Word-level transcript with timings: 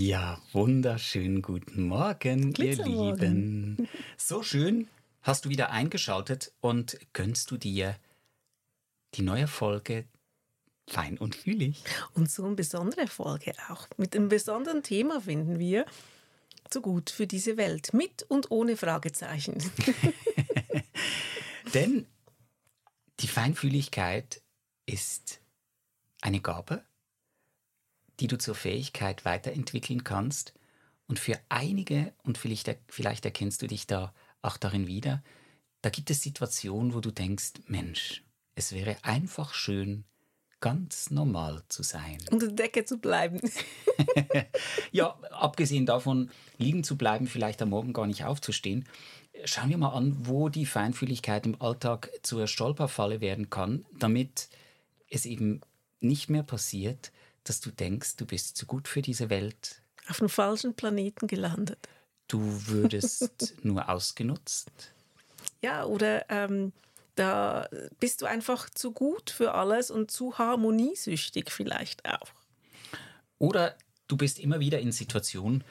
Ja, 0.00 0.40
wunderschönen 0.52 1.42
guten 1.42 1.82
Morgen, 1.82 2.54
ihr 2.54 2.82
Lieben. 2.82 3.86
So 4.16 4.42
schön 4.42 4.88
hast 5.20 5.44
du 5.44 5.50
wieder 5.50 5.72
eingeschaltet 5.72 6.54
und 6.62 6.98
gönnst 7.12 7.50
du 7.50 7.58
dir 7.58 7.98
die 9.14 9.20
neue 9.20 9.46
Folge 9.46 10.06
Fein 10.88 11.18
und 11.18 11.34
fühlig. 11.34 11.84
Und 12.14 12.30
so 12.30 12.46
eine 12.46 12.54
besondere 12.54 13.08
Folge 13.08 13.52
auch. 13.68 13.88
Mit 13.98 14.16
einem 14.16 14.30
besonderen 14.30 14.82
Thema 14.82 15.20
finden 15.20 15.58
wir 15.58 15.84
so 16.72 16.80
gut 16.80 17.10
für 17.10 17.26
diese 17.26 17.58
Welt. 17.58 17.92
Mit 17.92 18.22
und 18.22 18.50
ohne 18.50 18.78
Fragezeichen. 18.78 19.58
Denn 21.74 22.06
die 23.20 23.28
Feinfühligkeit 23.28 24.40
ist 24.86 25.42
eine 26.22 26.40
Gabe, 26.40 26.84
die 28.20 28.26
du 28.26 28.38
zur 28.38 28.54
Fähigkeit 28.54 29.24
weiterentwickeln 29.24 30.04
kannst. 30.04 30.54
Und 31.06 31.18
für 31.18 31.38
einige, 31.48 32.12
und 32.22 32.38
vielleicht, 32.38 32.76
vielleicht 32.88 33.24
erkennst 33.24 33.62
du 33.62 33.66
dich 33.66 33.86
da 33.86 34.14
auch 34.42 34.56
darin 34.56 34.86
wieder, 34.86 35.22
da 35.82 35.90
gibt 35.90 36.10
es 36.10 36.22
Situationen, 36.22 36.94
wo 36.94 37.00
du 37.00 37.10
denkst, 37.10 37.52
Mensch, 37.66 38.22
es 38.54 38.72
wäre 38.72 38.96
einfach 39.02 39.54
schön, 39.54 40.04
ganz 40.60 41.10
normal 41.10 41.62
zu 41.68 41.82
sein. 41.82 42.18
Unter 42.30 42.48
der 42.48 42.66
Decke 42.66 42.84
zu 42.84 42.98
bleiben. 42.98 43.40
ja, 44.92 45.18
abgesehen 45.30 45.86
davon, 45.86 46.30
liegen 46.58 46.84
zu 46.84 46.98
bleiben, 46.98 47.26
vielleicht 47.26 47.62
am 47.62 47.70
Morgen 47.70 47.94
gar 47.94 48.06
nicht 48.06 48.24
aufzustehen. 48.24 48.86
Schauen 49.44 49.70
wir 49.70 49.78
mal 49.78 49.94
an, 49.94 50.16
wo 50.26 50.50
die 50.50 50.66
Feinfühligkeit 50.66 51.46
im 51.46 51.60
Alltag 51.62 52.10
zur 52.22 52.46
Stolperfalle 52.46 53.22
werden 53.22 53.48
kann, 53.48 53.86
damit 53.98 54.50
es 55.08 55.24
eben 55.24 55.62
nicht 56.00 56.28
mehr 56.28 56.42
passiert, 56.42 57.10
dass 57.44 57.60
du 57.60 57.70
denkst, 57.70 58.16
du 58.16 58.26
bist 58.26 58.56
zu 58.56 58.66
gut 58.66 58.88
für 58.88 59.02
diese 59.02 59.30
Welt. 59.30 59.82
Auf 60.08 60.20
einem 60.20 60.28
falschen 60.28 60.74
Planeten 60.74 61.26
gelandet. 61.26 61.88
Du 62.28 62.40
würdest 62.66 63.54
nur 63.64 63.88
ausgenutzt. 63.88 64.70
Ja, 65.62 65.84
oder 65.84 66.28
ähm, 66.30 66.72
da 67.14 67.68
bist 67.98 68.22
du 68.22 68.26
einfach 68.26 68.70
zu 68.70 68.92
gut 68.92 69.30
für 69.30 69.54
alles 69.54 69.90
und 69.90 70.10
zu 70.10 70.38
harmoniesüchtig 70.38 71.50
vielleicht 71.50 72.04
auch. 72.06 72.30
Oder 73.38 73.76
du 74.08 74.16
bist 74.16 74.38
immer 74.38 74.60
wieder 74.60 74.80
in 74.80 74.92
Situationen, 74.92 75.64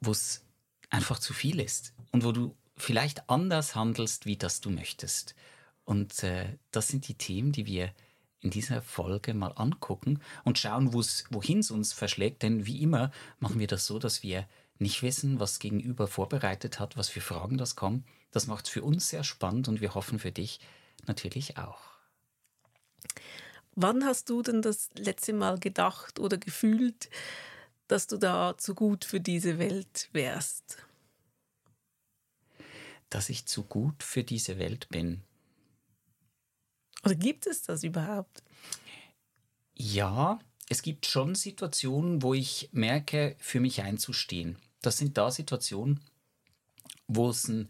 wo 0.00 0.10
es 0.10 0.44
einfach 0.90 1.18
zu 1.18 1.32
viel 1.32 1.60
ist 1.60 1.94
und 2.10 2.24
wo 2.24 2.32
du 2.32 2.54
vielleicht 2.76 3.28
anders 3.28 3.74
handelst, 3.74 4.26
wie 4.26 4.36
das 4.36 4.60
du 4.60 4.70
möchtest. 4.70 5.34
Und 5.84 6.22
äh, 6.22 6.58
das 6.70 6.88
sind 6.88 7.08
die 7.08 7.14
Themen, 7.14 7.52
die 7.52 7.66
wir 7.66 7.92
in 8.42 8.50
dieser 8.50 8.82
Folge 8.82 9.34
mal 9.34 9.52
angucken 9.52 10.20
und 10.44 10.58
schauen, 10.58 10.92
wohin 10.92 11.60
es 11.60 11.70
uns 11.70 11.92
verschlägt. 11.92 12.42
Denn 12.42 12.66
wie 12.66 12.82
immer 12.82 13.10
machen 13.38 13.58
wir 13.58 13.68
das 13.68 13.86
so, 13.86 13.98
dass 13.98 14.22
wir 14.22 14.46
nicht 14.78 15.02
wissen, 15.02 15.40
was 15.40 15.60
Gegenüber 15.60 16.08
vorbereitet 16.08 16.80
hat, 16.80 16.96
was 16.96 17.08
für 17.08 17.20
Fragen 17.20 17.56
das 17.56 17.76
kommen. 17.76 18.04
Das 18.32 18.48
macht 18.48 18.66
es 18.66 18.72
für 18.72 18.82
uns 18.82 19.08
sehr 19.08 19.24
spannend 19.24 19.68
und 19.68 19.80
wir 19.80 19.94
hoffen 19.94 20.18
für 20.18 20.32
dich 20.32 20.60
natürlich 21.06 21.56
auch. 21.56 21.92
Wann 23.74 24.04
hast 24.04 24.28
du 24.28 24.42
denn 24.42 24.60
das 24.60 24.90
letzte 24.94 25.32
Mal 25.32 25.58
gedacht 25.58 26.18
oder 26.18 26.36
gefühlt, 26.36 27.08
dass 27.88 28.06
du 28.06 28.16
da 28.16 28.54
zu 28.58 28.74
gut 28.74 29.04
für 29.04 29.20
diese 29.20 29.58
Welt 29.58 30.08
wärst? 30.12 30.78
Dass 33.08 33.28
ich 33.28 33.46
zu 33.46 33.62
gut 33.62 34.02
für 34.02 34.24
diese 34.24 34.58
Welt 34.58 34.88
bin. 34.88 35.22
Oder 37.04 37.14
gibt 37.14 37.46
es 37.46 37.62
das 37.62 37.82
überhaupt? 37.82 38.42
Ja, 39.74 40.38
es 40.68 40.82
gibt 40.82 41.06
schon 41.06 41.34
Situationen, 41.34 42.22
wo 42.22 42.34
ich 42.34 42.68
merke, 42.72 43.36
für 43.38 43.60
mich 43.60 43.82
einzustehen. 43.82 44.56
Das 44.80 44.98
sind 44.98 45.18
da 45.18 45.30
Situationen, 45.30 46.00
wo 47.08 47.30
es 47.30 47.48
einen 47.48 47.68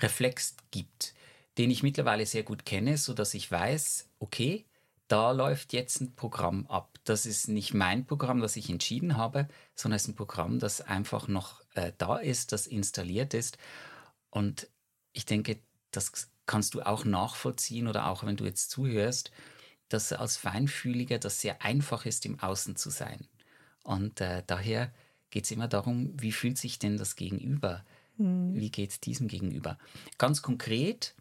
Reflex 0.00 0.56
gibt, 0.70 1.14
den 1.58 1.70
ich 1.70 1.82
mittlerweile 1.82 2.26
sehr 2.26 2.44
gut 2.44 2.64
kenne, 2.64 2.96
sodass 2.96 3.34
ich 3.34 3.50
weiß, 3.50 4.08
okay, 4.18 4.64
da 5.08 5.32
läuft 5.32 5.72
jetzt 5.72 6.00
ein 6.00 6.14
Programm 6.14 6.66
ab. 6.66 6.98
Das 7.04 7.26
ist 7.26 7.48
nicht 7.48 7.74
mein 7.74 8.04
Programm, 8.04 8.40
das 8.40 8.56
ich 8.56 8.70
entschieden 8.70 9.16
habe, 9.16 9.48
sondern 9.74 9.96
es 9.96 10.02
ist 10.02 10.08
ein 10.08 10.16
Programm, 10.16 10.58
das 10.58 10.82
einfach 10.82 11.26
noch 11.28 11.62
äh, 11.74 11.92
da 11.96 12.18
ist, 12.18 12.52
das 12.52 12.66
installiert 12.66 13.34
ist. 13.34 13.58
Und 14.30 14.68
ich 15.12 15.24
denke, 15.24 15.58
das 15.90 16.12
kannst 16.48 16.74
du 16.74 16.82
auch 16.82 17.04
nachvollziehen 17.04 17.86
oder 17.86 18.06
auch 18.08 18.24
wenn 18.24 18.36
du 18.36 18.44
jetzt 18.44 18.70
zuhörst, 18.70 19.30
dass 19.88 20.12
als 20.12 20.36
Feinfühliger 20.36 21.18
das 21.18 21.40
sehr 21.40 21.62
einfach 21.62 22.04
ist, 22.06 22.26
im 22.26 22.40
Außen 22.40 22.74
zu 22.74 22.90
sein. 22.90 23.28
Und 23.84 24.20
äh, 24.20 24.42
daher 24.46 24.92
geht 25.30 25.44
es 25.44 25.50
immer 25.50 25.68
darum, 25.68 26.12
wie 26.20 26.32
fühlt 26.32 26.58
sich 26.58 26.78
denn 26.78 26.96
das 26.96 27.14
Gegenüber? 27.14 27.84
Mhm. 28.16 28.54
Wie 28.54 28.70
geht 28.70 28.90
es 28.90 29.00
diesem 29.00 29.28
Gegenüber? 29.28 29.78
Ganz 30.18 30.42
konkret, 30.42 31.14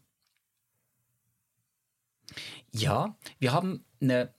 ja, 2.71 3.15
wir 3.39 3.53
haben 3.53 3.85
eine 4.01 4.33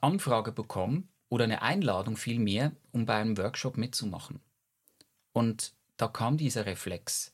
Anfrage 0.00 0.52
bekommen 0.52 1.08
oder 1.28 1.44
eine 1.44 1.62
Einladung 1.62 2.16
vielmehr, 2.16 2.72
um 2.92 3.06
bei 3.06 3.16
einem 3.16 3.36
Workshop 3.38 3.76
mitzumachen. 3.76 4.40
Und 5.32 5.72
da 5.96 6.08
kam 6.08 6.36
dieser 6.36 6.66
Reflex. 6.66 7.32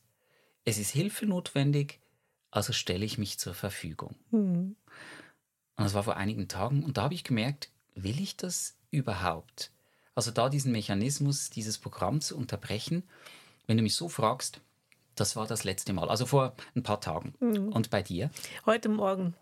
Es 0.64 0.78
ist 0.78 0.90
Hilfe 0.90 1.26
notwendig, 1.26 2.01
also 2.52 2.72
stelle 2.72 3.04
ich 3.04 3.18
mich 3.18 3.40
zur 3.40 3.54
Verfügung. 3.54 4.14
Mhm. 4.30 4.76
Und 5.76 5.84
das 5.84 5.94
war 5.94 6.04
vor 6.04 6.16
einigen 6.16 6.46
Tagen 6.46 6.84
und 6.84 6.98
da 6.98 7.02
habe 7.02 7.14
ich 7.14 7.24
gemerkt, 7.24 7.70
will 7.96 8.20
ich 8.20 8.36
das 8.36 8.76
überhaupt? 8.90 9.72
Also 10.14 10.30
da 10.30 10.48
diesen 10.48 10.70
Mechanismus, 10.70 11.50
dieses 11.50 11.78
Programm 11.78 12.20
zu 12.20 12.36
unterbrechen, 12.36 13.02
wenn 13.66 13.78
du 13.78 13.82
mich 13.82 13.96
so 13.96 14.08
fragst, 14.08 14.60
das 15.14 15.34
war 15.34 15.46
das 15.46 15.64
letzte 15.64 15.92
Mal, 15.92 16.08
also 16.08 16.26
vor 16.26 16.54
ein 16.76 16.82
paar 16.82 17.00
Tagen. 17.00 17.34
Mhm. 17.40 17.68
Und 17.72 17.90
bei 17.90 18.02
dir? 18.02 18.30
Heute 18.66 18.88
Morgen. 18.88 19.34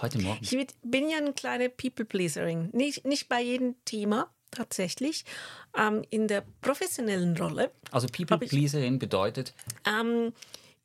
Heute 0.00 0.20
Morgen. 0.20 0.38
Ich 0.40 0.56
bin 0.82 1.08
ja 1.10 1.18
eine 1.18 1.32
kleine 1.32 1.68
People-Pleaserin. 1.68 2.70
Nicht, 2.72 3.04
nicht 3.04 3.28
bei 3.28 3.42
jedem 3.42 3.74
Thema, 3.84 4.30
tatsächlich. 4.52 5.24
Ähm, 5.76 6.04
in 6.10 6.28
der 6.28 6.44
professionellen 6.60 7.36
Rolle. 7.36 7.72
Also 7.90 8.06
People-Pleaserin 8.06 9.00
bedeutet? 9.00 9.54
Ähm, 9.84 10.32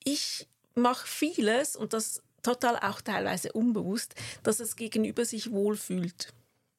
ich 0.03 0.47
mache 0.75 1.07
vieles 1.07 1.75
und 1.75 1.93
das 1.93 2.21
total 2.43 2.77
auch 2.77 3.01
teilweise 3.01 3.51
unbewusst, 3.51 4.15
dass 4.43 4.57
das 4.57 4.75
Gegenüber 4.75 5.25
sich 5.25 5.51
wohlfühlt. 5.51 6.33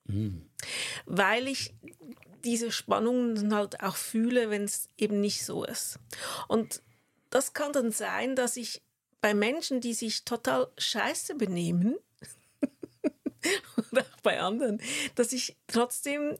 Mhm. 0.04 0.48
Weil 1.06 1.48
ich 1.48 1.74
diese 2.44 2.72
Spannungen 2.72 3.54
halt 3.54 3.82
auch 3.82 3.96
fühle, 3.96 4.50
wenn 4.50 4.64
es 4.64 4.88
eben 4.96 5.20
nicht 5.20 5.44
so 5.44 5.64
ist. 5.64 5.98
Und 6.48 6.82
das 7.30 7.52
kann 7.52 7.72
dann 7.72 7.92
sein, 7.92 8.34
dass 8.34 8.56
ich 8.56 8.82
bei 9.20 9.34
Menschen, 9.34 9.80
die 9.80 9.94
sich 9.94 10.24
total 10.24 10.68
scheiße 10.76 11.36
benehmen, 11.36 11.96
oder 13.92 14.02
auch 14.02 14.20
bei 14.22 14.40
anderen, 14.40 14.80
dass 15.14 15.32
ich 15.32 15.56
trotzdem 15.68 16.38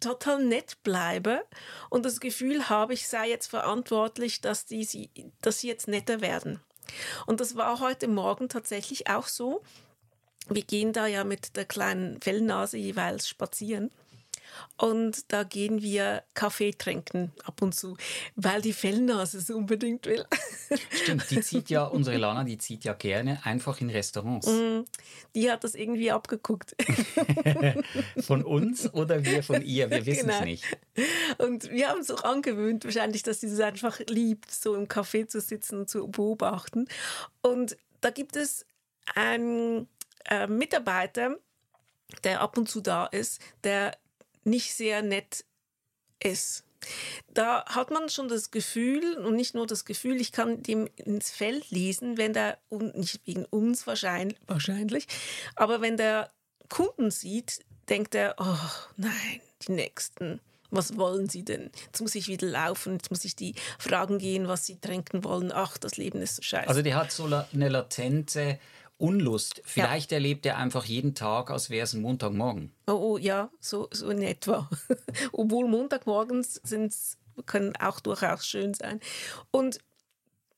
total 0.00 0.44
nett 0.44 0.82
bleibe 0.82 1.46
und 1.90 2.04
das 2.04 2.20
Gefühl 2.20 2.68
habe, 2.68 2.94
ich 2.94 3.06
sei 3.06 3.28
jetzt 3.28 3.46
verantwortlich, 3.46 4.40
dass, 4.40 4.66
die, 4.66 5.10
dass 5.40 5.60
sie 5.60 5.68
jetzt 5.68 5.86
netter 5.88 6.20
werden. 6.20 6.60
Und 7.26 7.40
das 7.40 7.56
war 7.56 7.80
heute 7.80 8.08
Morgen 8.08 8.48
tatsächlich 8.48 9.08
auch 9.08 9.26
so. 9.26 9.62
Wir 10.48 10.62
gehen 10.62 10.92
da 10.92 11.06
ja 11.06 11.24
mit 11.24 11.56
der 11.56 11.64
kleinen 11.64 12.20
Fellnase 12.20 12.76
jeweils 12.76 13.28
spazieren. 13.28 13.90
Und 14.76 15.32
da 15.32 15.44
gehen 15.44 15.82
wir 15.82 16.22
Kaffee 16.34 16.72
trinken 16.72 17.32
ab 17.44 17.62
und 17.62 17.74
zu, 17.74 17.96
weil 18.36 18.60
die 18.62 18.72
Fellnase 18.72 19.38
es 19.38 19.50
unbedingt 19.50 20.06
will. 20.06 20.24
Stimmt, 20.90 21.30
die 21.30 21.40
zieht 21.40 21.70
ja, 21.70 21.84
unsere 21.84 22.16
Lana, 22.16 22.44
die 22.44 22.58
zieht 22.58 22.84
ja 22.84 22.92
gerne 22.92 23.40
einfach 23.44 23.80
in 23.80 23.90
Restaurants. 23.90 24.46
Mm, 24.46 24.80
die 25.34 25.50
hat 25.50 25.64
das 25.64 25.74
irgendwie 25.74 26.10
abgeguckt. 26.10 26.74
von 28.20 28.42
uns 28.44 28.92
oder 28.92 29.24
wir 29.24 29.42
von 29.42 29.62
ihr, 29.62 29.90
wir 29.90 30.06
wissen 30.06 30.28
es 30.28 30.36
genau. 30.36 30.44
nicht. 30.44 30.64
Und 31.38 31.70
wir 31.70 31.88
haben 31.88 32.00
es 32.00 32.10
auch 32.10 32.24
angewöhnt, 32.24 32.84
wahrscheinlich, 32.84 33.22
dass 33.22 33.40
sie 33.40 33.46
es 33.46 33.60
einfach 33.60 34.00
liebt, 34.08 34.50
so 34.50 34.74
im 34.74 34.86
Café 34.86 35.26
zu 35.26 35.40
sitzen 35.40 35.80
und 35.80 35.90
zu 35.90 36.08
beobachten. 36.08 36.88
Und 37.40 37.76
da 38.00 38.10
gibt 38.10 38.36
es 38.36 38.66
einen 39.14 39.88
äh, 40.26 40.46
Mitarbeiter, 40.46 41.36
der 42.24 42.40
ab 42.40 42.56
und 42.56 42.68
zu 42.68 42.80
da 42.80 43.06
ist, 43.06 43.40
der 43.64 43.96
nicht 44.44 44.74
sehr 44.74 45.02
nett 45.02 45.44
ist. 46.22 46.64
Da 47.32 47.64
hat 47.66 47.90
man 47.90 48.08
schon 48.08 48.28
das 48.28 48.50
Gefühl, 48.50 49.16
und 49.18 49.36
nicht 49.36 49.54
nur 49.54 49.66
das 49.66 49.84
Gefühl, 49.84 50.20
ich 50.20 50.32
kann 50.32 50.62
dem 50.62 50.88
ins 50.96 51.30
Feld 51.30 51.70
lesen, 51.70 52.18
wenn 52.18 52.32
der, 52.32 52.58
und 52.68 52.96
nicht 52.96 53.20
wegen 53.24 53.44
uns 53.44 53.86
wahrscheinlich, 53.86 54.38
wahrscheinlich, 54.46 55.06
aber 55.54 55.80
wenn 55.80 55.96
der 55.96 56.30
Kunden 56.68 57.10
sieht, 57.10 57.60
denkt 57.88 58.14
er, 58.14 58.34
oh 58.38 58.58
nein, 58.96 59.40
die 59.66 59.72
Nächsten, 59.72 60.40
was 60.70 60.96
wollen 60.96 61.28
sie 61.28 61.44
denn? 61.44 61.70
Jetzt 61.86 62.00
muss 62.00 62.14
ich 62.14 62.28
wieder 62.28 62.46
laufen, 62.48 62.94
jetzt 62.94 63.10
muss 63.10 63.24
ich 63.24 63.36
die 63.36 63.54
fragen 63.78 64.18
gehen, 64.18 64.48
was 64.48 64.66
sie 64.66 64.80
trinken 64.80 65.22
wollen. 65.22 65.52
Ach, 65.52 65.76
das 65.76 65.96
Leben 65.98 66.20
ist 66.22 66.36
so 66.36 66.42
scheiße. 66.42 66.68
Also 66.68 66.82
der 66.82 66.96
hat 66.96 67.12
so 67.12 67.24
eine 67.26 67.68
latente 67.68 68.58
Unlust. 69.02 69.62
Vielleicht 69.64 70.12
ja. 70.12 70.18
erlebt 70.18 70.46
er 70.46 70.58
einfach 70.58 70.84
jeden 70.84 71.16
Tag, 71.16 71.50
als 71.50 71.70
wäre 71.70 71.82
es 71.82 71.92
ein 71.92 72.02
Montagmorgen. 72.02 72.72
Oh, 72.86 72.92
oh 72.92 73.18
ja, 73.18 73.50
so, 73.58 73.88
so 73.90 74.08
in 74.10 74.22
etwa. 74.22 74.70
Obwohl 75.32 75.66
Montagmorgens 75.66 76.60
sind's, 76.62 77.18
können 77.46 77.74
auch 77.76 77.98
durchaus 77.98 78.46
schön 78.46 78.74
sein. 78.74 79.00
Und 79.50 79.80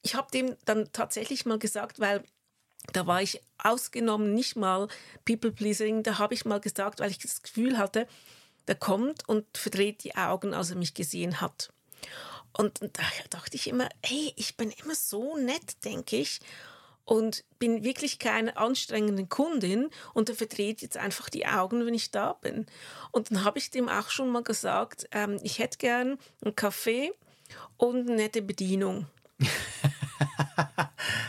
ich 0.02 0.14
habe 0.14 0.30
dem 0.30 0.56
dann 0.66 0.92
tatsächlich 0.92 1.46
mal 1.46 1.58
gesagt, 1.58 2.00
weil 2.00 2.22
da 2.92 3.06
war 3.06 3.22
ich 3.22 3.40
ausgenommen 3.56 4.34
nicht 4.34 4.56
mal 4.56 4.88
People 5.24 5.50
Pleasing, 5.50 6.02
da 6.02 6.18
habe 6.18 6.34
ich 6.34 6.44
mal 6.44 6.60
gesagt, 6.60 7.00
weil 7.00 7.10
ich 7.10 7.18
das 7.18 7.42
Gefühl 7.42 7.78
hatte, 7.78 8.06
der 8.68 8.74
kommt 8.74 9.26
und 9.26 9.46
verdreht 9.56 10.04
die 10.04 10.16
Augen, 10.16 10.52
als 10.52 10.68
er 10.68 10.76
mich 10.76 10.92
gesehen 10.92 11.40
hat. 11.40 11.72
Und 12.52 12.82
da 12.82 13.02
dachte 13.30 13.56
ich 13.56 13.68
immer, 13.68 13.88
hey, 14.04 14.34
ich 14.36 14.58
bin 14.58 14.70
immer 14.70 14.94
so 14.94 15.38
nett, 15.38 15.82
denke 15.82 16.16
ich 16.16 16.40
und 17.04 17.44
bin 17.58 17.84
wirklich 17.84 18.18
keine 18.18 18.56
anstrengende 18.56 19.26
Kundin 19.26 19.90
und 20.14 20.28
er 20.28 20.34
verdreht 20.34 20.82
jetzt 20.82 20.96
einfach 20.96 21.28
die 21.28 21.46
Augen, 21.46 21.84
wenn 21.86 21.94
ich 21.94 22.10
da 22.10 22.32
bin. 22.34 22.66
Und 23.12 23.30
dann 23.30 23.44
habe 23.44 23.58
ich 23.58 23.70
dem 23.70 23.88
auch 23.88 24.10
schon 24.10 24.30
mal 24.30 24.42
gesagt, 24.42 25.06
ähm, 25.12 25.38
ich 25.42 25.58
hätte 25.58 25.78
gern 25.78 26.18
einen 26.42 26.56
Kaffee 26.56 27.12
und 27.76 28.08
eine 28.08 28.16
nette 28.16 28.42
Bedienung. 28.42 29.06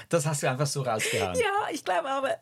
das 0.09 0.25
hast 0.25 0.43
du 0.43 0.49
einfach 0.49 0.67
so 0.67 0.81
rausgehauen. 0.81 1.37
Ja, 1.37 1.69
ich 1.71 1.83
glaube 1.83 2.09
aber, 2.09 2.37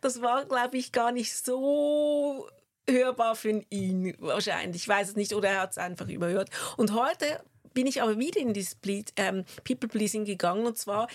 das 0.00 0.20
war, 0.20 0.44
glaube 0.44 0.76
ich, 0.76 0.92
gar 0.92 1.12
nicht 1.12 1.36
so 1.36 2.48
hörbar 2.88 3.36
für 3.36 3.62
ihn 3.70 4.14
wahrscheinlich. 4.18 4.82
Ich 4.82 4.88
weiß 4.88 5.10
es 5.10 5.16
nicht, 5.16 5.34
oder 5.34 5.50
er 5.50 5.60
hat 5.60 5.70
es 5.72 5.78
einfach 5.78 6.08
überhört. 6.08 6.50
Und 6.76 6.92
heute 6.92 7.42
bin 7.74 7.86
ich 7.86 8.02
aber 8.02 8.18
wieder 8.18 8.40
in 8.40 8.52
dieses 8.54 8.76
ähm, 9.16 9.44
People-Pleasing 9.64 10.24
gegangen 10.24 10.66
und 10.66 10.78
zwar 10.78 11.08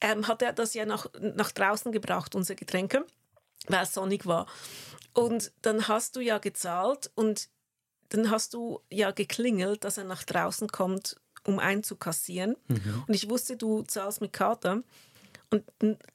ähm, 0.00 0.28
hat 0.28 0.42
er 0.42 0.52
das 0.52 0.74
ja 0.74 0.84
nach, 0.86 1.06
nach 1.20 1.52
draußen 1.52 1.92
gebracht, 1.92 2.34
unsere 2.34 2.56
Getränke, 2.56 3.04
weil 3.66 3.82
es 3.82 3.94
sonnig 3.94 4.26
war. 4.26 4.46
Und 5.12 5.52
dann 5.62 5.88
hast 5.88 6.16
du 6.16 6.20
ja 6.20 6.38
gezahlt 6.38 7.10
und 7.14 7.48
dann 8.10 8.30
hast 8.30 8.54
du 8.54 8.80
ja 8.90 9.10
geklingelt, 9.10 9.84
dass 9.84 9.98
er 9.98 10.04
nach 10.04 10.24
draußen 10.24 10.68
kommt, 10.68 11.16
um 11.44 11.58
einzukassieren. 11.58 12.56
Mhm. 12.68 13.04
Und 13.06 13.14
ich 13.14 13.28
wusste, 13.28 13.56
du 13.56 13.82
zahlst 13.82 14.20
mit 14.20 14.32
Karte. 14.32 14.82
Und 15.50 15.64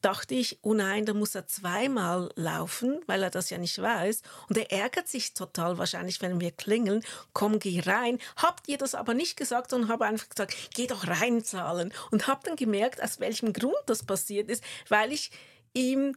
dachte 0.02 0.36
ich, 0.36 0.60
oh 0.62 0.76
nein, 0.76 1.08
da 1.08 1.14
muss 1.14 1.34
er 1.34 1.48
zweimal 1.48 2.30
laufen, 2.36 3.02
weil 3.08 3.24
er 3.24 3.32
das 3.32 3.50
ja 3.50 3.58
nicht 3.58 3.82
weiß. 3.82 4.22
Und 4.48 4.58
er 4.58 4.72
ärgert 4.72 5.08
sich 5.08 5.34
total 5.34 5.80
wahrscheinlich, 5.80 6.22
wenn 6.22 6.40
wir 6.40 6.52
klingeln. 6.52 7.04
Komm, 7.34 7.58
geh 7.58 7.80
rein. 7.80 8.20
Habt 8.36 8.68
ihr 8.68 8.78
das 8.78 8.94
aber 8.94 9.16
nicht 9.16 9.36
gesagt 9.36 9.74
und 9.74 9.88
habe 9.88 10.06
einfach 10.06 10.30
gesagt, 10.30 10.56
geh 10.76 10.86
doch 10.86 11.08
reinzahlen. 11.08 11.92
Und 12.12 12.28
habe 12.28 12.42
dann 12.44 12.56
gemerkt, 12.56 13.02
aus 13.02 13.20
welchem 13.20 13.54
Grund 13.54 13.74
das 13.88 14.04
passiert 14.04 14.52
ist, 14.52 14.64
weil 14.88 15.12
ich 15.12 15.32
ihm 15.74 16.16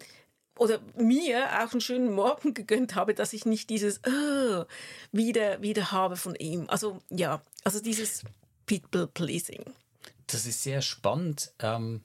oder 0.59 0.81
mir 0.97 1.47
auch 1.63 1.73
einen 1.73 1.81
schönen 1.81 2.13
Morgen 2.13 2.53
gegönnt 2.55 2.95
habe, 2.95 3.15
dass 3.15 3.33
ich 3.33 3.47
nicht 3.47 3.71
dieses 3.71 4.01
oh, 4.07 4.65
wieder, 5.13 5.63
wieder 5.63 5.91
habe 5.91 6.17
von 6.17 6.35
ihm. 6.35 6.69
Also 6.69 7.01
ja, 7.09 7.43
also 7.65 7.81
dieses 7.81 8.25
People-Pleasing. 8.67 9.65
Das 10.27 10.45
ist 10.45 10.63
sehr 10.63 10.83
spannend. 10.83 11.53
Ähm 11.61 12.03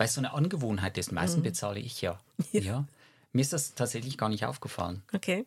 weil 0.00 0.08
so 0.08 0.22
eine 0.22 0.32
Angewohnheit 0.32 0.96
ist. 0.96 1.12
Meistens 1.12 1.40
mhm. 1.40 1.42
bezahle 1.42 1.78
ich 1.78 2.00
ja. 2.00 2.18
ja. 2.52 2.60
ja. 2.62 2.84
Mir 3.32 3.42
ist 3.42 3.52
das 3.52 3.74
tatsächlich 3.74 4.16
gar 4.16 4.30
nicht 4.30 4.46
aufgefallen. 4.46 5.02
Okay. 5.12 5.44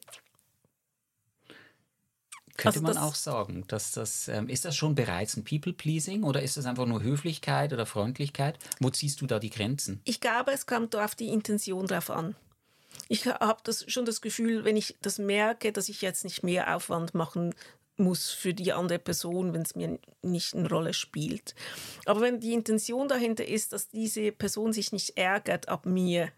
Könnte 2.55 2.79
also 2.79 2.81
man 2.81 2.97
auch 2.99 3.15
sagen, 3.15 3.65
dass 3.67 3.93
das 3.93 4.27
ähm, 4.27 4.49
ist 4.49 4.63
das 4.63 4.75
schon 4.75 4.93
bereits 4.93 5.35
ein 5.35 5.43
People-Pleasing 5.43 6.21
oder 6.21 6.43
ist 6.43 6.55
das 6.55 6.67
einfach 6.67 6.85
nur 6.85 7.01
Höflichkeit 7.01 7.73
oder 7.73 7.87
Freundlichkeit? 7.87 8.59
Wo 8.79 8.91
ziehst 8.91 9.21
du 9.21 9.25
da 9.25 9.39
die 9.39 9.49
Grenzen? 9.49 10.01
Ich 10.03 10.21
glaube, 10.21 10.51
es 10.51 10.67
kommt 10.67 10.95
auf 10.95 11.15
die 11.15 11.29
Intention 11.29 11.87
drauf 11.87 12.11
an. 12.11 12.35
Ich 13.07 13.25
habe 13.25 13.59
das 13.63 13.91
schon 13.91 14.05
das 14.05 14.21
Gefühl, 14.21 14.65
wenn 14.65 14.77
ich 14.77 14.95
das 15.01 15.17
merke, 15.17 15.71
dass 15.71 15.89
ich 15.89 16.03
jetzt 16.03 16.25
nicht 16.25 16.43
mehr 16.43 16.75
Aufwand 16.75 17.15
machen 17.15 17.55
muss 18.03 18.31
für 18.31 18.53
die 18.53 18.73
andere 18.73 18.99
Person, 18.99 19.53
wenn 19.53 19.61
es 19.61 19.75
mir 19.75 19.99
nicht 20.21 20.53
eine 20.53 20.69
Rolle 20.69 20.93
spielt. 20.93 21.55
Aber 22.05 22.21
wenn 22.21 22.39
die 22.39 22.53
Intention 22.53 23.07
dahinter 23.07 23.47
ist, 23.47 23.73
dass 23.73 23.89
diese 23.89 24.31
Person 24.31 24.73
sich 24.73 24.91
nicht 24.91 25.17
ärgert 25.17 25.69
ab 25.69 25.85
mir, 25.85 26.31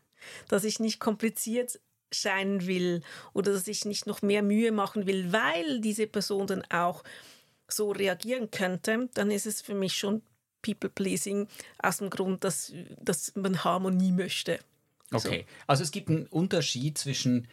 dass 0.47 0.63
ich 0.63 0.79
nicht 0.79 0.99
kompliziert 0.99 1.79
scheinen 2.11 2.65
will 2.67 3.01
oder 3.33 3.51
dass 3.53 3.67
ich 3.67 3.85
nicht 3.85 4.07
noch 4.07 4.21
mehr 4.21 4.43
Mühe 4.43 4.71
machen 4.71 5.05
will, 5.07 5.31
weil 5.31 5.81
diese 5.81 6.07
Person 6.07 6.47
dann 6.47 6.63
auch 6.71 7.03
so 7.67 7.91
reagieren 7.91 8.51
könnte, 8.51 9.09
dann 9.13 9.31
ist 9.31 9.45
es 9.45 9.61
für 9.61 9.73
mich 9.73 9.97
schon 9.97 10.21
People-Pleasing 10.61 11.47
aus 11.79 11.97
dem 11.97 12.09
Grund, 12.09 12.43
dass, 12.43 12.73
dass 12.99 13.35
man 13.35 13.63
Harmonie 13.63 14.11
möchte. 14.11 14.59
Okay, 15.11 15.45
so. 15.47 15.63
also 15.67 15.83
es 15.83 15.91
gibt 15.91 16.09
einen 16.09 16.27
Unterschied 16.27 16.97
zwischen 16.97 17.47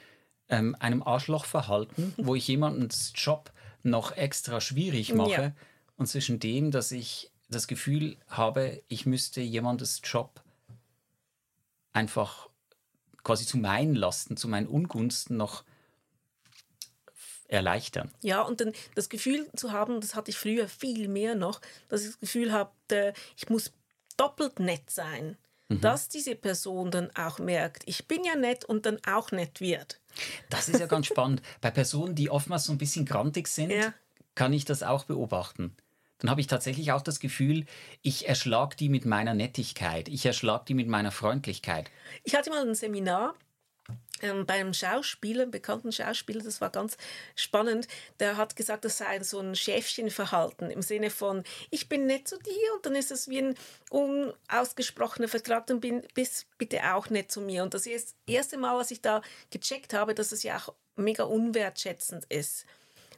ähm, 0.48 0.76
einem 0.78 1.02
Arschlochverhalten, 1.02 2.14
wo 2.16 2.34
ich 2.34 2.48
jemandens 2.48 3.12
Job 3.14 3.52
noch 3.82 4.16
extra 4.16 4.60
schwierig 4.60 5.14
mache. 5.14 5.42
Ja. 5.42 5.52
Und 5.96 6.06
zwischen 6.06 6.40
dem, 6.40 6.70
dass 6.70 6.92
ich 6.92 7.30
das 7.48 7.66
Gefühl 7.68 8.16
habe, 8.28 8.82
ich 8.88 9.06
müsste 9.06 9.40
jemandes 9.40 10.00
Job 10.04 10.42
einfach 11.92 12.48
quasi 13.22 13.46
zu 13.46 13.58
meinen 13.58 13.94
Lasten, 13.94 14.36
zu 14.36 14.48
meinen 14.48 14.66
Ungunsten 14.66 15.36
noch 15.36 15.64
erleichtern. 17.52 18.10
Ja, 18.22 18.42
und 18.42 18.60
dann 18.60 18.72
das 18.94 19.08
Gefühl 19.08 19.48
zu 19.54 19.72
haben, 19.72 20.00
das 20.00 20.14
hatte 20.14 20.30
ich 20.30 20.38
früher 20.38 20.68
viel 20.68 21.08
mehr 21.08 21.34
noch, 21.34 21.60
dass 21.88 22.02
ich 22.02 22.08
das 22.08 22.20
Gefühl 22.20 22.52
habe, 22.52 22.72
ich 23.36 23.48
muss 23.48 23.72
doppelt 24.16 24.58
nett 24.58 24.90
sein, 24.90 25.36
mhm. 25.68 25.80
dass 25.80 26.08
diese 26.08 26.34
Person 26.34 26.90
dann 26.90 27.10
auch 27.14 27.38
merkt, 27.38 27.82
ich 27.86 28.08
bin 28.08 28.24
ja 28.24 28.34
nett 28.34 28.64
und 28.64 28.86
dann 28.86 28.98
auch 29.06 29.30
nett 29.32 29.60
wird. 29.60 30.00
Das 30.50 30.68
ist 30.68 30.80
ja 30.80 30.86
ganz 30.86 31.06
spannend. 31.06 31.42
Bei 31.60 31.70
Personen, 31.70 32.14
die 32.14 32.30
oftmals 32.30 32.64
so 32.64 32.72
ein 32.72 32.78
bisschen 32.78 33.04
grantig 33.04 33.48
sind, 33.48 33.70
ja. 33.70 33.92
kann 34.34 34.52
ich 34.52 34.64
das 34.64 34.82
auch 34.82 35.04
beobachten. 35.04 35.76
Dann 36.18 36.30
habe 36.30 36.40
ich 36.40 36.46
tatsächlich 36.46 36.92
auch 36.92 37.02
das 37.02 37.18
Gefühl, 37.18 37.66
ich 38.02 38.28
erschlag 38.28 38.76
die 38.76 38.88
mit 38.88 39.04
meiner 39.04 39.34
Nettigkeit, 39.34 40.08
ich 40.08 40.24
erschlag 40.24 40.64
die 40.66 40.74
mit 40.74 40.86
meiner 40.86 41.10
Freundlichkeit. 41.10 41.90
Ich 42.22 42.36
hatte 42.36 42.50
mal 42.50 42.66
ein 42.66 42.76
Seminar 42.76 43.34
ähm, 44.22 44.46
beim 44.46 44.72
Schauspieler, 44.72 45.46
bekannten 45.46 45.92
Schauspieler, 45.92 46.42
das 46.42 46.60
war 46.60 46.70
ganz 46.70 46.96
spannend, 47.34 47.88
der 48.20 48.36
hat 48.36 48.56
gesagt, 48.56 48.84
das 48.84 48.98
sei 48.98 49.22
so 49.22 49.40
ein 49.40 49.54
Schäfchenverhalten 49.54 50.70
im 50.70 50.82
Sinne 50.82 51.10
von, 51.10 51.44
ich 51.70 51.88
bin 51.88 52.06
nett 52.06 52.28
zu 52.28 52.38
dir 52.38 52.74
und 52.74 52.86
dann 52.86 52.94
ist 52.94 53.10
es 53.10 53.28
wie 53.28 53.40
ein 53.40 53.54
unausgesprochener 53.90 55.28
Vertrag, 55.28 55.66
dann 55.66 55.80
bin, 55.80 56.02
bist 56.14 56.46
bitte 56.58 56.94
auch 56.94 57.10
nett 57.10 57.30
zu 57.30 57.40
mir. 57.40 57.62
Und 57.62 57.74
das 57.74 57.86
ist 57.86 58.16
das 58.26 58.34
erste 58.34 58.56
Mal, 58.56 58.78
was 58.78 58.90
ich 58.90 59.02
da 59.02 59.20
gecheckt 59.50 59.92
habe, 59.92 60.14
dass 60.14 60.32
es 60.32 60.42
ja 60.42 60.56
auch 60.56 60.74
mega 60.96 61.24
unwertschätzend 61.24 62.24
ist 62.26 62.66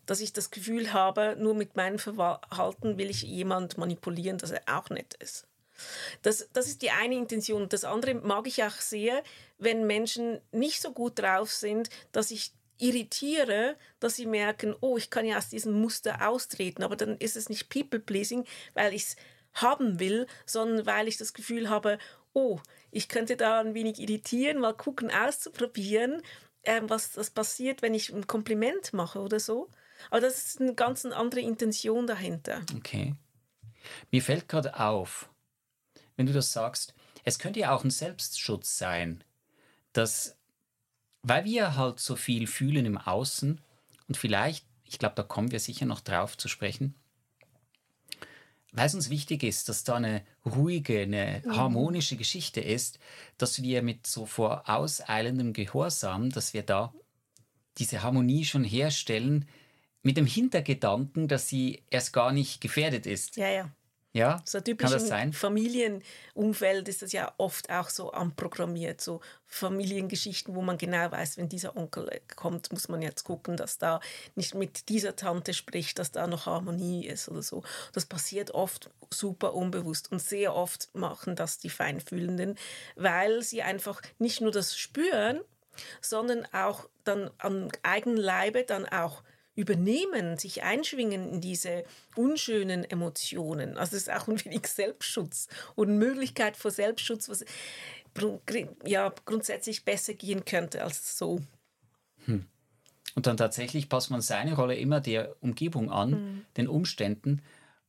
dass 0.06 0.20
ich 0.20 0.32
das 0.32 0.50
Gefühl 0.50 0.92
habe, 0.92 1.34
nur 1.38 1.54
mit 1.54 1.76
meinem 1.76 1.98
Verhalten 1.98 2.98
will 2.98 3.10
ich 3.10 3.22
jemand 3.22 3.78
manipulieren, 3.78 4.38
dass 4.38 4.50
er 4.50 4.62
auch 4.66 4.90
nett 4.90 5.14
ist. 5.14 5.46
Das, 6.22 6.48
das 6.52 6.66
ist 6.66 6.82
die 6.82 6.90
eine 6.90 7.16
Intention. 7.16 7.68
Das 7.68 7.84
andere 7.84 8.14
mag 8.14 8.46
ich 8.46 8.62
auch 8.62 8.72
sehr, 8.72 9.22
wenn 9.58 9.86
Menschen 9.86 10.40
nicht 10.52 10.80
so 10.80 10.92
gut 10.92 11.18
drauf 11.18 11.50
sind, 11.52 11.90
dass 12.12 12.30
ich 12.30 12.52
irritiere, 12.78 13.76
dass 14.00 14.16
sie 14.16 14.26
merken, 14.26 14.74
oh, 14.80 14.96
ich 14.96 15.10
kann 15.10 15.26
ja 15.26 15.38
aus 15.38 15.48
diesem 15.48 15.80
Muster 15.80 16.28
austreten, 16.28 16.82
aber 16.82 16.96
dann 16.96 17.16
ist 17.18 17.36
es 17.36 17.48
nicht 17.48 17.68
People-Pleasing, 17.68 18.44
weil 18.74 18.92
ich 18.92 19.02
es 19.02 19.16
haben 19.54 20.00
will, 20.00 20.26
sondern 20.44 20.84
weil 20.84 21.06
ich 21.06 21.16
das 21.16 21.32
Gefühl 21.32 21.70
habe, 21.70 21.98
oh, 22.32 22.58
ich 22.90 23.08
könnte 23.08 23.36
da 23.36 23.60
ein 23.60 23.74
wenig 23.74 24.00
irritieren, 24.00 24.58
mal 24.58 24.74
gucken, 24.74 25.10
auszuprobieren, 25.10 26.22
äh, 26.62 26.80
was 26.84 27.12
das 27.12 27.30
passiert, 27.30 27.82
wenn 27.82 27.94
ich 27.94 28.12
ein 28.12 28.26
Kompliment 28.26 28.92
mache 28.92 29.20
oder 29.20 29.38
so. 29.38 29.70
Aber 30.10 30.20
das 30.20 30.44
ist 30.44 30.60
eine 30.60 30.74
ganz 30.74 31.04
andere 31.04 31.40
Intention 31.40 32.06
dahinter. 32.06 32.62
Okay. 32.76 33.14
Mir 34.10 34.22
fällt 34.22 34.48
gerade 34.48 34.78
auf, 34.80 35.30
wenn 36.16 36.26
du 36.26 36.32
das 36.32 36.52
sagst, 36.52 36.94
es 37.24 37.38
könnte 37.38 37.60
ja 37.60 37.74
auch 37.74 37.84
ein 37.84 37.90
Selbstschutz 37.90 38.78
sein, 38.78 39.24
dass, 39.92 40.36
weil 41.22 41.44
wir 41.44 41.76
halt 41.76 42.00
so 42.00 42.16
viel 42.16 42.46
fühlen 42.46 42.86
im 42.86 42.98
Außen 42.98 43.60
und 44.08 44.16
vielleicht, 44.16 44.66
ich 44.84 44.98
glaube, 44.98 45.14
da 45.16 45.22
kommen 45.22 45.50
wir 45.50 45.60
sicher 45.60 45.86
noch 45.86 46.00
drauf 46.00 46.36
zu 46.36 46.48
sprechen, 46.48 46.94
weil 48.72 48.86
es 48.86 48.94
uns 48.94 49.08
wichtig 49.08 49.44
ist, 49.44 49.68
dass 49.68 49.84
da 49.84 49.94
eine 49.94 50.22
ruhige, 50.44 51.00
eine 51.00 51.42
mhm. 51.44 51.56
harmonische 51.56 52.16
Geschichte 52.16 52.60
ist, 52.60 52.98
dass 53.38 53.62
wir 53.62 53.82
mit 53.82 54.06
so 54.06 54.26
vorauseilendem 54.26 55.52
Gehorsam, 55.52 56.30
dass 56.30 56.54
wir 56.54 56.62
da 56.62 56.92
diese 57.78 58.02
Harmonie 58.02 58.44
schon 58.44 58.64
herstellen, 58.64 59.48
mit 60.02 60.16
dem 60.16 60.26
Hintergedanken, 60.26 61.28
dass 61.28 61.48
sie 61.48 61.82
erst 61.90 62.12
gar 62.12 62.30
nicht 62.32 62.60
gefährdet 62.60 63.06
ist. 63.06 63.36
Ja, 63.36 63.48
ja. 63.48 63.70
Ja, 64.14 64.40
so 64.44 64.58
kann 64.58 64.64
das 64.64 64.64
typischen 64.64 65.06
sein? 65.06 65.32
Familienumfeld 65.32 66.88
ist 66.88 67.02
das 67.02 67.10
ja 67.10 67.34
oft 67.36 67.68
auch 67.68 67.90
so 67.90 68.12
anprogrammiert, 68.12 69.00
so 69.00 69.20
Familiengeschichten, 69.44 70.54
wo 70.54 70.62
man 70.62 70.78
genau 70.78 71.10
weiß, 71.10 71.36
wenn 71.36 71.48
dieser 71.48 71.76
Onkel 71.76 72.08
kommt, 72.36 72.72
muss 72.72 72.86
man 72.86 73.02
jetzt 73.02 73.24
gucken, 73.24 73.56
dass 73.56 73.78
da 73.78 73.98
nicht 74.36 74.54
mit 74.54 74.88
dieser 74.88 75.16
Tante 75.16 75.52
spricht, 75.52 75.98
dass 75.98 76.12
da 76.12 76.28
noch 76.28 76.46
Harmonie 76.46 77.04
ist 77.08 77.28
oder 77.28 77.42
so. 77.42 77.64
Das 77.92 78.06
passiert 78.06 78.52
oft 78.52 78.88
super 79.10 79.52
unbewusst 79.54 80.12
und 80.12 80.22
sehr 80.22 80.54
oft 80.54 80.94
machen 80.94 81.34
das 81.34 81.58
die 81.58 81.70
Feinfühlenden, 81.70 82.54
weil 82.94 83.42
sie 83.42 83.62
einfach 83.62 84.00
nicht 84.20 84.40
nur 84.40 84.52
das 84.52 84.78
spüren, 84.78 85.40
sondern 86.00 86.46
auch 86.52 86.88
dann 87.02 87.30
am 87.38 87.68
eigenen 87.82 88.16
Leibe 88.16 88.62
dann 88.62 88.86
auch 88.86 89.24
übernehmen, 89.54 90.36
sich 90.36 90.62
einschwingen 90.62 91.32
in 91.34 91.40
diese 91.40 91.84
unschönen 92.16 92.84
Emotionen. 92.84 93.76
Also 93.76 93.96
es 93.96 94.02
ist 94.02 94.10
auch 94.10 94.28
ein 94.28 94.44
wenig 94.44 94.66
Selbstschutz 94.66 95.48
und 95.74 95.98
Möglichkeit 95.98 96.56
für 96.56 96.70
Selbstschutz, 96.70 97.28
was 97.28 97.44
ja 98.84 99.12
grundsätzlich 99.24 99.84
besser 99.84 100.14
gehen 100.14 100.44
könnte 100.44 100.82
als 100.82 101.18
so. 101.18 101.40
Hm. 102.26 102.46
Und 103.14 103.26
dann 103.26 103.36
tatsächlich 103.36 103.88
passt 103.88 104.10
man 104.10 104.20
seine 104.20 104.54
Rolle 104.54 104.76
immer 104.76 105.00
der 105.00 105.36
Umgebung 105.40 105.90
an, 105.90 106.10
mhm. 106.10 106.44
den 106.56 106.68
Umständen 106.68 107.42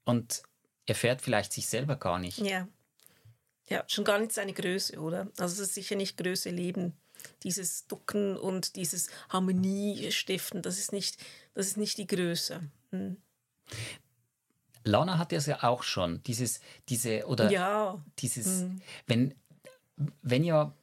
und 0.03 0.43
erfährt 0.85 1.21
vielleicht 1.21 1.51
sich 1.51 1.67
selber 1.67 1.95
gar 1.95 2.19
nicht. 2.19 2.39
Ja. 2.39 2.67
Ja, 3.67 3.83
schon 3.87 4.03
gar 4.03 4.19
nicht 4.19 4.31
seine 4.31 4.53
Größe, 4.53 4.99
oder? 4.99 5.31
Also 5.39 5.55
es 5.55 5.69
ist 5.69 5.73
sicher 5.73 5.95
nicht 5.95 6.17
Größe 6.17 6.51
leben 6.51 6.93
dieses 7.43 7.87
Ducken 7.87 8.37
und 8.37 8.75
dieses 8.75 9.09
Harmonie 9.29 10.11
stiften, 10.11 10.61
das 10.61 10.79
ist 10.79 10.91
nicht, 10.91 11.17
das 11.55 11.67
ist 11.67 11.77
nicht 11.77 11.97
die 11.97 12.07
Größe. 12.07 12.61
Hm. 12.91 13.17
Lana 14.83 15.17
hat 15.17 15.31
das 15.31 15.47
ja 15.47 15.63
auch 15.63 15.81
schon, 15.81 16.21
dieses, 16.23 16.61
diese, 16.89 17.25
oder 17.25 17.49
ja. 17.49 17.99
dieses, 18.19 18.61
hm. 18.61 18.81
wenn, 19.07 19.33
wenn 20.21 20.43
ja 20.43 20.75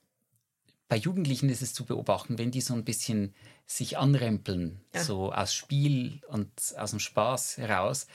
bei 0.88 0.96
Jugendlichen 0.96 1.48
ist 1.48 1.62
es 1.62 1.72
zu 1.72 1.84
beobachten, 1.84 2.36
wenn 2.36 2.50
die 2.50 2.60
so 2.60 2.74
ein 2.74 2.84
bisschen 2.84 3.34
sich 3.66 3.96
anrempeln, 3.96 4.80
ja. 4.94 5.02
so 5.02 5.32
aus 5.32 5.54
Spiel 5.54 6.20
und 6.28 6.50
aus 6.76 6.90
dem 6.90 6.98
Spaß 6.98 7.56
heraus, 7.56 8.06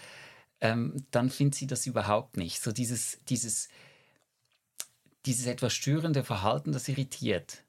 ähm, 0.62 1.06
dann 1.12 1.30
findet 1.30 1.56
sie 1.56 1.68
das 1.68 1.88
überhaupt 1.88 2.38
nicht. 2.38 2.62
So 2.62 2.72
dieses, 2.72 3.20
dieses, 3.30 3.70
dieses 5.26 5.48
etwas 5.48 5.74
störende 5.74 6.24
Verhalten, 6.24 6.72
das 6.72 6.88
irritiert. 6.88 7.64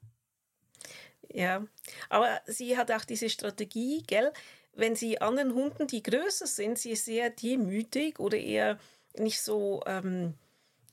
Ja, 1.31 1.65
aber 2.09 2.41
sie 2.45 2.77
hat 2.77 2.91
auch 2.91 3.05
diese 3.05 3.29
Strategie, 3.29 4.03
gell? 4.05 4.31
Wenn 4.79 4.95
sie 4.95 5.21
anderen 5.21 5.53
Hunden, 5.53 5.87
die 5.87 6.03
größer 6.03 6.47
sind, 6.47 6.79
sie 6.79 6.91
ist 6.91 7.05
sehr 7.05 7.29
demütig 7.29 8.19
oder 8.19 8.37
eher 8.37 8.77
nicht 9.17 9.41
so. 9.41 9.81
Ähm, 9.85 10.33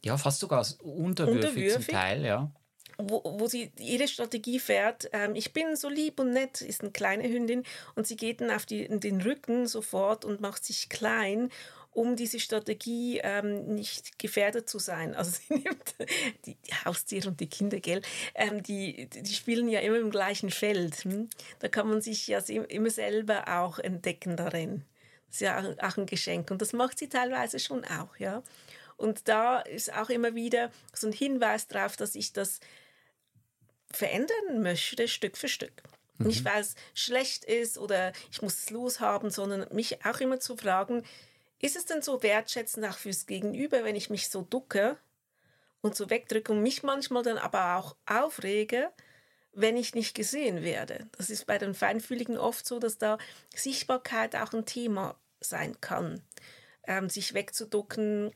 ja, 0.05 0.17
fast 0.17 0.41
sogar 0.41 0.67
unterwürfig, 0.83 1.45
unterwürfig 1.45 1.87
zum 1.87 1.95
Teil, 1.95 2.25
ja. 2.25 2.51
Wo, 2.99 3.23
wo 3.25 3.47
sie 3.47 3.73
ihre 3.79 4.09
Strategie 4.09 4.59
fährt, 4.59 5.11
ähm, 5.13 5.35
ich 5.35 5.53
bin 5.53 5.77
so 5.77 5.89
lieb 5.89 6.19
und 6.19 6.31
nett, 6.31 6.63
ist 6.63 6.81
eine 6.81 6.93
kleine 6.93 7.29
Hündin 7.29 7.63
und 7.95 8.07
sie 8.07 8.17
geht 8.17 8.41
dann 8.41 8.51
auf 8.51 8.65
die, 8.65 8.89
den 8.89 9.21
Rücken 9.21 9.67
sofort 9.67 10.25
und 10.25 10.41
macht 10.41 10.65
sich 10.65 10.89
klein 10.89 11.51
um 11.97 12.15
diese 12.15 12.39
Strategie 12.39 13.21
ähm, 13.25 13.75
nicht 13.75 14.19
gefährdet 14.19 14.69
zu 14.69 14.79
sein. 14.79 15.15
Also 15.15 15.31
sie 15.31 15.55
nimmt 15.65 15.95
die, 16.45 16.57
die 16.57 16.75
Haustiere 16.85 17.29
und 17.29 17.41
die 17.41 17.49
Kinder, 17.49 17.81
gell, 17.81 18.03
ähm, 18.35 18.63
die, 18.63 19.09
die 19.09 19.33
spielen 19.33 19.69
ja 19.69 19.81
immer 19.81 19.99
im 19.99 20.11
gleichen 20.11 20.51
Feld. 20.51 20.97
Hm? 21.05 21.31
Da 21.59 21.69
kann 21.69 21.89
man 21.89 22.03
sich 22.03 22.27
ja 22.27 22.39
immer 22.41 22.91
selber 22.91 23.49
auch 23.49 23.79
entdecken 23.79 24.37
darin. 24.37 24.85
Das 25.29 25.37
ist 25.37 25.41
ja 25.41 25.75
auch 25.81 25.97
ein 25.97 26.07
Geschenk 26.07 26.51
und 26.51 26.61
das 26.61 26.75
macht 26.75 26.99
sie 26.99 27.09
teilweise 27.09 27.59
schon 27.59 27.85
auch, 27.87 28.17
ja. 28.19 28.43
Und 28.99 29.29
da 29.29 29.61
ist 29.61 29.93
auch 29.93 30.11
immer 30.11 30.35
wieder 30.35 30.71
so 30.93 31.07
ein 31.07 31.13
Hinweis 31.13 31.67
darauf, 31.67 31.97
dass 31.97 32.15
ich 32.15 32.33
das 32.33 32.61
verändern 33.91 34.63
möchte, 34.63 35.09
Stück 35.09 35.37
für 35.37 35.49
Stück. 35.49 35.83
Mhm. 36.19 36.27
Nicht, 36.27 36.45
weil 36.45 36.61
es 36.61 36.75
schlecht 36.95 37.45
ist 37.45 37.79
oder 37.79 38.13
ich 38.31 38.43
muss 38.43 38.59
es 38.59 38.71
loshaben, 38.71 39.31
sondern 39.31 39.67
mich 39.75 40.05
auch 40.05 40.21
immer 40.21 40.41
zu 40.41 40.57
fragen, 40.57 41.05
ist 41.61 41.77
es 41.77 41.87
denn 41.87 42.03
so 42.03 42.23
wertschätzend 42.23 42.87
auch 42.87 42.99
fürs 42.99 43.27
Gegenüber, 43.27 43.85
wenn 43.85 43.97
ich 43.97 44.11
mich 44.11 44.29
so 44.29 44.43
ducke 44.43 44.99
und 45.81 45.97
so 45.97 46.11
wegdrücke 46.11 46.53
und 46.53 46.63
mich 46.63 46.83
manchmal 46.83 47.23
dann 47.23 47.39
aber 47.39 47.77
auch 47.77 47.97
aufrege, 48.07 48.91
wenn 49.53 49.77
ich 49.77 49.95
nicht 49.95 50.15
gesehen 50.15 50.63
werde? 50.63 51.09
Das 51.17 51.31
ist 51.31 51.47
bei 51.47 51.59
den 51.59 51.75
Feinfühligen 51.75 52.37
oft 52.37 52.67
so, 52.67 52.79
dass 52.79 52.99
da 52.99 53.19
Sichtbarkeit 53.55 54.37
auch 54.37 54.53
ein 54.53 54.67
Thema 54.67 55.19
sein 55.41 55.81
kann. 55.81 56.23
Ähm, 56.85 57.09
sich 57.09 57.35
wegzuducken 57.35 58.33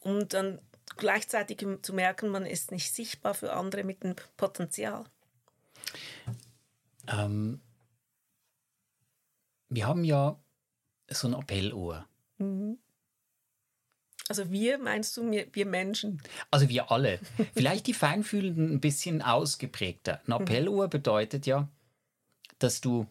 und 0.00 0.34
dann 0.34 0.60
gleichzeitig 0.96 1.64
zu 1.82 1.92
merken, 1.92 2.28
man 2.28 2.46
ist 2.46 2.70
nicht 2.70 2.94
sichtbar 2.94 3.34
für 3.34 3.52
andere 3.52 3.84
mit 3.84 4.02
dem 4.02 4.16
Potenzial. 4.36 5.04
Ähm, 7.08 7.60
wir 9.68 9.86
haben 9.86 10.04
ja 10.04 10.40
so 11.08 11.28
ein 11.28 11.34
Appellohr. 11.34 12.06
Mhm. 12.42 12.78
Also 14.28 14.50
wir, 14.50 14.78
meinst 14.78 15.16
du, 15.16 15.30
wir, 15.30 15.46
wir, 15.52 15.66
Menschen? 15.66 16.22
Also 16.50 16.68
wir 16.68 16.90
alle. 16.90 17.18
Vielleicht 17.54 17.86
die 17.86 17.94
Feinfühlenden 17.94 18.72
ein 18.72 18.80
bisschen 18.80 19.20
ausgeprägter. 19.20 20.20
Ein 20.20 20.22
mhm. 20.26 20.32
Appellohr 20.32 20.88
bedeutet 20.88 21.46
ja, 21.46 21.68
dass 22.58 22.80
du 22.80 23.06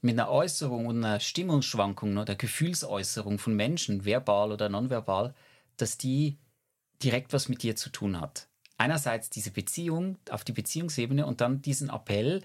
mit 0.00 0.18
einer 0.18 0.30
Äußerung 0.30 0.86
und 0.86 1.04
einer 1.04 1.20
Stimmungsschwankung 1.20 2.16
oder 2.18 2.34
Gefühlsäußerung 2.34 3.38
von 3.38 3.54
Menschen, 3.54 4.04
verbal 4.04 4.52
oder 4.52 4.68
nonverbal, 4.68 5.34
dass 5.76 5.98
die 5.98 6.36
direkt 7.02 7.32
was 7.32 7.48
mit 7.48 7.62
dir 7.62 7.76
zu 7.76 7.90
tun 7.90 8.20
hat. 8.20 8.48
Einerseits 8.76 9.30
diese 9.30 9.50
Beziehung 9.50 10.18
auf 10.30 10.44
die 10.44 10.52
Beziehungsebene 10.52 11.26
und 11.26 11.40
dann 11.40 11.62
diesen 11.62 11.90
Appell, 11.90 12.42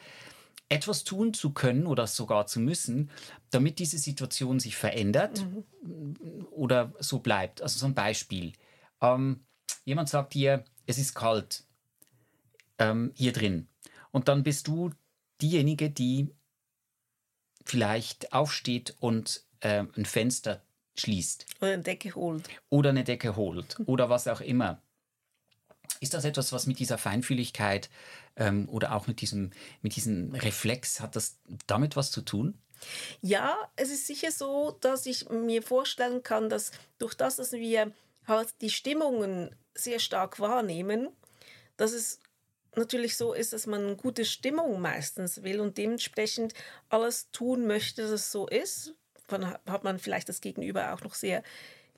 etwas 0.70 1.04
tun 1.04 1.34
zu 1.34 1.52
können 1.52 1.88
oder 1.88 2.06
sogar 2.08 2.46
zu 2.46 2.60
müssen, 2.60 3.10
damit 3.50 3.80
diese 3.80 3.98
Situation 3.98 4.60
sich 4.60 4.78
verändert 4.78 5.44
mhm. 5.44 6.46
oder 6.52 6.94
so 7.00 7.20
bleibt. 7.20 7.62
Also 7.62 7.80
so 7.80 7.88
ein 7.88 7.96
Beispiel. 7.96 8.54
Ähm, 9.02 9.46
jemand 9.84 10.10
sagt 10.10 10.36
dir, 10.36 10.64
es 10.86 11.00
ist 11.00 11.16
kalt 11.16 11.64
ähm, 12.78 13.12
hier 13.16 13.34
drin. 13.34 13.68
Und 14.12 14.28
dann 14.28 14.44
bist 14.44 14.68
du 14.68 14.92
diejenige, 15.42 15.90
die 15.90 16.30
vielleicht 17.66 18.34
aufsteht 18.34 18.96
und 19.00 19.44
äh, 19.62 19.84
ein 19.96 20.06
Fenster 20.06 20.64
schließt. 20.98 21.46
Oder 21.62 21.74
eine 21.74 21.84
Decke 21.84 22.16
holt. 22.16 22.50
Oder 22.70 22.90
eine 22.90 23.04
Decke 23.04 23.36
holt. 23.36 23.78
Oder 23.86 24.10
was 24.10 24.28
auch 24.28 24.42
immer. 24.42 24.82
Ist 26.00 26.14
das 26.14 26.24
etwas, 26.24 26.52
was 26.54 26.66
mit 26.66 26.80
dieser 26.80 26.98
Feinfühligkeit 26.98 27.90
ähm, 28.38 28.70
oder 28.70 28.96
auch 28.96 29.08
mit 29.08 29.22
diesem, 29.22 29.52
mit 29.82 29.96
diesem 29.96 30.34
Reflex, 30.34 31.02
hat 31.02 31.16
das 31.16 31.38
damit 31.68 31.96
was 31.96 32.12
zu 32.12 32.22
tun? 32.22 32.58
Ja, 33.22 33.58
es 33.76 33.90
ist 33.90 34.08
sicher 34.08 34.32
so, 34.32 34.78
dass 34.80 35.06
ich 35.06 35.30
mir 35.30 35.62
vorstellen 35.62 36.24
kann, 36.24 36.50
dass 36.50 36.72
durch 36.98 37.16
das, 37.16 37.36
dass 37.36 37.52
wir 37.52 37.92
halt 38.28 38.54
die 38.62 38.70
Stimmungen 38.70 39.56
sehr 39.76 40.00
stark 40.00 40.40
wahrnehmen, 40.40 41.10
dass 41.76 41.92
es 41.92 42.20
natürlich 42.76 43.18
so 43.18 43.34
ist, 43.34 43.54
dass 43.54 43.68
man 43.68 43.86
eine 43.86 43.96
gute 43.96 44.26
Stimmung 44.26 44.80
meistens 44.80 45.44
will 45.44 45.60
und 45.60 45.78
dementsprechend 45.78 46.54
alles 46.90 47.32
tun 47.32 47.68
möchte, 47.68 48.04
dass 48.04 48.12
es 48.12 48.32
so 48.32 48.48
ist. 48.48 48.94
Dann 49.28 49.46
hat 49.46 49.84
man 49.84 50.00
vielleicht 50.00 50.30
das 50.30 50.42
Gegenüber 50.42 50.94
auch 50.94 51.02
noch 51.02 51.14
sehr 51.14 51.44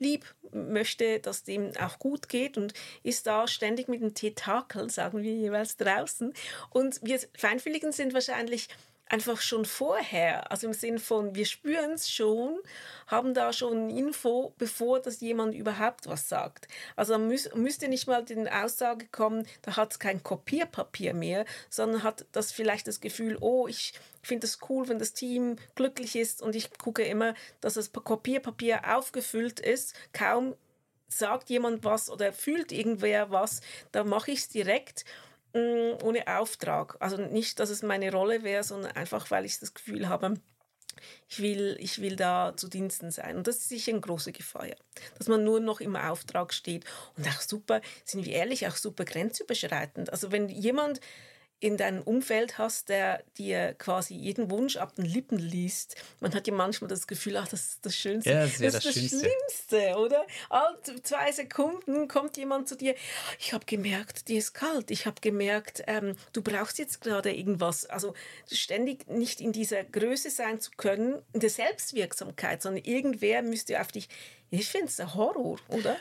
lieb, 0.02 0.34
möchte, 0.52 1.20
dass 1.20 1.44
dem 1.44 1.72
auch 1.78 1.98
gut 1.98 2.28
geht 2.28 2.58
und 2.58 2.74
ist 3.02 3.26
da 3.26 3.46
ständig 3.46 3.88
mit 3.88 4.02
dem 4.02 4.14
Tentakel, 4.14 4.90
sagen 4.90 5.22
wir 5.22 5.32
jeweils 5.32 5.76
draußen. 5.76 6.34
Und 6.70 7.00
wir 7.02 7.20
Feinfühligen 7.36 7.92
sind 7.92 8.12
wahrscheinlich 8.12 8.68
einfach 9.12 9.42
schon 9.42 9.66
vorher, 9.66 10.50
also 10.50 10.66
im 10.66 10.72
Sinn 10.72 10.98
von, 10.98 11.34
wir 11.34 11.44
spüren 11.44 11.92
es 11.92 12.10
schon, 12.10 12.58
haben 13.06 13.34
da 13.34 13.52
schon 13.52 13.90
Info, 13.90 14.54
bevor 14.56 15.00
das 15.00 15.20
jemand 15.20 15.54
überhaupt 15.54 16.06
was 16.06 16.30
sagt. 16.30 16.66
Also 16.96 17.18
müsste 17.18 17.88
nicht 17.88 18.06
mal 18.06 18.24
die 18.24 18.50
Aussage 18.50 19.06
kommen, 19.12 19.46
da 19.60 19.76
hat 19.76 19.92
es 19.92 19.98
kein 19.98 20.22
Kopierpapier 20.22 21.12
mehr, 21.12 21.44
sondern 21.68 22.02
hat 22.02 22.24
das 22.32 22.52
vielleicht 22.52 22.88
das 22.88 23.02
Gefühl, 23.02 23.36
oh, 23.38 23.68
ich 23.68 23.92
finde 24.22 24.46
es 24.46 24.60
cool, 24.70 24.88
wenn 24.88 24.98
das 24.98 25.12
Team 25.12 25.56
glücklich 25.74 26.16
ist 26.16 26.40
und 26.40 26.56
ich 26.56 26.70
gucke 26.78 27.02
immer, 27.02 27.34
dass 27.60 27.74
das 27.74 27.92
Kopierpapier 27.92 28.96
aufgefüllt 28.96 29.60
ist. 29.60 29.94
Kaum 30.14 30.54
sagt 31.08 31.50
jemand 31.50 31.84
was 31.84 32.08
oder 32.08 32.32
fühlt 32.32 32.72
irgendwer 32.72 33.30
was, 33.30 33.60
da 33.90 34.04
mache 34.04 34.30
ich 34.30 34.38
es 34.38 34.48
direkt 34.48 35.04
ohne 35.54 36.26
Auftrag. 36.26 36.96
Also 37.00 37.16
nicht, 37.16 37.60
dass 37.60 37.70
es 37.70 37.82
meine 37.82 38.12
Rolle 38.12 38.42
wäre, 38.42 38.64
sondern 38.64 38.92
einfach, 38.92 39.30
weil 39.30 39.44
ich 39.44 39.58
das 39.58 39.74
Gefühl 39.74 40.08
habe, 40.08 40.34
ich 41.28 41.40
will, 41.40 41.76
ich 41.80 42.00
will 42.00 42.16
da 42.16 42.54
zu 42.56 42.68
Diensten 42.68 43.10
sein. 43.10 43.36
Und 43.36 43.46
das 43.46 43.56
ist 43.56 43.68
sicher 43.68 43.92
eine 43.92 44.00
große 44.00 44.32
Gefahr, 44.32 44.66
ja. 44.66 44.74
dass 45.18 45.28
man 45.28 45.44
nur 45.44 45.60
noch 45.60 45.80
im 45.80 45.96
Auftrag 45.96 46.52
steht. 46.52 46.84
Und 47.16 47.26
auch 47.28 47.40
super, 47.40 47.80
sind 48.04 48.24
wir 48.24 48.32
ehrlich, 48.32 48.66
auch 48.66 48.76
super 48.76 49.04
grenzüberschreitend. 49.04 50.10
Also 50.10 50.32
wenn 50.32 50.48
jemand 50.48 51.00
in 51.62 51.76
deinem 51.76 52.02
Umfeld 52.02 52.58
hast, 52.58 52.88
der 52.88 53.22
dir 53.38 53.74
quasi 53.74 54.14
jeden 54.14 54.50
Wunsch 54.50 54.76
ab 54.76 54.96
den 54.96 55.04
Lippen 55.04 55.38
liest. 55.38 55.94
Man 56.18 56.34
hat 56.34 56.48
ja 56.48 56.52
manchmal 56.52 56.88
das 56.88 57.06
Gefühl, 57.06 57.36
ach, 57.36 57.46
das 57.46 57.60
ist 57.60 57.86
das 57.86 57.94
Schönste. 57.94 58.30
Ja, 58.30 58.40
das, 58.40 58.58
das 58.58 58.60
ist 58.60 58.74
das, 58.74 58.82
das 58.82 58.94
Schönste. 58.94 59.18
Schlimmste, 59.20 59.96
oder? 59.96 60.26
All 60.50 60.76
zwei 61.04 61.30
Sekunden 61.30 62.08
kommt 62.08 62.36
jemand 62.36 62.68
zu 62.68 62.76
dir, 62.76 62.96
ich 63.38 63.52
habe 63.52 63.64
gemerkt, 63.64 64.26
dir 64.26 64.38
ist 64.38 64.54
kalt. 64.54 64.90
Ich 64.90 65.06
habe 65.06 65.20
gemerkt, 65.20 65.84
ähm, 65.86 66.16
du 66.32 66.42
brauchst 66.42 66.80
jetzt 66.80 67.00
gerade 67.00 67.32
irgendwas. 67.32 67.86
Also 67.86 68.14
ständig 68.50 69.08
nicht 69.08 69.40
in 69.40 69.52
dieser 69.52 69.84
Größe 69.84 70.30
sein 70.30 70.58
zu 70.58 70.72
können, 70.76 71.22
in 71.32 71.38
der 71.38 71.50
Selbstwirksamkeit, 71.50 72.60
sondern 72.60 72.84
irgendwer 72.84 73.42
müsste 73.42 73.80
auf 73.80 73.92
dich... 73.92 74.08
Ich 74.50 74.68
finde 74.68 74.88
es 74.88 75.00
ein 75.00 75.14
Horror, 75.14 75.58
oder? 75.68 75.96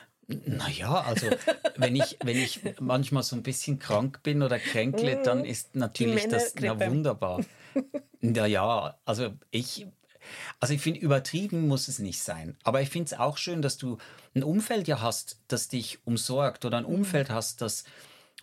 Naja, 0.45 1.01
also 1.01 1.27
wenn 1.75 1.95
ich, 1.95 2.17
wenn 2.23 2.37
ich 2.37 2.61
manchmal 2.79 3.23
so 3.23 3.35
ein 3.35 3.43
bisschen 3.43 3.79
krank 3.79 4.21
bin 4.23 4.43
oder 4.43 4.59
kränkle, 4.59 5.21
dann 5.23 5.45
ist 5.45 5.75
natürlich 5.75 6.27
das 6.27 6.53
na, 6.59 6.79
wunderbar. 6.79 7.41
Naja, 8.19 8.97
also 9.05 9.33
ich, 9.49 9.87
also 10.59 10.73
ich 10.73 10.81
finde, 10.81 10.99
übertrieben 10.99 11.67
muss 11.67 11.87
es 11.87 11.99
nicht 11.99 12.21
sein. 12.21 12.57
Aber 12.63 12.81
ich 12.81 12.89
finde 12.89 13.07
es 13.07 13.19
auch 13.19 13.37
schön, 13.37 13.61
dass 13.61 13.77
du 13.77 13.97
ein 14.35 14.43
Umfeld 14.43 14.87
ja 14.87 15.01
hast, 15.01 15.39
das 15.47 15.67
dich 15.67 15.99
umsorgt 16.05 16.65
oder 16.65 16.77
ein 16.77 16.85
Umfeld 16.85 17.29
hast, 17.29 17.61
das 17.61 17.83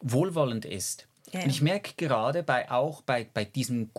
wohlwollend 0.00 0.64
ist. 0.64 1.07
Ja. 1.33 1.42
Und 1.42 1.50
ich 1.50 1.62
merke 1.62 1.92
gerade 1.97 2.42
bei 2.42 2.71
auch 2.71 3.02
bei, 3.02 3.28
bei 3.33 3.45
diesem 3.45 3.92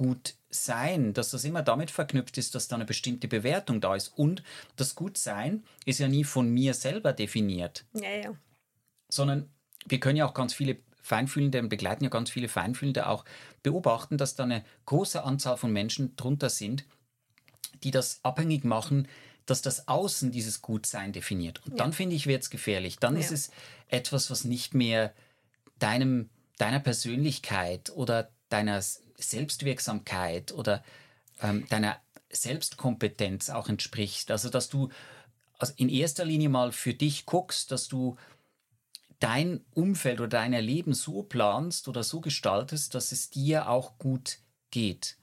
Gutsein, 0.50 1.13
dass 1.13 1.29
das 1.29 1.44
immer 1.44 1.62
damit 1.62 1.91
verknüpft 1.91 2.38
ist, 2.38 2.56
dass 2.56 2.68
da 2.68 2.75
eine 2.75 2.86
bestimmte 2.86 3.27
Bewertung 3.27 3.82
da 3.82 3.96
ist. 3.96 4.08
Und 4.18 4.41
das 4.77 4.96
Gutsein 4.96 5.63
ist 5.86 6.00
ja 6.00 6.08
nie 6.08 6.24
von 6.24 6.50
mir 6.50 6.74
selber 6.74 7.13
definiert. 7.13 7.86
Ja, 7.94 8.10
ja. 8.10 8.34
Sondern 9.10 9.50
wir 9.86 10.00
können 10.00 10.18
ja 10.18 10.25
auch 10.25 10.34
ganz 10.34 10.53
viele 10.53 10.77
Feinfühlende 11.03 11.60
und 11.60 11.70
begleiten 11.70 12.03
ja 12.03 12.10
ganz 12.10 12.32
viele 12.32 12.48
Feinfühlende 12.48 13.08
auch 13.08 13.25
beobachten, 13.62 14.18
dass 14.18 14.36
da 14.36 14.44
eine 14.44 14.63
große 14.86 15.24
Anzahl 15.24 15.58
von 15.58 15.72
Menschen 15.72 16.15
drunter 16.15 16.50
sind, 16.50 16.86
die 17.84 17.91
das 17.91 18.20
abhängig 18.24 18.63
machen, 18.65 19.08
dass 19.46 19.62
das 19.62 19.88
Außen 19.88 20.32
dieses 20.32 20.62
Gutsein 20.62 21.13
definiert. 21.13 21.63
Und 21.65 21.74
ja. 21.74 21.77
dann 21.77 21.94
finde 21.94 22.15
ich, 22.15 22.25
wird 22.27 22.44
es 22.44 22.50
gefährlich. 22.50 22.98
Dann 22.98 23.15
ja. 23.15 23.22
ist 23.22 23.32
es 23.32 23.51
etwas, 23.88 24.32
was 24.32 24.46
nicht 24.46 24.74
mehr 24.74 25.13
deinem 25.77 26.29
deiner 26.58 26.79
Persönlichkeit 26.79 27.89
oder 27.91 28.32
deiner 28.50 28.82
Selbstwirksamkeit 29.19 30.51
oder 30.51 30.83
ähm, 31.41 31.67
deiner 31.69 31.99
Selbstkompetenz 32.31 33.49
auch 33.49 33.69
entspricht. 33.69 34.31
Also 34.31 34.49
dass 34.49 34.69
du 34.69 34.89
in 35.75 35.89
erster 35.89 36.25
Linie 36.25 36.49
mal 36.49 36.71
für 36.71 36.93
dich 36.93 37.25
guckst, 37.25 37.71
dass 37.71 37.88
du 37.88 38.17
dein 39.19 39.63
Umfeld 39.73 40.19
oder 40.19 40.29
dein 40.29 40.53
Leben 40.53 40.93
so 40.93 41.23
planst 41.23 41.88
oder 41.88 42.03
so 42.03 42.21
gestaltest, 42.21 42.95
dass 42.95 43.11
es 43.11 43.29
dir 43.29 43.69
auch 43.69 43.97
gut 43.97 44.39
geht. 44.71 45.17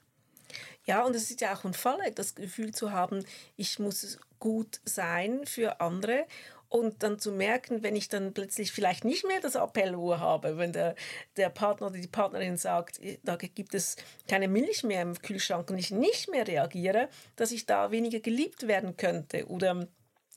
Ja, 0.84 1.02
und 1.02 1.16
es 1.16 1.30
ist 1.30 1.40
ja 1.40 1.56
auch 1.56 1.64
ein 1.64 1.74
Fall, 1.74 1.98
das 2.14 2.34
Gefühl 2.34 2.72
zu 2.72 2.92
haben, 2.92 3.24
ich 3.56 3.78
muss 3.78 4.18
gut 4.38 4.80
sein 4.84 5.44
für 5.44 5.80
andere 5.80 6.26
und 6.68 7.02
dann 7.02 7.18
zu 7.18 7.32
merken, 7.32 7.82
wenn 7.82 7.96
ich 7.96 8.08
dann 8.08 8.32
plötzlich 8.32 8.73
vielleicht 8.73 9.04
nicht 9.04 9.26
mehr 9.26 9.40
das 9.40 9.56
Appellohr 9.56 10.20
habe, 10.20 10.58
wenn 10.58 10.73
der, 10.73 10.94
der 11.37 11.49
Partner 11.49 11.88
oder 11.88 11.99
die 11.99 12.08
Partnerin 12.08 12.56
sagt, 12.56 13.00
da 13.23 13.37
gibt 13.37 13.75
es 13.75 13.96
keine 14.28 14.49
Milch 14.49 14.82
mehr 14.82 15.02
im 15.02 15.14
Kühlschrank 15.20 15.70
und 15.70 15.78
ich 15.78 15.90
nicht 15.90 16.30
mehr 16.30 16.46
reagiere, 16.46 17.08
dass 17.37 17.52
ich 17.52 17.66
da 17.66 17.90
weniger 17.90 18.20
geliebt 18.20 18.66
werden 18.66 18.96
könnte 18.96 19.46
oder 19.46 19.87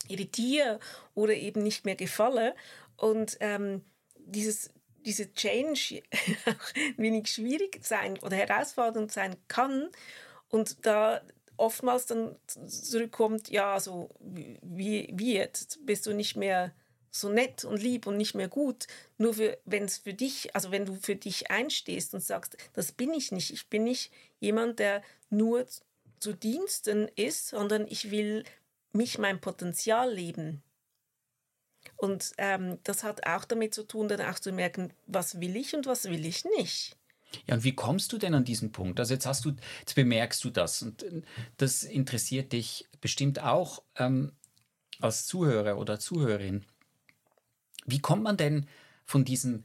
irritiere 0.07 0.79
oder 1.15 1.33
eben 1.33 1.63
nicht 1.63 1.86
mehr 1.86 1.95
gefalle. 1.95 2.55
Und 2.95 3.38
ähm, 3.39 3.83
dieses, 4.15 4.71
diese 5.05 5.33
Change 5.33 6.01
auch 6.45 6.75
wenig 6.98 7.27
schwierig 7.27 7.79
sein 7.83 8.19
oder 8.19 8.36
herausfordernd 8.36 9.12
sein 9.12 9.36
kann. 9.48 9.89
Und 10.50 10.86
da 10.86 11.21
oftmals 11.59 12.05
dann 12.05 12.35
zurückkommt, 12.67 13.49
ja, 13.49 13.79
so 13.79 14.09
wie, 14.19 15.09
wie 15.13 15.33
jetzt 15.33 15.85
bist 15.85 16.05
du 16.05 16.13
nicht 16.13 16.35
mehr 16.35 16.73
so 17.11 17.29
nett 17.29 17.63
und 17.63 17.81
lieb 17.81 18.07
und 18.07 18.17
nicht 18.17 18.35
mehr 18.35 18.47
gut, 18.47 18.85
nur 19.17 19.35
wenn 19.37 19.83
es 19.83 19.97
für 19.97 20.13
dich, 20.13 20.55
also 20.55 20.71
wenn 20.71 20.85
du 20.85 20.95
für 20.95 21.15
dich 21.15 21.49
einstehst 21.49 22.13
und 22.13 22.21
sagst, 22.21 22.57
das 22.73 22.91
bin 22.91 23.13
ich 23.13 23.31
nicht, 23.31 23.51
ich 23.51 23.67
bin 23.67 23.83
nicht 23.83 24.11
jemand, 24.39 24.79
der 24.79 25.01
nur 25.29 25.65
zu 26.19 26.33
Diensten 26.33 27.07
ist, 27.15 27.49
sondern 27.49 27.87
ich 27.87 28.11
will 28.11 28.43
mich, 28.91 29.17
mein 29.17 29.41
Potenzial 29.41 30.13
leben. 30.13 30.63
Und 31.95 32.33
ähm, 32.37 32.79
das 32.83 33.03
hat 33.03 33.25
auch 33.25 33.45
damit 33.45 33.73
zu 33.73 33.83
tun, 33.83 34.07
dann 34.07 34.21
auch 34.21 34.39
zu 34.39 34.51
merken, 34.51 34.93
was 35.07 35.39
will 35.39 35.55
ich 35.55 35.75
und 35.75 35.85
was 35.85 36.05
will 36.05 36.25
ich 36.25 36.45
nicht. 36.57 36.98
Ja, 37.48 37.55
und 37.55 37.63
wie 37.63 37.75
kommst 37.75 38.12
du 38.12 38.17
denn 38.17 38.33
an 38.33 38.45
diesen 38.45 38.71
Punkt? 38.71 39.00
Also 39.00 39.13
jetzt 39.13 39.25
hast 39.25 39.45
du, 39.45 39.53
jetzt 39.79 39.95
bemerkst 39.95 40.43
du 40.43 40.50
das 40.50 40.81
und 40.81 41.03
äh, 41.03 41.21
das 41.57 41.83
interessiert 41.83 42.53
dich 42.53 42.88
bestimmt 43.01 43.39
auch 43.39 43.83
ähm, 43.98 44.31
als 45.00 45.25
Zuhörer 45.25 45.77
oder 45.77 46.00
Zuhörerin. 46.00 46.65
Wie 47.86 48.00
kommt 48.00 48.24
man 48.24 48.38
denn 48.38 48.67
von 49.05 49.25
diesem 49.25 49.63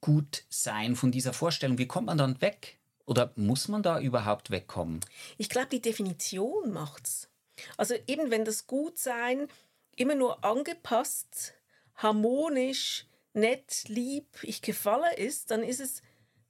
Gutsein, 0.00 0.96
von 0.96 1.12
dieser 1.12 1.32
Vorstellung, 1.32 1.78
wie 1.78 1.86
kommt 1.86 2.06
man 2.06 2.18
dann 2.18 2.40
weg? 2.40 2.78
Oder 3.06 3.32
muss 3.36 3.68
man 3.68 3.82
da 3.82 4.00
überhaupt 4.00 4.50
wegkommen? 4.50 5.00
Ich 5.38 5.48
glaube, 5.48 5.68
die 5.68 5.80
Definition 5.80 6.72
macht's. 6.72 7.28
Also 7.76 7.94
eben, 8.06 8.30
wenn 8.30 8.44
das 8.44 8.66
Gutsein 8.66 9.48
immer 9.96 10.14
nur 10.14 10.44
angepasst, 10.44 11.54
harmonisch, 11.96 13.06
nett, 13.32 13.84
lieb, 13.88 14.26
ich 14.42 14.62
gefalle 14.62 15.16
ist, 15.16 15.50
dann 15.50 15.62
ist 15.62 15.80
es 15.80 16.02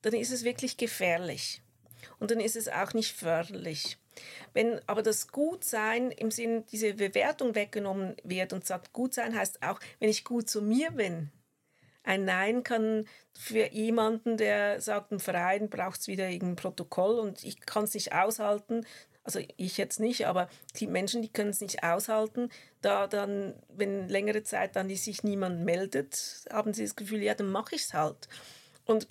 dann 0.04 0.20
ist 0.20 0.32
es 0.32 0.44
wirklich 0.44 0.76
gefährlich. 0.76 1.62
Und 2.18 2.30
dann 2.30 2.40
ist 2.40 2.56
es 2.56 2.68
auch 2.68 2.92
nicht 2.92 3.16
förderlich. 3.16 3.98
Wenn 4.52 4.80
aber 4.86 5.02
das 5.02 5.28
Gutsein 5.28 6.10
im 6.10 6.30
Sinn 6.30 6.64
diese 6.70 6.94
Bewertung 6.94 7.54
weggenommen 7.54 8.14
wird 8.22 8.52
und 8.52 8.66
sagt, 8.66 8.92
Gutsein 8.92 9.34
heißt 9.34 9.62
auch, 9.62 9.80
wenn 9.98 10.10
ich 10.10 10.24
gut 10.24 10.48
zu 10.48 10.62
mir 10.62 10.90
bin. 10.90 11.30
Ein 12.02 12.26
Nein 12.26 12.62
kann 12.62 13.08
für 13.36 13.72
jemanden, 13.72 14.36
der 14.36 14.80
sagt, 14.80 15.10
im 15.10 15.20
Verein 15.20 15.70
braucht 15.70 16.00
es 16.00 16.06
wieder 16.06 16.28
irgendein 16.28 16.56
Protokoll 16.56 17.18
und 17.18 17.42
ich 17.42 17.60
kann 17.60 17.84
es 17.84 17.94
nicht 17.94 18.12
aushalten, 18.12 18.86
also 19.24 19.40
ich 19.56 19.78
jetzt 19.78 20.00
nicht, 20.00 20.26
aber 20.26 20.50
die 20.76 20.86
Menschen, 20.86 21.22
die 21.22 21.32
können 21.32 21.48
es 21.48 21.62
nicht 21.62 21.82
aushalten, 21.82 22.50
da 22.82 23.06
dann, 23.06 23.54
wenn 23.70 24.06
längere 24.10 24.42
Zeit 24.42 24.76
dann 24.76 24.94
sich 24.94 25.24
niemand 25.24 25.64
meldet, 25.64 26.44
haben 26.50 26.74
sie 26.74 26.84
das 26.84 26.94
Gefühl, 26.94 27.22
ja, 27.22 27.34
dann 27.34 27.50
mache 27.50 27.74
ich 27.74 27.84
es 27.84 27.94
halt. 27.94 28.28
Und 28.84 29.08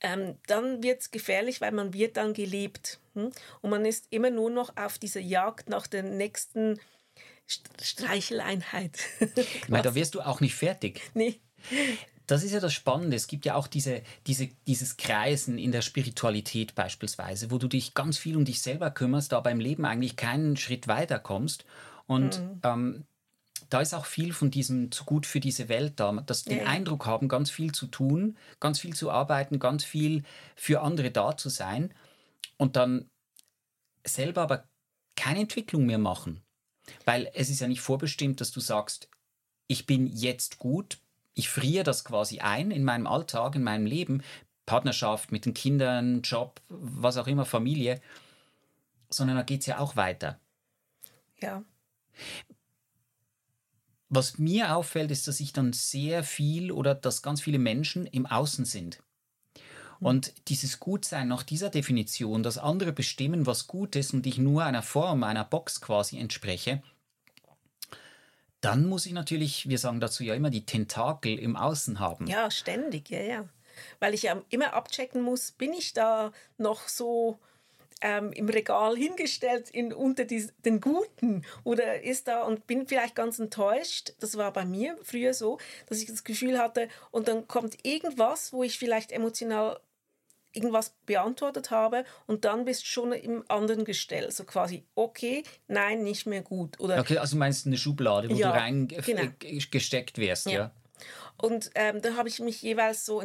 ähm, 0.00 0.36
dann 0.46 0.82
wird 0.82 1.00
es 1.00 1.10
gefährlich, 1.10 1.60
weil 1.60 1.72
man 1.72 1.92
wird 1.92 2.16
dann 2.16 2.34
gelebt. 2.34 3.00
Hm? 3.14 3.30
Und 3.60 3.70
man 3.70 3.84
ist 3.84 4.06
immer 4.10 4.30
nur 4.30 4.50
noch 4.50 4.76
auf 4.76 4.98
dieser 4.98 5.20
Jagd 5.20 5.68
nach 5.68 5.86
der 5.86 6.02
nächsten 6.02 6.78
Streicheleinheit. 7.80 8.98
ich 9.36 9.68
meine, 9.68 9.82
da 9.82 9.94
wirst 9.94 10.14
du 10.14 10.20
auch 10.20 10.40
nicht 10.40 10.54
fertig. 10.54 11.02
Nee. 11.14 11.40
Das 12.26 12.44
ist 12.44 12.52
ja 12.52 12.60
das 12.60 12.74
Spannende. 12.74 13.16
Es 13.16 13.26
gibt 13.26 13.46
ja 13.46 13.54
auch 13.54 13.66
diese, 13.66 14.02
diese, 14.26 14.48
dieses 14.66 14.98
Kreisen 14.98 15.58
in 15.58 15.72
der 15.72 15.80
Spiritualität 15.80 16.74
beispielsweise, 16.74 17.50
wo 17.50 17.56
du 17.56 17.68
dich 17.68 17.94
ganz 17.94 18.18
viel 18.18 18.36
um 18.36 18.44
dich 18.44 18.60
selber 18.60 18.90
kümmerst, 18.90 19.32
da 19.32 19.40
beim 19.40 19.60
Leben 19.60 19.86
eigentlich 19.86 20.16
keinen 20.16 20.56
Schritt 20.58 20.88
weiter 20.88 21.18
kommst. 21.18 21.64
Und 22.06 22.38
mhm. 22.38 22.60
ähm, 22.64 23.04
da 23.70 23.80
ist 23.80 23.94
auch 23.94 24.06
viel 24.06 24.32
von 24.32 24.50
diesem 24.50 24.90
zu 24.90 25.04
gut 25.04 25.26
für 25.26 25.40
diese 25.40 25.68
Welt 25.68 26.00
da, 26.00 26.12
dass 26.12 26.44
ja. 26.44 26.54
den 26.54 26.66
Eindruck 26.66 27.06
haben, 27.06 27.28
ganz 27.28 27.50
viel 27.50 27.72
zu 27.72 27.86
tun, 27.86 28.36
ganz 28.60 28.80
viel 28.80 28.94
zu 28.94 29.10
arbeiten, 29.10 29.58
ganz 29.58 29.84
viel 29.84 30.24
für 30.56 30.80
andere 30.80 31.10
da 31.10 31.36
zu 31.36 31.48
sein 31.48 31.92
und 32.56 32.76
dann 32.76 33.10
selber 34.04 34.42
aber 34.42 34.64
keine 35.16 35.40
Entwicklung 35.40 35.86
mehr 35.86 35.98
machen. 35.98 36.42
Weil 37.04 37.30
es 37.34 37.50
ist 37.50 37.60
ja 37.60 37.68
nicht 37.68 37.82
vorbestimmt, 37.82 38.40
dass 38.40 38.50
du 38.50 38.60
sagst, 38.60 39.10
ich 39.66 39.84
bin 39.84 40.06
jetzt 40.06 40.58
gut, 40.58 40.98
ich 41.34 41.50
friere 41.50 41.84
das 41.84 42.04
quasi 42.04 42.40
ein 42.40 42.70
in 42.70 42.84
meinem 42.84 43.06
Alltag, 43.06 43.54
in 43.54 43.62
meinem 43.62 43.84
Leben, 43.84 44.22
Partnerschaft 44.64 45.30
mit 45.30 45.44
den 45.44 45.54
Kindern, 45.54 46.22
Job, 46.22 46.62
was 46.68 47.18
auch 47.18 47.26
immer, 47.26 47.44
Familie, 47.44 48.00
sondern 49.10 49.36
da 49.36 49.42
geht 49.42 49.60
es 49.60 49.66
ja 49.66 49.78
auch 49.78 49.96
weiter. 49.96 50.40
Ja 51.40 51.62
was 54.08 54.38
mir 54.38 54.74
auffällt, 54.74 55.10
ist, 55.10 55.28
dass 55.28 55.40
ich 55.40 55.52
dann 55.52 55.72
sehr 55.72 56.24
viel 56.24 56.72
oder 56.72 56.94
dass 56.94 57.22
ganz 57.22 57.40
viele 57.40 57.58
Menschen 57.58 58.06
im 58.06 58.26
Außen 58.26 58.64
sind. 58.64 59.02
Hm. 59.98 60.06
Und 60.06 60.48
dieses 60.48 60.80
Gutsein 60.80 61.28
nach 61.28 61.42
dieser 61.42 61.70
Definition, 61.70 62.42
dass 62.42 62.58
andere 62.58 62.92
bestimmen, 62.92 63.46
was 63.46 63.66
gut 63.66 63.96
ist 63.96 64.14
und 64.14 64.26
ich 64.26 64.38
nur 64.38 64.64
einer 64.64 64.82
Form, 64.82 65.22
einer 65.24 65.44
Box 65.44 65.80
quasi 65.80 66.18
entspreche, 66.18 66.82
dann 68.60 68.86
muss 68.86 69.06
ich 69.06 69.12
natürlich, 69.12 69.68
wir 69.68 69.78
sagen 69.78 70.00
dazu 70.00 70.24
ja 70.24 70.34
immer, 70.34 70.50
die 70.50 70.66
Tentakel 70.66 71.38
im 71.38 71.56
Außen 71.56 72.00
haben. 72.00 72.26
Ja, 72.26 72.50
ständig, 72.50 73.08
ja, 73.10 73.20
ja. 73.20 73.48
Weil 74.00 74.14
ich 74.14 74.22
ja 74.22 74.42
immer 74.48 74.72
abchecken 74.72 75.22
muss, 75.22 75.52
bin 75.52 75.72
ich 75.72 75.92
da 75.92 76.32
noch 76.56 76.88
so 76.88 77.38
ähm, 78.00 78.32
im 78.32 78.48
Regal 78.48 78.96
hingestellt 78.96 79.70
in, 79.70 79.92
unter 79.92 80.24
die, 80.24 80.46
den 80.64 80.80
Guten 80.80 81.44
oder 81.64 82.02
ist 82.02 82.28
da 82.28 82.42
und 82.42 82.66
bin 82.66 82.86
vielleicht 82.86 83.14
ganz 83.14 83.38
enttäuscht. 83.38 84.12
Das 84.20 84.36
war 84.36 84.52
bei 84.52 84.64
mir 84.64 84.96
früher 85.02 85.34
so, 85.34 85.58
dass 85.86 86.00
ich 86.00 86.06
das 86.06 86.24
Gefühl 86.24 86.58
hatte 86.58 86.88
und 87.10 87.28
dann 87.28 87.48
kommt 87.48 87.84
irgendwas, 87.84 88.52
wo 88.52 88.62
ich 88.62 88.78
vielleicht 88.78 89.12
emotional 89.12 89.80
irgendwas 90.52 90.94
beantwortet 91.06 91.70
habe 91.70 92.04
und 92.26 92.44
dann 92.44 92.64
bist 92.64 92.82
du 92.82 92.86
schon 92.86 93.12
im 93.12 93.44
anderen 93.48 93.84
gestellt. 93.84 94.32
So 94.32 94.44
quasi, 94.44 94.84
okay, 94.94 95.42
nein, 95.66 96.02
nicht 96.02 96.26
mehr 96.26 96.42
gut. 96.42 96.80
Oder, 96.80 96.98
okay, 97.00 97.18
also 97.18 97.36
meinst 97.36 97.64
du 97.64 97.70
eine 97.70 97.78
Schublade, 97.78 98.30
wo 98.30 98.34
ja, 98.34 98.52
du 98.52 98.58
reingesteckt 98.58 100.14
genau. 100.14 100.26
wirst, 100.26 100.46
ja. 100.46 100.52
ja. 100.52 100.72
Und 101.36 101.70
ähm, 101.74 102.02
da 102.02 102.16
habe 102.16 102.28
ich 102.28 102.40
mich 102.40 102.62
jeweils 102.62 103.06
so 103.06 103.22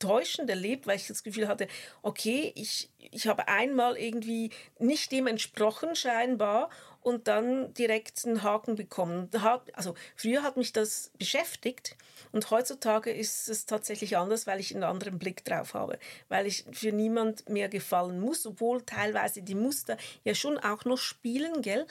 enttäuschend 0.00 0.48
erlebt, 0.48 0.86
weil 0.86 0.96
ich 0.96 1.08
das 1.08 1.24
Gefühl 1.24 1.48
hatte, 1.48 1.66
okay, 2.02 2.52
ich, 2.54 2.88
ich 2.98 3.26
habe 3.26 3.48
einmal 3.48 3.96
irgendwie 3.96 4.50
nicht 4.78 5.10
dem 5.10 5.26
entsprochen 5.26 5.96
scheinbar 5.96 6.70
und 7.00 7.26
dann 7.26 7.72
direkt 7.74 8.24
einen 8.24 8.42
Haken 8.42 8.76
bekommen. 8.76 9.28
Also 9.72 9.94
früher 10.14 10.42
hat 10.42 10.56
mich 10.56 10.72
das 10.72 11.10
beschäftigt 11.18 11.96
und 12.32 12.50
heutzutage 12.50 13.10
ist 13.10 13.48
es 13.48 13.66
tatsächlich 13.66 14.16
anders, 14.16 14.46
weil 14.46 14.60
ich 14.60 14.74
einen 14.74 14.84
anderen 14.84 15.18
Blick 15.18 15.44
drauf 15.44 15.74
habe, 15.74 15.98
weil 16.28 16.46
ich 16.46 16.64
für 16.70 16.92
niemand 16.92 17.48
mehr 17.48 17.68
gefallen 17.68 18.20
muss, 18.20 18.46
obwohl 18.46 18.82
teilweise 18.82 19.42
die 19.42 19.54
Muster 19.54 19.96
ja 20.24 20.34
schon 20.34 20.58
auch 20.58 20.84
noch 20.84 20.98
spielen, 20.98 21.62
gell? 21.62 21.86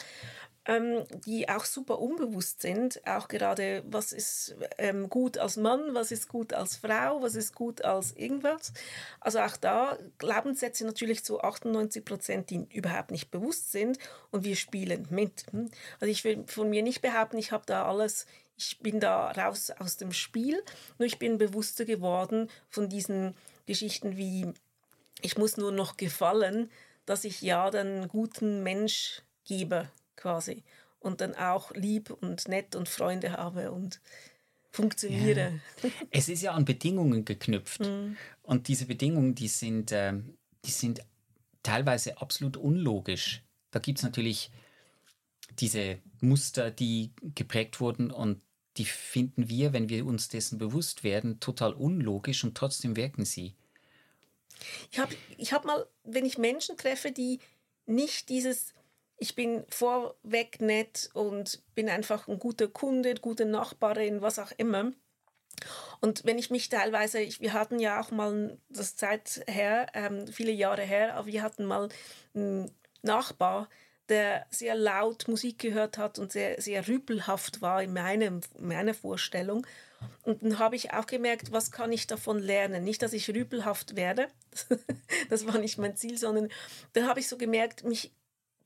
Ähm, 0.67 1.06
die 1.25 1.47
auch 1.47 1.65
super 1.65 1.99
unbewusst 1.99 2.62
sind. 2.62 3.01
Auch 3.08 3.30
gerade, 3.30 3.84
was 3.89 4.12
ist 4.12 4.56
ähm, 4.77 5.10
gut 5.10 5.38
als 5.38 5.56
Mann, 5.56 5.93
was 5.93 6.12
ist 6.12 6.27
gut 6.27 6.53
als 6.53 6.75
Frau, 6.75 7.21
was 7.21 7.36
ist 7.36 7.56
gut 7.56 7.84
als 7.84 8.12
irgendwas. 8.12 8.73
Also 9.21 9.39
auch 9.39 9.56
da 9.56 9.97
Glaubenssätze 10.17 10.86
natürlich 10.86 11.23
zu 11.23 11.41
98 11.41 12.03
Prozent, 12.03 12.49
die 12.49 12.67
überhaupt 12.73 13.12
nicht 13.12 13.32
bewusst 13.32 13.71
sind 13.71 13.97
und 14.30 14.43
wir 14.43 14.58
spielen 14.58 15.08
mit. 15.10 15.45
Hm? 15.51 15.71
Also 16.01 16.12
ich 16.12 16.23
will 16.25 16.43
von 16.47 16.69
mir 16.69 16.84
nicht 16.84 17.01
behaupten, 17.01 17.38
ich 17.38 17.51
habe 17.51 17.63
da 17.65 17.88
alles 17.88 18.27
ich 18.60 18.80
bin 18.80 18.99
da 18.99 19.30
raus 19.32 19.69
aus 19.69 19.97
dem 19.97 20.12
Spiel, 20.12 20.63
nur 20.97 21.06
ich 21.06 21.19
bin 21.19 21.38
bewusster 21.38 21.86
geworden 21.86 22.49
von 22.69 22.89
diesen 22.89 23.36
Geschichten 23.67 24.17
wie 24.17 24.51
ich 25.21 25.38
muss 25.38 25.58
nur 25.58 25.71
noch 25.71 25.97
gefallen, 25.97 26.69
dass 27.06 27.23
ich 27.23 27.41
ja 27.41 27.69
den 27.69 28.08
guten 28.08 28.63
Mensch 28.63 29.21
gebe 29.45 29.89
quasi. 30.17 30.63
Und 30.99 31.21
dann 31.21 31.36
auch 31.36 31.71
lieb 31.71 32.10
und 32.10 32.47
nett 32.47 32.75
und 32.75 32.89
Freunde 32.89 33.34
habe 33.34 33.71
und 33.71 34.01
funktioniere. 34.71 35.62
Ja. 35.84 35.89
Es 36.12 36.30
ist 36.30 36.41
ja 36.41 36.51
an 36.51 36.65
Bedingungen 36.65 37.23
geknüpft. 37.23 37.82
Mhm. 37.82 38.17
Und 38.43 38.67
diese 38.67 38.86
Bedingungen, 38.86 39.36
die 39.36 39.47
sind, 39.47 39.91
äh, 39.91 40.13
die 40.65 40.71
sind 40.71 41.01
teilweise 41.63 42.19
absolut 42.19 42.58
unlogisch. 42.58 43.43
Da 43.71 43.80
gibt 43.80 43.99
es 43.99 44.03
natürlich 44.03 44.51
diese 45.60 45.99
Muster, 46.21 46.71
die 46.71 47.12
geprägt 47.36 47.80
wurden 47.80 48.12
und 48.12 48.41
die 48.77 48.86
finden 48.86 49.49
wir, 49.49 49.73
wenn 49.73 49.89
wir 49.89 50.06
uns 50.06 50.30
dessen 50.30 50.58
bewusst 50.58 51.03
werden, 51.03 51.39
total 51.39 51.73
unlogisch 51.73 52.43
und 52.43 52.56
trotzdem 52.56 52.95
wirken 52.95 53.25
sie. 53.25 53.56
Ich 54.91 54.99
habe 54.99 55.15
ich 55.38 55.53
hab 55.53 55.65
mal, 55.65 55.88
wenn 56.03 56.25
ich 56.25 56.38
Menschen 56.38 56.77
treffe, 56.77 57.12
die 57.12 57.39
nicht 57.86 58.30
dieses 58.30 58.73
ich 59.17 59.36
bin 59.36 59.65
vorweg 59.69 60.62
nett 60.62 61.10
und 61.13 61.63
bin 61.75 61.89
einfach 61.89 62.27
ein 62.27 62.39
guter 62.39 62.67
Kunde, 62.67 63.15
gute 63.15 63.45
Nachbarin, 63.45 64.21
was 64.21 64.39
auch 64.39 64.51
immer. 64.58 64.91
Und 66.01 66.23
wenn 66.25 66.38
ich 66.38 66.51
mich 66.51 66.69
teilweise, 66.69 67.19
ich, 67.19 67.41
wir 67.41 67.53
hatten 67.53 67.80
ja 67.80 67.99
auch 67.99 68.12
mal, 68.12 68.58
das 68.69 68.95
Zeit 68.95 69.43
her, 69.47 69.88
ähm, 69.93 70.27
viele 70.27 70.51
Jahre 70.51 70.84
her, 70.84 71.15
aber 71.15 71.27
wir 71.27 71.41
hatten 71.41 71.65
mal 71.65 71.89
einen 72.36 72.71
Nachbar, 73.01 73.69
der 74.10 74.45
sehr 74.51 74.75
laut 74.75 75.27
Musik 75.27 75.60
gehört 75.60 75.97
hat 75.97 76.19
und 76.19 76.32
sehr, 76.32 76.62
sehr 76.62 76.88
rüpelhaft 76.88 77.62
war 77.62 77.82
in, 77.82 77.93
meinem, 77.93 78.41
in 78.58 78.67
meiner 78.67 78.93
Vorstellung. 78.93 79.65
Und 80.23 80.43
dann 80.43 80.60
habe 80.60 80.75
ich 80.75 80.93
auch 80.93 81.08
gemerkt, 81.08 81.51
was 81.51 81.71
kann 81.71 81.91
ich 81.91 82.06
davon 82.06 82.39
lernen? 82.39 82.84
Nicht, 82.84 83.01
dass 83.01 83.13
ich 83.13 83.30
rüpelhaft 83.30 83.95
werde, 83.95 84.27
das 85.30 85.47
war 85.47 85.58
nicht 85.58 85.77
mein 85.77 85.95
Ziel, 85.95 86.17
sondern 86.17 86.49
dann 86.93 87.08
habe 87.08 87.19
ich 87.19 87.27
so 87.27 87.38
gemerkt, 87.38 87.84
mich 87.84 88.12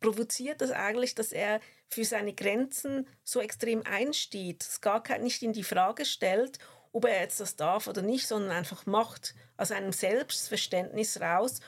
provoziert 0.01 0.59
das 0.59 0.71
eigentlich, 0.71 1.15
dass 1.15 1.31
er 1.31 1.61
für 1.87 2.03
seine 2.03 2.33
Grenzen 2.33 3.07
so 3.23 3.39
extrem 3.39 3.83
einsteht, 3.85 4.63
es 4.63 4.81
gar 4.81 5.01
nicht 5.19 5.41
in 5.41 5.53
die 5.53 5.63
Frage 5.63 6.03
stellt, 6.03 6.59
ob 6.91 7.05
er 7.05 7.21
jetzt 7.21 7.39
das 7.39 7.55
darf 7.55 7.87
oder 7.87 8.01
nicht, 8.01 8.27
sondern 8.27 8.51
einfach 8.51 8.85
macht 8.85 9.33
aus 9.55 9.71
einem 9.71 9.93
Selbstverständnis 9.93 11.21
raus 11.21 11.61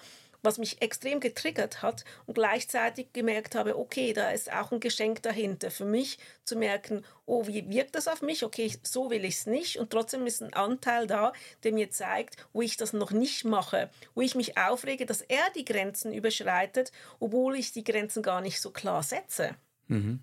was 0.43 0.57
mich 0.57 0.81
extrem 0.81 1.19
getriggert 1.19 1.81
hat 1.81 2.05
und 2.27 2.35
gleichzeitig 2.35 3.07
gemerkt 3.13 3.55
habe, 3.55 3.77
okay, 3.77 4.13
da 4.13 4.29
ist 4.29 4.51
auch 4.53 4.71
ein 4.71 4.79
Geschenk 4.79 5.23
dahinter 5.23 5.71
für 5.71 5.85
mich 5.85 6.19
zu 6.43 6.55
merken, 6.55 7.03
oh, 7.25 7.47
wie 7.47 7.67
wirkt 7.69 7.95
das 7.95 8.07
auf 8.07 8.21
mich? 8.21 8.43
Okay, 8.43 8.71
so 8.83 9.09
will 9.09 9.25
ich 9.25 9.35
es 9.35 9.45
nicht 9.47 9.79
und 9.79 9.89
trotzdem 9.89 10.27
ist 10.27 10.43
ein 10.43 10.53
Anteil 10.53 11.07
da, 11.07 11.33
der 11.63 11.71
mir 11.71 11.89
zeigt, 11.89 12.35
wo 12.53 12.61
ich 12.61 12.77
das 12.77 12.93
noch 12.93 13.11
nicht 13.11 13.45
mache, 13.45 13.89
wo 14.13 14.21
ich 14.21 14.35
mich 14.35 14.57
aufrege, 14.57 15.05
dass 15.05 15.21
er 15.21 15.49
die 15.55 15.65
Grenzen 15.65 16.13
überschreitet, 16.13 16.91
obwohl 17.19 17.55
ich 17.55 17.71
die 17.71 17.83
Grenzen 17.83 18.21
gar 18.21 18.41
nicht 18.41 18.61
so 18.61 18.71
klar 18.71 19.01
setze. 19.01 19.55
Mhm. 19.87 20.21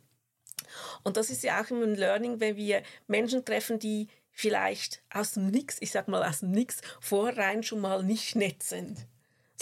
Und 1.02 1.16
das 1.16 1.30
ist 1.30 1.42
ja 1.42 1.61
auch 1.61 1.70
immer 1.70 1.85
ein 1.85 1.96
Learning, 1.96 2.40
wenn 2.40 2.56
wir 2.56 2.83
Menschen 3.06 3.44
treffen, 3.44 3.78
die 3.78 4.09
vielleicht 4.30 5.02
aus 5.12 5.33
dem 5.33 5.48
Nix, 5.48 5.78
ich 5.80 5.90
sag 5.90 6.09
mal 6.09 6.22
aus 6.22 6.40
dem 6.40 6.50
Nix, 6.50 6.80
vorrein 7.00 7.62
schon 7.62 7.80
mal 7.80 8.02
nicht 8.02 8.37
nett 8.37 8.62
sind. 8.62 9.06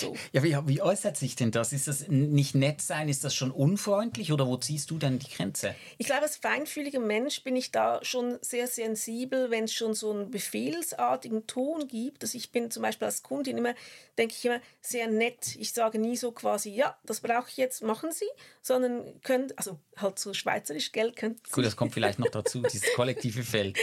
So. 0.01 0.15
Ja, 0.33 0.43
wie, 0.43 0.57
wie 0.67 0.83
äußert 0.83 1.17
sich 1.17 1.35
denn 1.35 1.51
das? 1.51 1.73
Ist 1.73 1.89
das 1.89 2.09
nicht 2.09 2.55
nett 2.55 2.81
sein? 2.81 3.09
Ist 3.09 3.25
das 3.25 3.35
schon 3.35 3.51
unfreundlich 3.51 4.33
oder 4.33 4.47
wo 4.47 4.57
ziehst 4.57 4.91
du 4.91 4.99
dann 4.99 5.19
die 5.19 5.29
Grenze? 5.29 5.75
Ich 5.99 6.07
glaube, 6.07 6.23
als 6.23 6.37
feinfühliger 6.37 7.01
Mensch 7.01 7.43
bin 7.43 7.57
ich 7.57 7.73
da 7.73 7.99
schon 8.03 8.39
sehr 8.41 8.67
sensibel, 8.69 9.51
wenn 9.51 9.65
es 9.65 9.75
schon 9.75 9.95
so 9.95 10.13
einen 10.13 10.31
befehlsartigen 10.31 11.47
Ton 11.47 11.89
gibt. 11.89 12.23
Also 12.23 12.39
ich 12.39 12.53
bin 12.53 12.71
zum 12.71 12.83
Beispiel 12.83 13.07
als 13.07 13.23
Kundin 13.23 13.59
immer, 13.59 13.75
denke 14.17 14.35
ich 14.37 14.45
immer, 14.45 14.61
sehr 14.81 15.09
nett. 15.09 15.57
Ich 15.59 15.73
sage 15.73 15.99
nie 15.99 16.17
so 16.17 16.33
quasi, 16.33 16.71
ja, 16.71 16.97
das 17.05 17.21
brauche 17.21 17.49
ich 17.49 17.57
jetzt, 17.57 17.83
machen 17.83 18.13
Sie, 18.13 18.27
sondern 18.63 19.21
können, 19.23 19.53
also 19.57 19.79
halt 19.97 20.19
so 20.19 20.35
schweizerisch 20.35 20.93
Geld 20.93 21.17
könnten 21.17 21.41
Gut, 21.51 21.65
das 21.65 21.77
kommt 21.77 21.95
vielleicht 21.95 22.19
noch 22.19 22.31
dazu, 22.31 22.63
dieses 22.63 22.93
kollektive 22.95 23.43
Feld. 23.43 23.77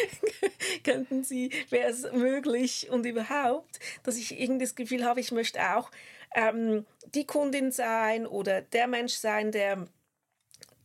könnten 0.84 1.24
Sie, 1.24 1.52
wäre 1.70 1.90
es 1.90 2.04
möglich 2.12 2.90
und 2.90 3.06
überhaupt, 3.06 3.80
dass 4.04 4.18
ich 4.18 4.40
irgendwie 4.40 4.66
das 4.66 4.76
Gefühl 4.76 5.04
habe, 5.04 5.20
ich 5.20 5.32
möchte 5.32 5.60
auch 5.76 5.90
ähm, 6.36 6.86
die 7.14 7.26
Kundin 7.26 7.72
sein 7.72 8.28
oder 8.28 8.62
der 8.62 8.88
Mensch 8.88 9.14
sein, 9.14 9.52
der, 9.52 9.88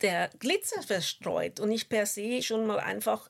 der 0.01 0.29
Glitzer 0.39 0.81
verstreut 0.81 1.59
und 1.59 1.69
nicht 1.69 1.89
per 1.89 2.05
se 2.05 2.41
schon 2.41 2.65
mal 2.65 2.79
einfach 2.79 3.29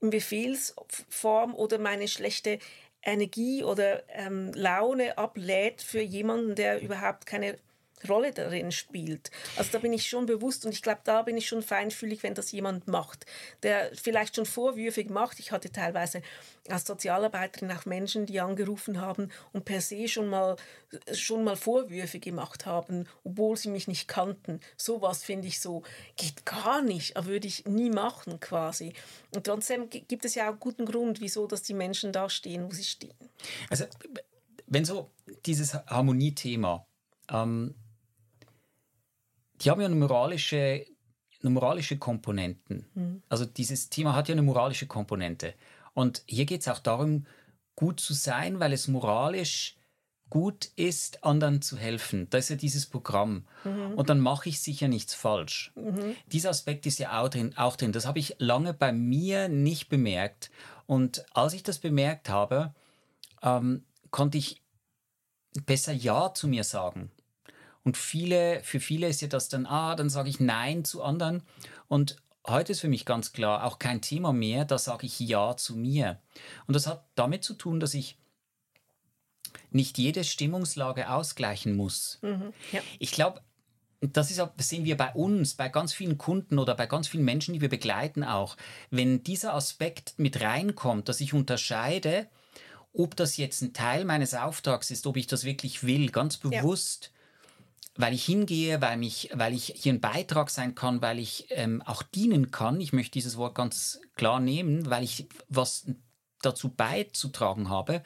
in 0.00 0.10
Befehlsform 0.10 1.54
oder 1.54 1.78
meine 1.78 2.08
schlechte 2.08 2.58
Energie 3.02 3.62
oder 3.62 4.02
ähm, 4.08 4.52
Laune 4.54 5.18
ablädt 5.18 5.82
für 5.82 6.00
jemanden, 6.00 6.54
der 6.54 6.80
überhaupt 6.80 7.26
keine 7.26 7.56
Rolle 8.08 8.32
darin 8.32 8.72
spielt. 8.72 9.30
Also 9.56 9.70
da 9.72 9.78
bin 9.78 9.92
ich 9.92 10.08
schon 10.08 10.26
bewusst 10.26 10.64
und 10.64 10.72
ich 10.72 10.82
glaube, 10.82 11.00
da 11.04 11.22
bin 11.22 11.36
ich 11.36 11.48
schon 11.48 11.62
feinfühlig, 11.62 12.22
wenn 12.22 12.34
das 12.34 12.52
jemand 12.52 12.88
macht, 12.88 13.26
der 13.62 13.90
vielleicht 13.94 14.36
schon 14.36 14.46
vorwürfig 14.46 15.10
macht. 15.10 15.38
Ich 15.38 15.52
hatte 15.52 15.70
teilweise 15.70 16.22
als 16.68 16.86
Sozialarbeiterin 16.86 17.72
auch 17.72 17.86
Menschen, 17.86 18.26
die 18.26 18.40
angerufen 18.40 19.00
haben 19.00 19.30
und 19.52 19.64
per 19.64 19.80
se 19.80 20.08
schon 20.08 20.28
mal, 20.28 20.56
schon 21.12 21.44
mal 21.44 21.56
Vorwürfe 21.56 22.18
gemacht 22.18 22.66
haben, 22.66 23.06
obwohl 23.24 23.56
sie 23.56 23.70
mich 23.70 23.88
nicht 23.88 24.08
kannten. 24.08 24.60
Sowas 24.76 25.24
finde 25.24 25.48
ich 25.48 25.60
so, 25.60 25.82
geht 26.16 26.44
gar 26.44 26.82
nicht, 26.82 27.14
würde 27.24 27.46
ich 27.46 27.64
nie 27.66 27.90
machen 27.90 28.40
quasi. 28.40 28.92
Und 29.34 29.44
trotzdem 29.44 29.88
gibt 29.90 30.24
es 30.24 30.34
ja 30.34 30.52
auch 30.52 30.58
guten 30.58 30.86
Grund, 30.86 31.20
wieso 31.20 31.46
dass 31.46 31.62
die 31.62 31.74
Menschen 31.74 32.12
da 32.12 32.28
stehen, 32.28 32.66
wo 32.66 32.70
sie 32.72 32.84
stehen. 32.84 33.14
Also 33.70 33.84
wenn 34.66 34.84
so 34.84 35.10
dieses 35.46 35.74
Harmoniethema 35.74 36.86
ähm, 37.30 37.74
die 39.60 39.70
haben 39.70 39.80
ja 39.80 39.86
eine 39.86 39.96
moralische, 39.96 40.84
eine 41.42 41.50
moralische 41.50 41.98
Komponenten. 41.98 42.86
Mhm. 42.94 43.22
Also 43.28 43.44
dieses 43.44 43.90
Thema 43.90 44.14
hat 44.14 44.28
ja 44.28 44.34
eine 44.34 44.42
moralische 44.42 44.86
Komponente. 44.86 45.54
Und 45.94 46.22
hier 46.26 46.46
geht 46.46 46.60
es 46.60 46.68
auch 46.68 46.78
darum, 46.78 47.26
gut 47.74 48.00
zu 48.00 48.14
sein, 48.14 48.60
weil 48.60 48.72
es 48.72 48.88
moralisch 48.88 49.76
gut 50.30 50.70
ist, 50.76 51.24
anderen 51.24 51.62
zu 51.62 51.76
helfen. 51.76 52.28
Da 52.30 52.38
ist 52.38 52.50
ja 52.50 52.56
dieses 52.56 52.86
Programm. 52.86 53.46
Mhm. 53.64 53.94
Und 53.94 54.10
dann 54.10 54.20
mache 54.20 54.48
ich 54.48 54.60
sicher 54.60 54.88
nichts 54.88 55.14
falsch. 55.14 55.72
Mhm. 55.74 56.14
Dieser 56.26 56.50
Aspekt 56.50 56.86
ist 56.86 56.98
ja 56.98 57.20
auch 57.20 57.28
drin, 57.28 57.56
auch 57.56 57.76
drin. 57.76 57.92
Das 57.92 58.06
habe 58.06 58.18
ich 58.18 58.36
lange 58.38 58.74
bei 58.74 58.92
mir 58.92 59.48
nicht 59.48 59.88
bemerkt. 59.88 60.50
Und 60.86 61.24
als 61.34 61.54
ich 61.54 61.62
das 61.62 61.78
bemerkt 61.78 62.28
habe, 62.28 62.74
ähm, 63.42 63.84
konnte 64.10 64.38
ich 64.38 64.62
besser 65.64 65.92
Ja 65.92 66.32
zu 66.34 66.48
mir 66.48 66.64
sagen. 66.64 67.10
Und 67.88 67.96
viele, 67.96 68.60
für 68.64 68.80
viele 68.80 69.08
ist 69.08 69.22
ja 69.22 69.28
das 69.28 69.48
dann, 69.48 69.64
ah, 69.64 69.96
dann 69.96 70.10
sage 70.10 70.28
ich 70.28 70.40
Nein 70.40 70.84
zu 70.84 71.02
anderen. 71.02 71.42
Und 71.86 72.16
heute 72.46 72.72
ist 72.72 72.80
für 72.80 72.88
mich 72.88 73.06
ganz 73.06 73.32
klar 73.32 73.64
auch 73.64 73.78
kein 73.78 74.02
Thema 74.02 74.34
mehr, 74.34 74.66
da 74.66 74.76
sage 74.76 75.06
ich 75.06 75.18
Ja 75.20 75.56
zu 75.56 75.74
mir. 75.74 76.20
Und 76.66 76.76
das 76.76 76.86
hat 76.86 77.06
damit 77.14 77.44
zu 77.44 77.54
tun, 77.54 77.80
dass 77.80 77.94
ich 77.94 78.18
nicht 79.70 79.96
jede 79.96 80.22
Stimmungslage 80.22 81.08
ausgleichen 81.08 81.76
muss. 81.76 82.18
Mhm, 82.20 82.52
ja. 82.72 82.82
Ich 82.98 83.10
glaube, 83.10 83.40
das, 84.02 84.30
ist, 84.30 84.38
das 84.38 84.68
sehen 84.68 84.84
wir 84.84 84.98
bei 84.98 85.14
uns, 85.14 85.54
bei 85.54 85.70
ganz 85.70 85.94
vielen 85.94 86.18
Kunden 86.18 86.58
oder 86.58 86.74
bei 86.74 86.84
ganz 86.84 87.08
vielen 87.08 87.24
Menschen, 87.24 87.54
die 87.54 87.62
wir 87.62 87.70
begleiten 87.70 88.22
auch. 88.22 88.58
Wenn 88.90 89.22
dieser 89.22 89.54
Aspekt 89.54 90.12
mit 90.18 90.42
reinkommt, 90.42 91.08
dass 91.08 91.22
ich 91.22 91.32
unterscheide, 91.32 92.28
ob 92.92 93.16
das 93.16 93.38
jetzt 93.38 93.62
ein 93.62 93.72
Teil 93.72 94.04
meines 94.04 94.34
Auftrags 94.34 94.90
ist, 94.90 95.06
ob 95.06 95.16
ich 95.16 95.26
das 95.26 95.44
wirklich 95.44 95.84
will, 95.84 96.10
ganz 96.10 96.36
bewusst, 96.36 97.12
ja. 97.14 97.17
Weil 97.98 98.14
ich 98.14 98.24
hingehe, 98.24 98.80
weil, 98.80 98.96
mich, 98.96 99.28
weil 99.34 99.52
ich 99.52 99.74
hier 99.76 99.92
ein 99.92 100.00
Beitrag 100.00 100.50
sein 100.50 100.76
kann, 100.76 101.02
weil 101.02 101.18
ich 101.18 101.46
ähm, 101.50 101.82
auch 101.82 102.04
dienen 102.04 102.52
kann. 102.52 102.80
Ich 102.80 102.92
möchte 102.92 103.10
dieses 103.10 103.36
Wort 103.36 103.56
ganz 103.56 104.00
klar 104.14 104.38
nehmen, 104.38 104.88
weil 104.88 105.02
ich 105.02 105.26
was 105.48 105.86
dazu 106.40 106.68
beizutragen 106.70 107.68
habe. 107.68 108.04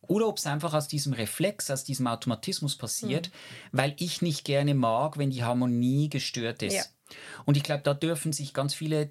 Oder 0.00 0.26
ob 0.26 0.38
es 0.38 0.46
einfach 0.46 0.72
aus 0.72 0.88
diesem 0.88 1.12
Reflex, 1.12 1.70
aus 1.70 1.84
diesem 1.84 2.06
Automatismus 2.06 2.76
passiert, 2.76 3.28
mhm. 3.28 3.78
weil 3.78 3.94
ich 3.98 4.22
nicht 4.22 4.44
gerne 4.44 4.74
mag, 4.74 5.18
wenn 5.18 5.30
die 5.30 5.44
Harmonie 5.44 6.08
gestört 6.08 6.62
ist. 6.62 6.74
Ja. 6.74 7.14
Und 7.44 7.58
ich 7.58 7.62
glaube, 7.62 7.82
da 7.82 7.92
dürfen 7.92 8.32
sich 8.32 8.54
ganz 8.54 8.72
viele 8.72 9.10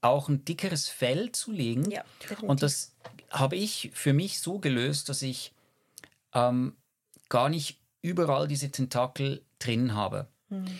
auch 0.00 0.28
ein 0.28 0.44
dickeres 0.44 0.88
Fell 0.88 1.30
zulegen. 1.30 1.90
Ja, 1.92 2.04
und 2.42 2.62
das 2.62 2.96
habe 3.30 3.54
ich 3.54 3.92
für 3.94 4.12
mich 4.12 4.40
so 4.40 4.58
gelöst, 4.58 5.08
dass 5.08 5.22
ich 5.22 5.54
ähm, 6.34 6.76
gar 7.28 7.48
nicht 7.48 7.83
überall 8.04 8.46
diese 8.46 8.70
Tentakel 8.70 9.42
drin 9.58 9.94
habe. 9.94 10.28
Mhm. 10.50 10.78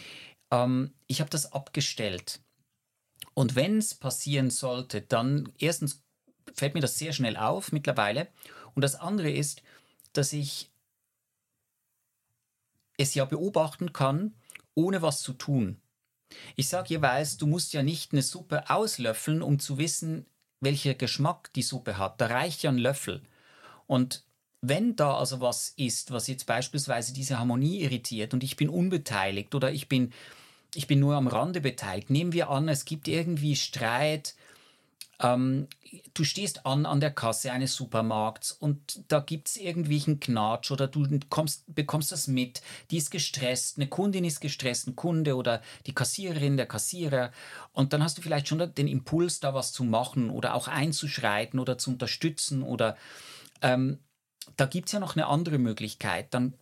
Ähm, 0.51 0.95
ich 1.07 1.21
habe 1.21 1.31
das 1.31 1.53
abgestellt. 1.53 2.41
Und 3.33 3.57
wenn 3.57 3.79
es 3.79 3.95
passieren 3.95 4.51
sollte, 4.51 5.01
dann 5.01 5.51
erstens 5.59 6.03
fällt 6.55 6.75
mir 6.75 6.81
das 6.81 6.99
sehr 6.99 7.13
schnell 7.13 7.37
auf 7.37 7.73
mittlerweile. 7.73 8.29
Und 8.75 8.83
das 8.83 8.95
andere 8.95 9.31
ist, 9.31 9.63
dass 10.13 10.33
ich 10.33 10.71
es 12.99 13.15
ja 13.15 13.25
beobachten 13.25 13.93
kann, 13.93 14.35
ohne 14.75 15.01
was 15.01 15.23
zu 15.23 15.33
tun. 15.33 15.81
Ich 16.57 16.69
sage 16.69 16.91
jeweils, 16.91 17.39
du 17.39 17.47
musst 17.47 17.73
ja 17.73 17.83
nicht 17.83 18.13
eine 18.13 18.23
Suppe 18.23 18.69
auslöffeln, 18.69 19.41
um 19.41 19.59
zu 19.59 19.79
wissen, 19.79 20.27
welcher 20.61 20.95
Geschmack 20.95 21.53
die 21.55 21.63
Suppe 21.63 21.97
hat. 21.97 22.21
Da 22.21 22.27
reicht 22.27 22.63
ja 22.63 22.71
ein 22.71 22.79
Löffel. 22.79 23.23
Und 23.87 24.24
wenn 24.69 24.97
da 24.97 25.17
also 25.17 25.41
was 25.41 25.75
ist, 25.77 26.11
was 26.11 26.27
jetzt 26.27 26.47
beispielsweise 26.47 27.13
diese 27.13 27.39
Harmonie 27.39 27.81
irritiert 27.81 28.35
und 28.35 28.43
ich 28.43 28.57
bin 28.57 28.69
unbeteiligt 28.69 29.55
oder 29.55 29.73
ich 29.73 29.89
bin, 29.89 30.13
ich 30.75 30.87
bin 30.87 31.01
nur 31.01 31.15
am 31.15 31.29
Rande 31.29 31.61
beteiligt, 31.61 32.11
nehmen 32.11 32.33
wir 32.33 32.51
an, 32.51 32.69
es 32.69 32.85
gibt 32.85 33.09
irgendwie 33.09 33.57
Streit 33.57 34.35
ähm, 35.21 35.69
du 36.13 36.25
stehst 36.25 36.67
an 36.67 36.87
an 36.87 37.01
der 37.01 37.13
Kasse 37.13 37.53
eines 37.53 37.75
Supermarkts 37.75 38.53
und 38.53 39.03
da 39.09 39.21
gibt 39.21 39.49
es 39.49 39.57
irgendwelchen 39.57 40.19
Knatsch 40.21 40.71
oder 40.71 40.89
du 40.89 41.07
kommst, 41.29 41.65
bekommst 41.73 42.13
das 42.13 42.27
mit. 42.27 42.63
Die 42.91 42.97
ist 42.97 43.11
gestresst, 43.11 43.79
eine 43.79 43.87
Kundin 43.87 44.25
ist 44.25 44.41
gestresst, 44.41 44.89
ein 44.89 44.97
Kunde 44.97 45.37
oder 45.37 45.63
die 45.87 45.95
Kassiererin, 45.95 46.57
der 46.57 46.67
Kassierer. 46.67 47.31
Und 47.73 47.93
dann 47.93 48.03
hast 48.03 48.19
du 48.19 48.23
vielleicht 48.23 48.49
schon 48.49 48.75
den 48.75 48.89
Impuls, 48.89 49.41
da 49.41 49.55
was 49.55 49.73
zu 49.73 49.85
machen 49.85 50.31
oder 50.31 50.55
auch 50.55 50.69
einzuschreiten 50.69 51.61
oder 51.61 51.79
zu 51.79 51.91
unterstützen. 51.91 52.63
Oder 52.63 52.97
ähm, 53.63 53.99
da 54.57 54.67
gibt 54.67 54.89
es 54.89 54.93
ja 54.93 55.01
noch 55.01 55.17
eine 55.17 55.27
andere 55.27 55.59
Möglichkeit. 55.59 56.33
Dann 56.33 56.55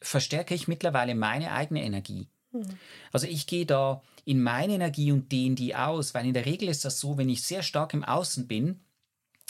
verstärke 0.00 0.54
ich 0.54 0.68
mittlerweile 0.68 1.14
meine 1.14 1.52
eigene 1.52 1.82
Energie. 1.82 2.28
Mhm. 2.52 2.78
Also 3.12 3.26
ich 3.26 3.46
gehe 3.46 3.66
da 3.66 4.02
in 4.24 4.42
meine 4.42 4.74
Energie 4.74 5.12
und 5.12 5.30
dehne 5.30 5.54
die 5.54 5.74
aus, 5.74 6.14
weil 6.14 6.26
in 6.26 6.34
der 6.34 6.46
Regel 6.46 6.68
ist 6.68 6.84
das 6.84 7.00
so, 7.00 7.16
wenn 7.18 7.28
ich 7.28 7.42
sehr 7.42 7.62
stark 7.62 7.94
im 7.94 8.04
Außen 8.04 8.46
bin, 8.46 8.80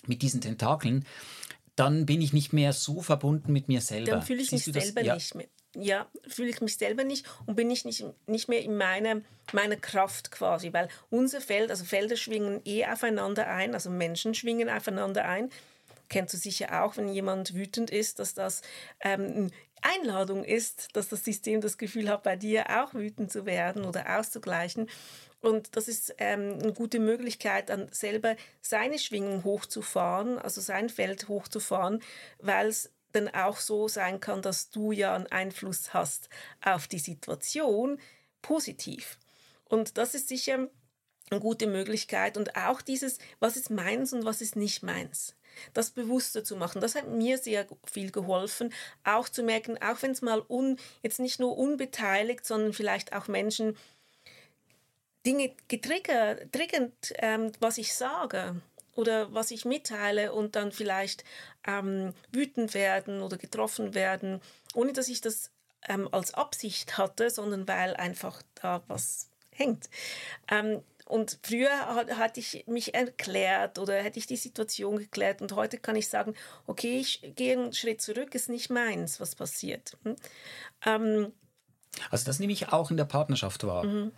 mit 0.06 0.22
diesen 0.22 0.40
Tentakeln, 0.40 1.04
dann 1.74 2.06
bin 2.06 2.22
ich 2.22 2.32
nicht 2.32 2.52
mehr 2.52 2.72
so 2.72 3.02
verbunden 3.02 3.52
mit 3.52 3.68
mir 3.68 3.80
selber. 3.80 4.12
Dann 4.12 4.22
fühle 4.22 4.42
ich 4.42 4.50
Siehst 4.50 4.68
mich 4.68 4.84
selber 4.84 5.02
ja. 5.02 5.14
nicht 5.14 5.34
mehr. 5.34 5.46
Ja, 5.78 6.06
fühle 6.26 6.48
ich 6.48 6.62
mich 6.62 6.78
selber 6.78 7.04
nicht 7.04 7.26
und 7.44 7.54
bin 7.54 7.70
ich 7.70 7.84
nicht, 7.84 8.02
nicht 8.26 8.48
mehr 8.48 8.62
in 8.62 8.78
meiner, 8.78 9.20
meiner 9.52 9.76
Kraft 9.76 10.30
quasi, 10.30 10.72
weil 10.72 10.88
unser 11.10 11.42
Feld, 11.42 11.70
also 11.70 11.84
Felder 11.84 12.16
schwingen 12.16 12.62
eh 12.64 12.86
aufeinander 12.86 13.46
ein, 13.46 13.74
also 13.74 13.90
Menschen 13.90 14.32
schwingen 14.32 14.70
aufeinander 14.70 15.26
ein 15.26 15.50
kennst 16.08 16.34
du 16.34 16.38
sicher 16.38 16.82
auch, 16.82 16.96
wenn 16.96 17.08
jemand 17.08 17.54
wütend 17.54 17.90
ist, 17.90 18.18
dass 18.18 18.34
das 18.34 18.62
ähm, 19.00 19.50
Einladung 19.82 20.44
ist, 20.44 20.88
dass 20.94 21.08
das 21.08 21.24
System 21.24 21.60
das 21.60 21.78
Gefühl 21.78 22.08
hat, 22.08 22.22
bei 22.22 22.36
dir 22.36 22.82
auch 22.82 22.94
wütend 22.94 23.30
zu 23.30 23.46
werden 23.46 23.84
oder 23.84 24.18
auszugleichen. 24.18 24.88
Und 25.40 25.76
das 25.76 25.86
ist 25.86 26.14
ähm, 26.18 26.58
eine 26.60 26.72
gute 26.72 26.98
Möglichkeit, 26.98 27.68
dann 27.68 27.88
selber 27.92 28.36
seine 28.60 28.98
Schwingung 28.98 29.44
hochzufahren, 29.44 30.38
also 30.38 30.60
sein 30.60 30.88
Feld 30.88 31.28
hochzufahren, 31.28 32.02
weil 32.40 32.68
es 32.68 32.90
dann 33.12 33.28
auch 33.28 33.58
so 33.58 33.86
sein 33.88 34.20
kann, 34.20 34.42
dass 34.42 34.70
du 34.70 34.92
ja 34.92 35.14
einen 35.14 35.26
Einfluss 35.28 35.94
hast 35.94 36.28
auf 36.64 36.88
die 36.88 36.98
Situation 36.98 38.00
positiv. 38.42 39.18
Und 39.64 39.98
das 39.98 40.14
ist 40.14 40.28
sicher 40.28 40.68
eine 41.30 41.40
gute 41.40 41.66
Möglichkeit. 41.66 42.36
Und 42.36 42.56
auch 42.56 42.82
dieses, 42.82 43.18
was 43.38 43.56
ist 43.56 43.70
meins 43.70 44.12
und 44.12 44.24
was 44.24 44.40
ist 44.40 44.56
nicht 44.56 44.82
meins 44.82 45.35
das 45.74 45.90
bewusster 45.90 46.44
zu 46.44 46.56
machen. 46.56 46.80
Das 46.80 46.94
hat 46.94 47.08
mir 47.08 47.38
sehr 47.38 47.66
viel 47.90 48.10
geholfen, 48.10 48.72
auch 49.04 49.28
zu 49.28 49.42
merken, 49.42 49.78
auch 49.82 50.02
wenn 50.02 50.12
es 50.12 50.22
mal 50.22 50.42
un, 50.48 50.78
jetzt 51.02 51.20
nicht 51.20 51.40
nur 51.40 51.56
unbeteiligt, 51.56 52.44
sondern 52.46 52.72
vielleicht 52.72 53.12
auch 53.12 53.28
Menschen 53.28 53.76
Dinge 55.26 55.54
getriggert, 55.68 56.52
triggernd, 56.52 57.14
ähm, 57.16 57.50
was 57.58 57.78
ich 57.78 57.94
sage 57.94 58.60
oder 58.94 59.34
was 59.34 59.50
ich 59.50 59.64
mitteile 59.64 60.32
und 60.32 60.54
dann 60.54 60.70
vielleicht 60.72 61.24
ähm, 61.66 62.14
wütend 62.32 62.74
werden 62.74 63.22
oder 63.22 63.36
getroffen 63.36 63.94
werden, 63.94 64.40
ohne 64.74 64.92
dass 64.92 65.08
ich 65.08 65.20
das 65.20 65.50
ähm, 65.88 66.08
als 66.12 66.32
Absicht 66.34 66.96
hatte, 66.96 67.30
sondern 67.30 67.66
weil 67.66 67.94
einfach 67.96 68.42
da 68.54 68.82
was 68.86 69.28
hängt. 69.50 69.88
Ähm, 70.48 70.82
und 71.06 71.38
früher 71.42 71.70
hatte 71.70 72.40
ich 72.40 72.64
mich 72.66 72.94
erklärt 72.94 73.78
oder 73.78 73.94
hätte 74.02 74.18
ich 74.18 74.26
die 74.26 74.36
Situation 74.36 74.98
geklärt 74.98 75.40
und 75.40 75.52
heute 75.52 75.78
kann 75.78 75.94
ich 75.94 76.08
sagen, 76.08 76.34
okay, 76.66 76.98
ich 76.98 77.32
gehe 77.36 77.56
einen 77.56 77.72
Schritt 77.72 78.02
zurück, 78.02 78.34
ist 78.34 78.48
nicht 78.48 78.70
meins, 78.70 79.20
was 79.20 79.36
passiert. 79.36 79.96
Hm? 80.02 80.16
Ähm, 80.84 81.32
also 82.10 82.24
das 82.24 82.40
nehme 82.40 82.52
ich 82.52 82.72
auch 82.72 82.90
in 82.90 82.96
der 82.96 83.04
Partnerschaft 83.04 83.64
wahr. 83.64 83.84
Mhm. 83.84 84.12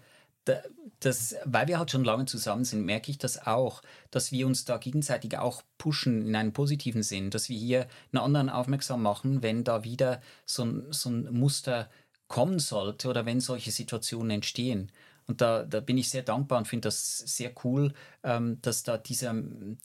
Das, 1.00 1.36
weil 1.44 1.68
wir 1.68 1.78
halt 1.78 1.90
schon 1.90 2.04
lange 2.04 2.24
zusammen 2.24 2.64
sind, 2.64 2.86
merke 2.86 3.10
ich 3.10 3.18
das 3.18 3.46
auch, 3.46 3.82
dass 4.10 4.32
wir 4.32 4.46
uns 4.46 4.64
da 4.64 4.78
gegenseitig 4.78 5.36
auch 5.36 5.62
pushen 5.76 6.26
in 6.26 6.34
einem 6.34 6.54
positiven 6.54 7.02
Sinn, 7.02 7.28
dass 7.28 7.50
wir 7.50 7.58
hier 7.58 7.86
einen 8.12 8.22
anderen 8.24 8.48
aufmerksam 8.48 9.02
machen, 9.02 9.42
wenn 9.42 9.62
da 9.62 9.84
wieder 9.84 10.22
so 10.46 10.64
ein, 10.64 10.86
so 10.90 11.10
ein 11.10 11.30
Muster 11.34 11.90
kommen 12.28 12.58
sollte 12.60 13.08
oder 13.08 13.26
wenn 13.26 13.40
solche 13.40 13.70
Situationen 13.70 14.30
entstehen. 14.30 14.90
Und 15.28 15.42
da, 15.42 15.62
da 15.62 15.80
bin 15.80 15.98
ich 15.98 16.08
sehr 16.08 16.22
dankbar 16.22 16.58
und 16.58 16.64
finde 16.66 16.88
das 16.88 17.18
sehr 17.18 17.52
cool, 17.62 17.92
ähm, 18.24 18.58
dass 18.62 18.82
da 18.82 18.96
dieser, 18.96 19.34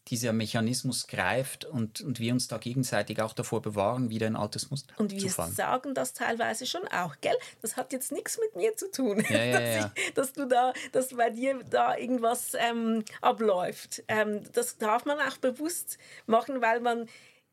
dieser 0.07 0.31
Mechanismus 0.31 1.05
greift 1.05 1.65
und, 1.65 1.99
und 1.99 2.21
wir 2.21 2.31
uns 2.31 2.47
da 2.47 2.57
gegenseitig 2.57 3.21
auch 3.21 3.33
davor 3.33 3.61
bewahren, 3.61 4.09
wieder 4.09 4.25
ein 4.25 4.37
altes 4.37 4.71
Muster 4.71 4.93
und 4.97 5.11
zu 5.11 5.27
fahren. 5.27 5.49
Und 5.49 5.57
wir 5.57 5.63
sagen 5.63 5.93
das 5.95 6.13
teilweise 6.13 6.65
schon 6.65 6.87
auch, 6.87 7.15
gell? 7.19 7.35
Das 7.61 7.75
hat 7.75 7.91
jetzt 7.91 8.13
nichts 8.13 8.39
mit 8.39 8.55
mir 8.55 8.77
zu 8.77 8.89
tun, 8.89 9.21
ja, 9.29 9.43
ja, 9.43 9.59
dass, 9.59 9.91
ich, 9.95 10.13
dass, 10.13 10.33
du 10.33 10.47
da, 10.47 10.71
dass 10.93 11.09
bei 11.09 11.29
dir 11.29 11.59
da 11.69 11.97
irgendwas 11.97 12.53
ähm, 12.55 13.03
abläuft. 13.19 14.01
Ähm, 14.07 14.43
das 14.53 14.77
darf 14.77 15.03
man 15.03 15.19
auch 15.19 15.37
bewusst 15.37 15.97
machen, 16.25 16.61
weil 16.61 16.79
man 16.79 17.09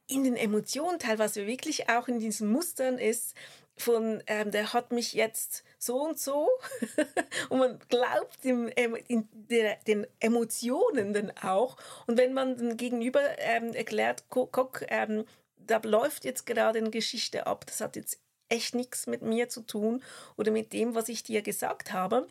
in 0.06 0.24
den 0.24 0.36
Emotionen 0.36 0.98
teilweise 0.98 1.46
wirklich 1.46 1.88
auch 1.88 2.08
in 2.08 2.18
diesen 2.18 2.50
Mustern 2.50 2.98
ist, 2.98 3.34
von, 3.80 4.22
ähm, 4.26 4.50
der 4.50 4.72
hat 4.72 4.92
mich 4.92 5.12
jetzt 5.12 5.64
so 5.78 6.02
und 6.02 6.18
so. 6.18 6.48
und 7.48 7.58
man 7.58 7.78
glaubt 7.88 8.44
dem, 8.44 8.70
ähm, 8.76 8.96
der, 9.32 9.76
den 9.86 10.06
Emotionen 10.20 11.12
dann 11.12 11.32
auch. 11.42 11.76
Und 12.06 12.18
wenn 12.18 12.32
man 12.32 12.56
dann 12.56 12.76
gegenüber 12.76 13.22
ähm, 13.38 13.72
erklärt, 13.72 14.24
guck, 14.28 14.84
ähm, 14.88 15.24
da 15.56 15.80
läuft 15.82 16.24
jetzt 16.24 16.46
gerade 16.46 16.78
eine 16.78 16.90
Geschichte 16.90 17.46
ab, 17.46 17.64
das 17.66 17.80
hat 17.80 17.96
jetzt 17.96 18.20
echt 18.48 18.74
nichts 18.74 19.06
mit 19.06 19.22
mir 19.22 19.48
zu 19.48 19.62
tun 19.62 20.02
oder 20.36 20.50
mit 20.50 20.72
dem, 20.72 20.94
was 20.94 21.08
ich 21.08 21.22
dir 21.22 21.42
gesagt 21.42 21.92
habe. 21.92 22.26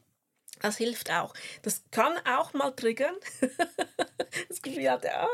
Das 0.62 0.78
hilft 0.78 1.12
auch. 1.12 1.34
Das 1.62 1.84
kann 1.92 2.14
auch 2.26 2.54
mal 2.54 2.72
triggern. 2.72 3.16
das 4.50 4.62
Gefühl 4.62 4.92
hat, 4.92 5.06
ja, 5.06 5.28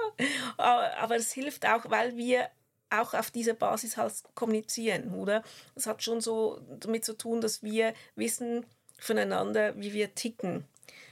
aber 0.58 1.15
es 1.15 1.32
hilft 1.32 1.65
auch, 1.65 1.89
weil 1.89 2.15
wir 2.15 2.49
auch 2.89 3.13
auf 3.13 3.32
dieser 3.32 3.54
Basis 3.54 3.98
halt 3.98 4.13
kommunizieren, 4.36 5.13
oder? 5.13 5.43
Das 5.74 5.88
hat 5.88 6.04
schon 6.04 6.21
so 6.21 6.60
damit 6.80 7.06
zu 7.06 7.17
tun, 7.17 7.41
dass 7.41 7.63
wir 7.63 7.93
wissen 8.15 8.65
voneinander, 9.00 9.76
wie 9.78 9.93
wir 9.93 10.15
ticken. 10.15 10.65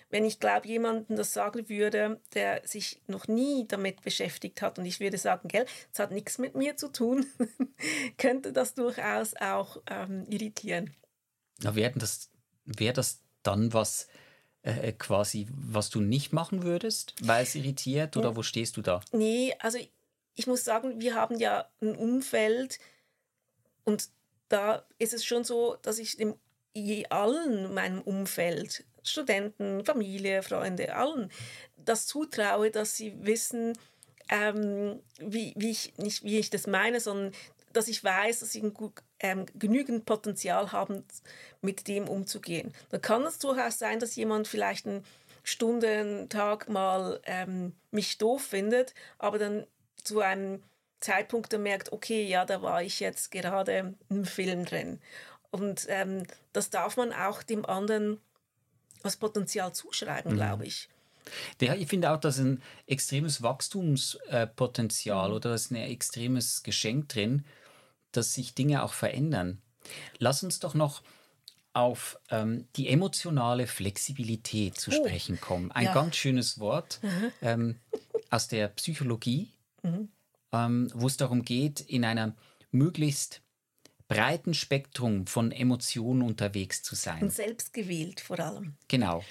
Wenn 0.10 0.26
ich 0.26 0.40
glaube, 0.40 0.68
jemandem 0.68 1.18
das 1.18 1.34
sagen 1.34 1.68
würde, 1.70 2.20
der 2.36 2.62
sich 2.68 3.02
noch 3.08 3.28
nie 3.28 3.66
damit 3.68 4.04
beschäftigt 4.04 4.62
hat 4.62 4.78
und 4.78 4.86
ich 4.86 5.00
würde 5.00 5.18
sagen, 5.18 5.48
gell, 5.48 5.66
es 5.92 5.98
hat 5.98 6.12
nichts 6.12 6.38
mit 6.38 6.56
mir 6.56 6.78
zu 6.78 6.92
tun, 6.92 7.26
könnte 8.20 8.54
das 8.54 8.76
durchaus 8.76 9.34
auch 9.36 9.82
ähm, 9.90 10.26
irritieren. 10.30 10.94
Na, 11.64 11.74
wäre 11.74 11.98
das, 11.98 12.30
wär 12.66 12.94
das 12.94 13.24
dann 13.42 13.74
was, 13.74 14.08
äh, 14.62 14.92
quasi, 14.94 15.48
was 15.50 15.90
du 15.90 16.00
nicht 16.00 16.32
machen 16.32 16.64
würdest, 16.64 17.16
weil 17.24 17.44
es 17.44 17.56
irritiert 17.56 18.16
oder 18.16 18.36
wo 18.36 18.44
stehst 18.44 18.78
du 18.78 18.82
da? 18.82 19.02
Nee, 19.12 19.54
also 19.60 19.80
ich 20.36 20.48
muss 20.48 20.64
sagen, 20.64 21.00
wir 21.00 21.16
haben 21.16 21.38
ja 21.38 21.70
ein 21.82 21.96
Umfeld 21.96 22.80
und 23.84 24.10
da 24.50 24.86
ist 25.00 25.14
es 25.14 25.26
schon 25.26 25.44
so, 25.44 25.78
dass 25.82 26.00
ich 26.00 26.18
dem 26.18 26.36
allen 27.10 27.74
meinem 27.74 28.02
Umfeld, 28.02 28.84
Studenten, 29.04 29.86
Familie, 29.86 30.42
Freunde, 30.42 30.96
allen, 30.96 31.32
das 31.78 32.08
zutraue, 32.08 32.72
dass 32.72 32.96
sie 32.96 33.14
wissen, 33.26 33.78
ähm, 34.30 35.00
wie, 35.20 35.54
wie, 35.56 35.72
ich, 35.72 35.98
nicht 35.98 36.24
wie 36.24 36.40
ich 36.40 36.50
das 36.50 36.66
meine, 36.66 37.00
sondern 37.00 37.34
dass 37.74 37.88
ich 37.88 38.04
weiß, 38.04 38.40
dass 38.40 38.56
ich 38.56 38.64
ähm, 39.20 39.46
genügend 39.56 40.06
Potenzial 40.06 40.72
habe, 40.72 41.04
mit 41.62 41.88
dem 41.88 42.08
umzugehen. 42.08 42.74
Dann 42.90 43.02
kann 43.02 43.24
es 43.24 43.40
durchaus 43.40 43.80
sein, 43.80 44.00
dass 44.00 44.16
jemand 44.16 44.48
vielleicht 44.48 44.86
einen 44.86 45.04
Tag 46.30 46.70
mal 46.70 47.20
ähm, 47.26 47.74
mich 47.92 48.18
doof 48.18 48.44
findet, 48.44 48.94
aber 49.18 49.40
dann 49.40 49.66
zu 50.04 50.22
einem 50.22 50.62
Zeitpunkt 51.00 51.58
merkt, 51.58 51.92
okay, 51.92 52.26
ja, 52.26 52.46
da 52.46 52.62
war 52.62 52.82
ich 52.82 53.00
jetzt 53.00 53.32
gerade 53.32 53.96
im 54.10 54.26
Film 54.26 54.66
drin. 54.66 55.00
Und 55.52 55.86
ähm, 55.90 56.24
das 56.54 56.70
darf 56.70 56.98
man 56.98 57.14
auch 57.14 57.44
dem 57.44 57.66
anderen 57.66 58.20
als 59.04 59.18
Potenzial 59.18 59.74
zuschreiben, 59.74 60.32
mhm. 60.34 60.38
glaube 60.38 60.66
ich. 60.66 60.90
Ja, 61.62 61.76
ich 61.76 61.88
finde 61.88 62.12
auch, 62.12 62.20
dass 62.20 62.38
ein 62.40 62.62
extremes 62.88 63.42
Wachstumspotenzial 63.44 65.32
oder 65.32 65.52
das 65.52 65.66
ist 65.66 65.72
ein 65.72 65.76
extremes 65.78 66.64
Geschenk 66.64 67.10
drin, 67.10 67.46
dass 68.12 68.34
sich 68.34 68.56
Dinge 68.56 68.84
auch 68.84 68.94
verändern. 68.94 69.62
Lass 70.18 70.44
uns 70.44 70.60
doch 70.60 70.74
noch 70.74 71.02
auf 71.74 72.20
ähm, 72.30 72.68
die 72.76 72.88
emotionale 72.88 73.68
Flexibilität 73.68 74.78
zu 74.78 74.92
oh, 74.92 74.94
sprechen 74.94 75.42
kommen. 75.42 75.72
Ein 75.72 75.86
ja. 75.86 75.94
ganz 75.94 76.16
schönes 76.16 76.60
Wort 76.60 77.00
ähm, 77.42 77.80
aus 78.30 78.48
der 78.48 78.68
Psychologie, 78.70 79.50
mhm. 79.84 80.10
ähm, 80.52 80.90
wo 80.94 81.08
es 81.08 81.18
darum 81.18 81.44
geht, 81.44 81.82
in 81.82 82.04
einem 82.06 82.34
möglichst 82.72 83.42
breiten 84.08 84.54
Spektrum 84.54 85.28
von 85.28 85.52
Emotionen 85.52 86.22
unterwegs 86.22 86.84
zu 86.84 86.96
sein. 86.96 87.22
Und 87.22 87.34
selbst 87.34 87.74
gewählt 87.74 88.20
vor 88.20 88.40
allem. 88.40 88.76
Genau. 88.88 89.24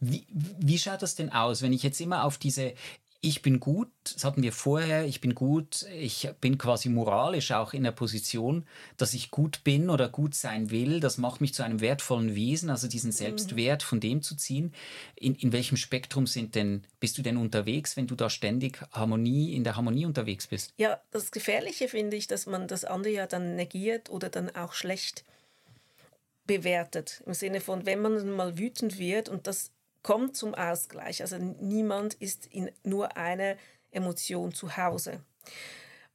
Wie, 0.00 0.26
wie 0.30 0.78
schaut 0.78 1.02
das 1.02 1.16
denn 1.16 1.30
aus, 1.30 1.62
wenn 1.62 1.72
ich 1.72 1.82
jetzt 1.82 2.00
immer 2.00 2.24
auf 2.24 2.38
diese 2.38 2.74
ich 3.26 3.42
bin 3.42 3.58
gut, 3.58 3.88
das 4.04 4.24
hatten 4.24 4.44
wir 4.44 4.52
vorher, 4.52 5.04
ich 5.04 5.20
bin 5.20 5.34
gut, 5.34 5.84
ich 5.92 6.28
bin 6.40 6.58
quasi 6.58 6.88
moralisch 6.88 7.50
auch 7.50 7.72
in 7.72 7.82
der 7.82 7.90
Position, 7.90 8.64
dass 8.98 9.14
ich 9.14 9.32
gut 9.32 9.64
bin 9.64 9.90
oder 9.90 10.08
gut 10.08 10.36
sein 10.36 10.70
will. 10.70 11.00
Das 11.00 11.18
macht 11.18 11.40
mich 11.40 11.52
zu 11.52 11.64
einem 11.64 11.80
wertvollen 11.80 12.36
Wesen, 12.36 12.70
also 12.70 12.86
diesen 12.86 13.08
mhm. 13.08 13.14
Selbstwert 13.14 13.82
von 13.82 13.98
dem 13.98 14.22
zu 14.22 14.36
ziehen. 14.36 14.72
In, 15.16 15.34
in 15.34 15.52
welchem 15.52 15.76
Spektrum 15.76 16.28
sind 16.28 16.54
denn, 16.54 16.84
bist 17.00 17.18
du 17.18 17.22
denn 17.22 17.36
unterwegs, 17.36 17.96
wenn 17.96 18.06
du 18.06 18.14
da 18.14 18.30
ständig 18.30 18.80
Harmonie, 18.92 19.54
in 19.54 19.64
der 19.64 19.74
Harmonie 19.74 20.06
unterwegs 20.06 20.46
bist? 20.46 20.72
Ja, 20.76 21.00
das 21.10 21.32
Gefährliche 21.32 21.88
finde 21.88 22.16
ich, 22.16 22.28
dass 22.28 22.46
man 22.46 22.68
das 22.68 22.84
andere 22.84 23.12
ja 23.12 23.26
dann 23.26 23.56
negiert 23.56 24.08
oder 24.08 24.28
dann 24.28 24.54
auch 24.54 24.72
schlecht 24.72 25.24
bewertet. 26.46 27.24
Im 27.26 27.34
Sinne 27.34 27.60
von, 27.60 27.86
wenn 27.86 28.00
man 28.00 28.30
mal 28.30 28.56
wütend 28.56 29.00
wird 29.00 29.28
und 29.28 29.48
das 29.48 29.72
kommt 30.06 30.36
zum 30.36 30.54
Ausgleich. 30.54 31.20
Also 31.20 31.36
niemand 31.36 32.14
ist 32.14 32.46
in 32.46 32.70
nur 32.84 33.16
einer 33.16 33.56
Emotion 33.90 34.54
zu 34.54 34.76
Hause. 34.76 35.20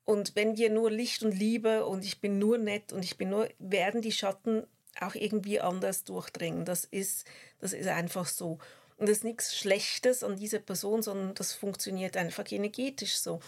Und 0.05 0.33
wenn 0.37 0.55
wir 0.55 0.69
nur 0.69 0.89
Licht 0.89 1.23
und 1.23 1.33
Liebe 1.33 1.85
und 1.85 2.05
ich 2.05 2.21
bin 2.21 2.39
nur 2.39 2.57
nett 2.57 2.93
und 2.93 3.03
ich 3.03 3.17
bin 3.17 3.29
nur, 3.29 3.49
werden 3.59 4.01
die 4.01 4.13
Schatten 4.13 4.65
auch 5.01 5.13
irgendwie 5.13 5.59
anders 5.59 6.05
durchdringen. 6.05 6.63
Das 6.63 6.85
ist, 6.85 7.25
das 7.59 7.73
ist 7.73 7.87
einfach 7.87 8.27
so. 8.27 8.59
Und 8.95 9.09
das 9.09 9.17
ist 9.17 9.23
nichts 9.25 9.57
Schlechtes 9.57 10.23
an 10.23 10.37
dieser 10.37 10.59
Person, 10.59 11.01
sondern 11.01 11.35
das 11.35 11.51
funktioniert 11.51 12.15
einfach 12.15 12.49
energetisch 12.49 13.17
so. 13.17 13.41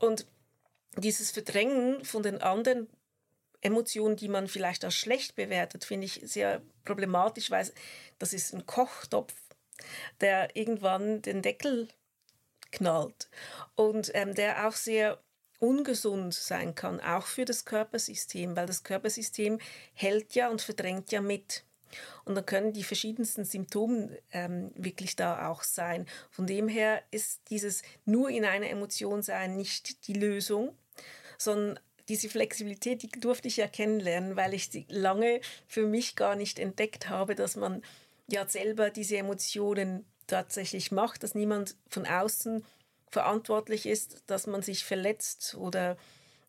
Und 0.00 0.26
dieses 0.96 1.30
Verdrängen 1.30 2.04
von 2.04 2.24
den 2.24 2.42
anderen 2.42 2.88
Emotionen, 3.60 4.16
die 4.16 4.28
man 4.28 4.48
vielleicht 4.48 4.84
als 4.84 4.94
schlecht 4.94 5.36
bewertet, 5.36 5.84
finde 5.84 6.06
ich 6.06 6.20
sehr 6.24 6.62
problematisch, 6.84 7.52
weil 7.52 7.70
das 8.18 8.32
ist 8.32 8.54
ein 8.54 8.66
Kochtopf 8.66 9.34
der 10.20 10.56
irgendwann 10.56 11.22
den 11.22 11.42
Deckel 11.42 11.88
knallt 12.70 13.28
und 13.76 14.10
ähm, 14.14 14.34
der 14.34 14.66
auch 14.66 14.72
sehr 14.72 15.20
ungesund 15.58 16.34
sein 16.34 16.74
kann, 16.74 17.00
auch 17.00 17.26
für 17.26 17.44
das 17.44 17.64
Körpersystem, 17.64 18.56
weil 18.56 18.66
das 18.66 18.82
Körpersystem 18.82 19.58
hält 19.94 20.34
ja 20.34 20.50
und 20.50 20.60
verdrängt 20.60 21.12
ja 21.12 21.20
mit. 21.20 21.64
Und 22.24 22.34
dann 22.34 22.44
können 22.44 22.72
die 22.72 22.82
verschiedensten 22.82 23.44
Symptome 23.44 24.18
ähm, 24.32 24.72
wirklich 24.74 25.14
da 25.16 25.48
auch 25.48 25.62
sein. 25.62 26.06
Von 26.30 26.46
dem 26.46 26.68
her 26.68 27.02
ist 27.12 27.42
dieses 27.50 27.82
nur 28.04 28.30
in 28.30 28.44
einer 28.44 28.68
Emotion 28.68 29.22
sein 29.22 29.56
nicht 29.56 30.08
die 30.08 30.14
Lösung, 30.14 30.76
sondern 31.38 31.78
diese 32.08 32.28
Flexibilität, 32.28 33.02
die 33.02 33.08
durfte 33.08 33.48
ich 33.48 33.56
ja 33.56 33.66
kennenlernen, 33.66 34.36
weil 34.36 34.54
ich 34.54 34.70
sie 34.70 34.86
lange 34.88 35.40
für 35.66 35.86
mich 35.86 36.16
gar 36.16 36.36
nicht 36.36 36.58
entdeckt 36.58 37.08
habe, 37.08 37.34
dass 37.34 37.56
man 37.56 37.82
ja 38.28 38.46
selber 38.48 38.90
diese 38.90 39.18
Emotionen 39.18 40.04
tatsächlich 40.26 40.92
macht, 40.92 41.22
dass 41.22 41.34
niemand 41.34 41.76
von 41.88 42.06
außen 42.06 42.64
verantwortlich 43.10 43.86
ist, 43.86 44.22
dass 44.26 44.46
man 44.46 44.62
sich 44.62 44.84
verletzt 44.84 45.54
oder 45.54 45.96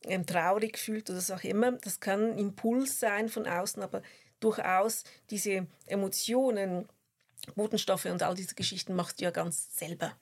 ähm, 0.03 0.25
traurig 0.25 0.77
fühlt 0.77 1.09
oder 1.09 1.17
was 1.17 1.31
auch 1.31 1.43
immer. 1.43 1.73
Das 1.73 1.99
kann 1.99 2.31
ein 2.31 2.38
Impuls 2.38 2.99
sein 2.99 3.29
von 3.29 3.47
außen, 3.47 3.83
aber 3.83 4.01
durchaus 4.39 5.03
diese 5.29 5.67
Emotionen, 5.85 6.88
Botenstoffe 7.55 8.05
und 8.05 8.23
all 8.23 8.35
diese 8.35 8.55
Geschichten 8.55 8.95
macht 8.95 9.21
ja 9.21 9.31
ganz 9.31 9.77
selber. 9.77 10.15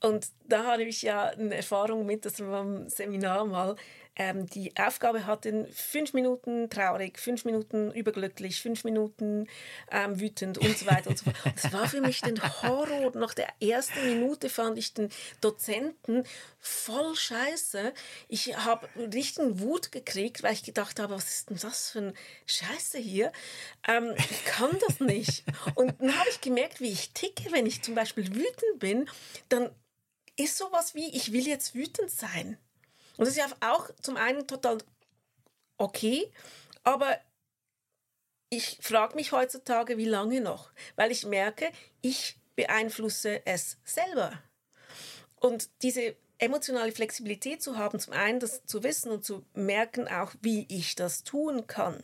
Und 0.00 0.28
da 0.48 0.64
hatte 0.64 0.82
ich 0.82 1.02
ja 1.02 1.28
eine 1.28 1.56
Erfahrung 1.56 2.06
mit, 2.06 2.24
dass 2.24 2.38
wir 2.38 2.46
beim 2.46 2.88
Seminar 2.88 3.44
mal 3.44 3.76
ähm, 4.16 4.46
die 4.46 4.72
Aufgabe 4.76 5.26
hatten, 5.26 5.66
fünf 5.72 6.14
Minuten 6.14 6.70
traurig, 6.70 7.18
fünf 7.18 7.44
Minuten 7.44 7.92
überglücklich, 7.92 8.60
fünf 8.60 8.84
Minuten 8.84 9.46
ähm, 9.90 10.18
wütend 10.18 10.58
und 10.58 10.76
so 10.76 10.86
weiter 10.86 11.10
und 11.10 11.18
so 11.18 11.24
fort. 11.30 11.54
Das 11.54 11.72
war 11.72 11.88
für 11.88 12.00
mich 12.00 12.24
ein 12.24 12.40
Horror. 12.62 13.12
Nach 13.14 13.34
der 13.34 13.48
ersten 13.60 14.04
Minute 14.06 14.48
fand 14.48 14.78
ich 14.78 14.94
den 14.94 15.10
Dozenten 15.40 16.24
voll 16.58 17.14
scheiße. 17.14 17.92
Ich 18.28 18.56
habe 18.56 18.88
richtig 18.98 19.60
Wut 19.60 19.92
gekriegt, 19.92 20.42
weil 20.42 20.54
ich 20.54 20.62
gedacht 20.62 20.98
habe, 20.98 21.14
was 21.14 21.28
ist 21.28 21.50
denn 21.50 21.58
das 21.60 21.90
für 21.90 21.98
ein 21.98 22.14
Scheiße 22.46 22.98
hier? 22.98 23.32
Ähm, 23.86 24.14
ich 24.16 24.44
kann 24.46 24.70
das 24.86 24.98
nicht. 25.00 25.44
Und 25.74 26.00
dann 26.00 26.18
habe 26.18 26.28
ich 26.30 26.40
gemerkt, 26.40 26.80
wie 26.80 26.90
ich 26.90 27.10
ticke, 27.10 27.52
wenn 27.52 27.66
ich 27.66 27.82
zum 27.82 27.94
Beispiel 27.94 28.26
wütend 28.34 28.78
bin, 28.78 29.08
dann 29.48 29.70
ist 30.36 30.58
sowas 30.58 30.94
wie, 30.94 31.08
ich 31.14 31.32
will 31.32 31.46
jetzt 31.46 31.74
wütend 31.74 32.10
sein. 32.10 32.58
Und 33.16 33.26
das 33.26 33.30
ist 33.30 33.38
ja 33.38 33.46
auch 33.60 33.90
zum 34.02 34.16
einen 34.16 34.46
total 34.46 34.78
okay, 35.78 36.30
aber 36.84 37.18
ich 38.48 38.78
frage 38.80 39.16
mich 39.16 39.32
heutzutage, 39.32 39.98
wie 39.98 40.04
lange 40.04 40.40
noch, 40.40 40.70
weil 40.94 41.10
ich 41.10 41.26
merke, 41.26 41.70
ich 42.00 42.38
beeinflusse 42.54 43.44
es 43.44 43.78
selber. 43.84 44.40
Und 45.36 45.68
diese 45.82 46.16
emotionale 46.38 46.92
Flexibilität 46.92 47.62
zu 47.62 47.76
haben, 47.76 47.98
zum 47.98 48.12
einen 48.12 48.40
das 48.40 48.64
zu 48.66 48.82
wissen 48.82 49.10
und 49.10 49.24
zu 49.24 49.44
merken 49.54 50.08
auch, 50.08 50.34
wie 50.42 50.66
ich 50.68 50.94
das 50.94 51.24
tun 51.24 51.66
kann. 51.66 52.02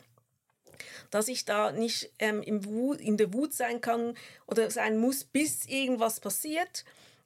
Dass 1.10 1.28
ich 1.28 1.44
da 1.44 1.70
nicht 1.70 2.12
ähm, 2.18 2.42
im 2.42 2.64
Wut, 2.64 3.00
in 3.00 3.16
der 3.16 3.32
Wut 3.32 3.52
sein 3.52 3.80
kann 3.80 4.16
oder 4.46 4.70
sein 4.70 4.98
muss, 4.98 5.24
bis 5.24 5.66
irgendwas 5.66 6.20
passiert, 6.20 6.84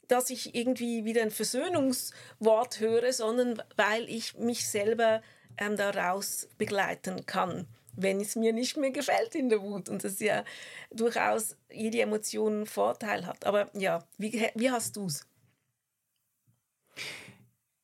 dass 0.08 0.30
ich 0.30 0.54
irgendwie 0.54 1.04
wieder 1.04 1.22
ein 1.22 1.30
Versöhnungswort 1.30 2.80
höre, 2.80 3.12
sondern 3.12 3.62
weil 3.76 4.08
ich 4.08 4.36
mich 4.36 4.68
selber 4.68 5.22
ähm, 5.58 5.76
daraus 5.76 6.48
begleiten 6.58 7.26
kann, 7.26 7.66
wenn 7.94 8.20
es 8.20 8.36
mir 8.36 8.52
nicht 8.52 8.76
mehr 8.76 8.90
gefällt 8.90 9.34
in 9.34 9.48
der 9.48 9.62
Wut. 9.62 9.88
Und 9.88 10.04
das 10.04 10.20
ja 10.20 10.44
durchaus 10.90 11.56
jede 11.72 12.00
Emotion 12.00 12.52
einen 12.52 12.66
Vorteil 12.66 13.26
hat. 13.26 13.46
Aber 13.46 13.70
ja, 13.74 14.04
wie, 14.18 14.48
wie 14.54 14.70
hast 14.70 14.96
du 14.96 15.06
es? 15.06 15.26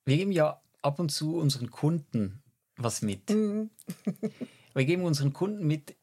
Wir 0.05 0.17
geben 0.17 0.33
ja 0.33 0.61
ab 0.83 0.99
und 0.99 1.11
zu 1.11 1.37
unseren 1.37 1.71
Kunden 1.71 2.43
was 2.77 3.03
mit. 3.03 3.31
Mhm. 3.31 3.71
Wir 4.75 4.85
geben 4.85 5.05
unseren 5.05 5.33
Kunden 5.33 5.67
mit, 5.67 5.97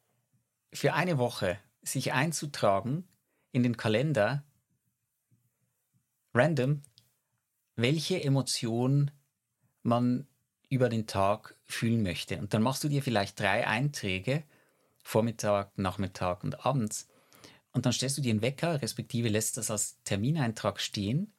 für 0.73 0.93
eine 0.93 1.17
Woche 1.17 1.57
sich 1.81 2.13
einzutragen 2.13 3.07
in 3.51 3.63
den 3.63 3.77
Kalender, 3.77 4.43
random, 6.33 6.81
welche 7.75 8.23
Emotion 8.23 9.11
man 9.83 10.27
über 10.69 10.89
den 10.89 11.07
Tag 11.07 11.55
fühlen 11.65 12.03
möchte. 12.03 12.37
Und 12.37 12.53
dann 12.53 12.61
machst 12.61 12.83
du 12.83 12.89
dir 12.89 13.01
vielleicht 13.01 13.39
drei 13.39 13.65
Einträge, 13.65 14.43
Vormittag, 15.01 15.77
Nachmittag 15.77 16.43
und 16.43 16.65
abends. 16.65 17.07
Und 17.71 17.85
dann 17.85 17.93
stellst 17.93 18.17
du 18.17 18.21
dir 18.21 18.31
einen 18.31 18.41
Wecker, 18.41 18.81
respektive 18.81 19.29
lässt 19.29 19.57
das 19.57 19.71
als 19.71 19.97
Termineintrag 20.03 20.79
stehen 20.79 21.31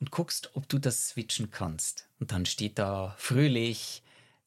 und 0.00 0.10
guckst, 0.10 0.54
ob 0.54 0.68
du 0.68 0.78
das 0.78 1.08
switchen 1.08 1.50
kannst. 1.50 2.08
Und 2.18 2.32
dann 2.32 2.46
steht 2.46 2.78
da 2.78 3.14
fröhlich, 3.18 4.02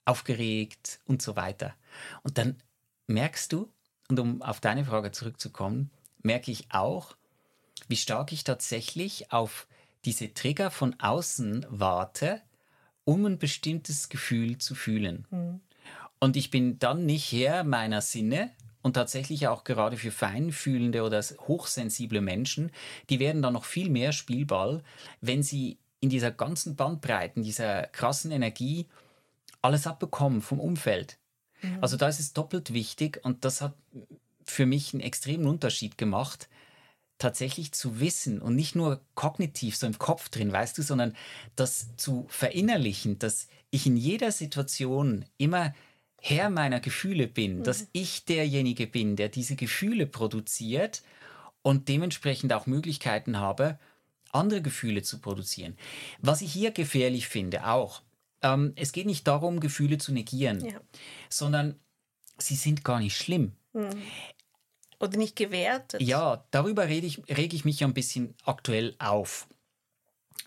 aufgeregt 0.06 1.00
und 1.06 1.22
so 1.22 1.36
weiter. 1.36 1.76
Und 2.24 2.38
dann 2.38 2.62
merkst 3.08 3.54
du, 3.54 3.72
und 4.08 4.20
um 4.20 4.42
auf 4.42 4.60
deine 4.60 4.84
Frage 4.84 5.12
zurückzukommen, 5.12 5.92
merke 6.22 6.52
ich 6.52 6.72
auch, 6.72 7.16
wie 7.88 7.96
stark 7.96 8.32
ich 8.32 8.44
tatsächlich 8.44 9.32
auf 9.32 9.68
diese 10.06 10.34
Trigger 10.34 10.72
von 10.72 11.00
außen 11.00 11.66
warte, 11.70 12.42
um 13.04 13.26
ein 13.26 13.38
bestimmtes 13.38 14.10
Gefühl 14.10 14.58
zu 14.58 14.76
fühlen. 14.76 15.26
Mhm. 15.30 15.62
Und 16.20 16.38
ich 16.38 16.52
bin 16.52 16.80
dann 16.80 17.06
nicht 17.06 17.32
Herr 17.32 17.64
meiner 17.64 18.02
Sinne 18.02 18.52
und 18.82 18.94
tatsächlich 18.94 19.48
auch 19.48 19.64
gerade 19.64 19.98
für 19.98 20.12
feinfühlende 20.12 21.04
oder 21.04 21.22
hochsensible 21.48 22.22
Menschen, 22.22 22.72
die 23.10 23.20
werden 23.20 23.42
dann 23.42 23.54
noch 23.54 23.66
viel 23.66 23.90
mehr 23.90 24.12
Spielball, 24.12 24.84
wenn 25.20 25.44
sie 25.44 25.78
in 26.00 26.10
dieser 26.10 26.32
ganzen 26.32 26.76
Bandbreite, 26.76 27.38
in 27.38 27.44
dieser 27.44 27.84
krassen 27.88 28.32
Energie 28.32 28.88
alles 29.62 29.86
abbekommen 29.86 30.42
vom 30.42 30.60
Umfeld. 30.60 31.18
Mhm. 31.62 31.78
Also 31.82 31.98
da 31.98 32.08
ist 32.08 32.20
es 32.20 32.34
doppelt 32.34 32.74
wichtig 32.74 33.20
und 33.24 33.46
das 33.46 33.62
hat 33.62 33.74
für 34.46 34.66
mich 34.66 34.94
einen 34.94 35.02
extremen 35.02 35.48
Unterschied 35.48 35.98
gemacht, 35.98 36.50
tatsächlich 37.22 37.72
zu 37.72 38.00
wissen 38.00 38.42
und 38.42 38.56
nicht 38.56 38.76
nur 38.76 39.00
kognitiv 39.14 39.78
so 39.78 39.86
im 39.86 40.00
Kopf 40.00 40.30
drin, 40.30 40.52
weißt 40.52 40.78
du, 40.78 40.82
sondern 40.82 41.16
das 41.56 41.96
zu 41.96 42.26
verinnerlichen, 42.30 43.20
dass 43.20 43.48
ich 43.70 43.86
in 43.86 43.96
jeder 43.96 44.32
Situation 44.32 45.26
immer 45.38 45.74
Herr 46.20 46.50
meiner 46.50 46.80
Gefühle 46.80 47.28
bin, 47.28 47.60
mhm. 47.60 47.64
dass 47.64 47.88
ich 47.94 48.26
derjenige 48.26 48.88
bin, 48.88 49.16
der 49.16 49.30
diese 49.30 49.56
Gefühle 49.56 50.08
produziert 50.08 51.04
und 51.62 51.90
dementsprechend 51.90 52.54
auch 52.54 52.66
Möglichkeiten 52.66 53.38
habe, 53.38 53.78
andere 54.32 54.64
Gefühle 54.64 55.04
zu 55.04 55.20
produzieren. 55.20 55.78
Was 56.20 56.42
ich 56.42 56.52
hier 56.52 56.72
gefährlich 56.72 57.28
finde, 57.28 57.68
auch, 57.68 58.02
ähm, 58.42 58.74
es 58.76 58.94
geht 58.94 59.06
nicht 59.06 59.28
darum, 59.28 59.60
Gefühle 59.60 60.00
zu 60.00 60.12
negieren, 60.12 60.66
ja. 60.66 60.80
sondern 61.30 61.76
sie 62.40 62.56
sind 62.56 62.84
gar 62.84 63.00
nicht 63.00 63.16
schlimm. 63.16 63.52
Mhm. 63.74 64.02
Oder 65.02 65.18
nicht 65.18 65.36
gewertet. 65.36 66.02
Ja, 66.02 66.46
darüber 66.52 66.88
rede 66.88 67.08
ich, 67.08 67.22
rege 67.30 67.56
ich 67.56 67.66
mich 67.66 67.80
ja 67.80 67.88
ein 67.88 67.94
bisschen 67.94 68.36
aktuell 68.46 68.96
auf. 69.00 69.48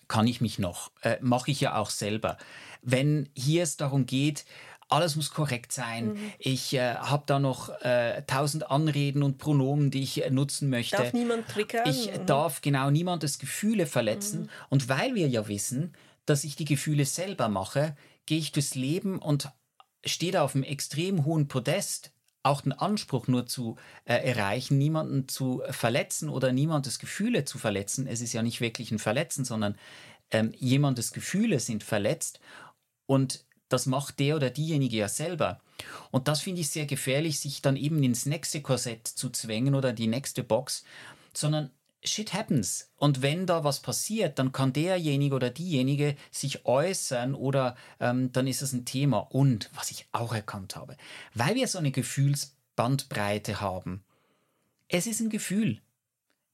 Kann 0.08 0.26
ich 0.26 0.40
mich 0.40 0.58
noch? 0.58 0.92
Äh, 1.02 1.18
Mache 1.20 1.50
ich 1.50 1.60
ja 1.60 1.76
auch 1.76 1.90
selber. 1.90 2.36
Wenn 2.82 3.28
hier 3.34 3.62
es 3.62 3.76
darum 3.76 4.06
geht, 4.06 4.44
alles 4.88 5.16
muss 5.16 5.30
korrekt 5.30 5.72
sein. 5.72 6.12
Mhm. 6.12 6.32
Ich 6.38 6.74
äh, 6.74 6.94
habe 6.94 7.24
da 7.26 7.38
noch 7.38 7.70
äh, 7.80 8.22
tausend 8.26 8.70
Anreden 8.70 9.22
und 9.22 9.38
Pronomen, 9.38 9.90
die 9.90 10.02
ich 10.02 10.24
äh, 10.24 10.30
nutzen 10.30 10.70
möchte. 10.70 10.96
Darf 10.96 11.12
niemand 11.12 11.48
triggern? 11.48 11.88
Ich 11.88 12.12
mhm. 12.12 12.26
darf 12.26 12.60
genau 12.60 12.90
niemandes 12.90 13.38
Gefühle 13.38 13.86
verletzen. 13.86 14.42
Mhm. 14.42 14.48
Und 14.70 14.88
weil 14.88 15.14
wir 15.14 15.28
ja 15.28 15.48
wissen, 15.48 15.94
dass 16.26 16.44
ich 16.44 16.56
die 16.56 16.64
Gefühle 16.64 17.04
selber 17.06 17.48
mache, 17.48 17.96
gehe 18.26 18.38
ich 18.38 18.52
durchs 18.52 18.74
Leben 18.74 19.18
und 19.18 19.50
stehe 20.04 20.32
da 20.32 20.42
auf 20.42 20.54
einem 20.54 20.64
extrem 20.64 21.24
hohen 21.24 21.48
Podest, 21.48 22.12
auch 22.44 22.60
den 22.60 22.72
Anspruch 22.72 23.26
nur 23.26 23.46
zu 23.46 23.76
äh, 24.04 24.14
erreichen, 24.16 24.78
niemanden 24.78 25.28
zu 25.28 25.62
verletzen 25.70 26.28
oder 26.28 26.52
niemandes 26.52 26.98
Gefühle 26.98 27.44
zu 27.44 27.58
verletzen. 27.58 28.06
Es 28.06 28.20
ist 28.20 28.32
ja 28.32 28.42
nicht 28.42 28.60
wirklich 28.60 28.90
ein 28.92 28.98
Verletzen, 28.98 29.44
sondern 29.44 29.76
ähm, 30.30 30.52
jemandes 30.58 31.12
Gefühle 31.12 31.58
sind 31.58 31.82
verletzt. 31.82 32.40
Und 33.06 33.44
das 33.68 33.86
macht 33.86 34.18
der 34.20 34.36
oder 34.36 34.50
diejenige 34.50 34.96
ja 34.98 35.08
selber. 35.08 35.60
Und 36.10 36.28
das 36.28 36.42
finde 36.42 36.60
ich 36.60 36.68
sehr 36.68 36.86
gefährlich, 36.86 37.40
sich 37.40 37.62
dann 37.62 37.76
eben 37.76 38.02
ins 38.02 38.26
nächste 38.26 38.60
Korsett 38.60 39.08
zu 39.08 39.30
zwängen 39.30 39.74
oder 39.74 39.92
die 39.92 40.06
nächste 40.06 40.44
Box, 40.44 40.84
sondern 41.32 41.70
shit 42.04 42.32
happens. 42.32 42.90
Und 42.96 43.22
wenn 43.22 43.46
da 43.46 43.64
was 43.64 43.80
passiert, 43.80 44.38
dann 44.38 44.52
kann 44.52 44.72
derjenige 44.72 45.34
oder 45.34 45.50
diejenige 45.50 46.16
sich 46.30 46.66
äußern 46.66 47.34
oder 47.34 47.76
ähm, 48.00 48.32
dann 48.32 48.46
ist 48.46 48.62
es 48.62 48.72
ein 48.72 48.84
Thema. 48.84 49.18
Und 49.18 49.70
was 49.74 49.90
ich 49.90 50.06
auch 50.12 50.34
erkannt 50.34 50.76
habe, 50.76 50.96
weil 51.34 51.54
wir 51.54 51.68
so 51.68 51.78
eine 51.78 51.90
Gefühlsbandbreite 51.90 53.60
haben, 53.60 54.04
es 54.88 55.06
ist 55.06 55.20
ein 55.20 55.30
Gefühl. 55.30 55.80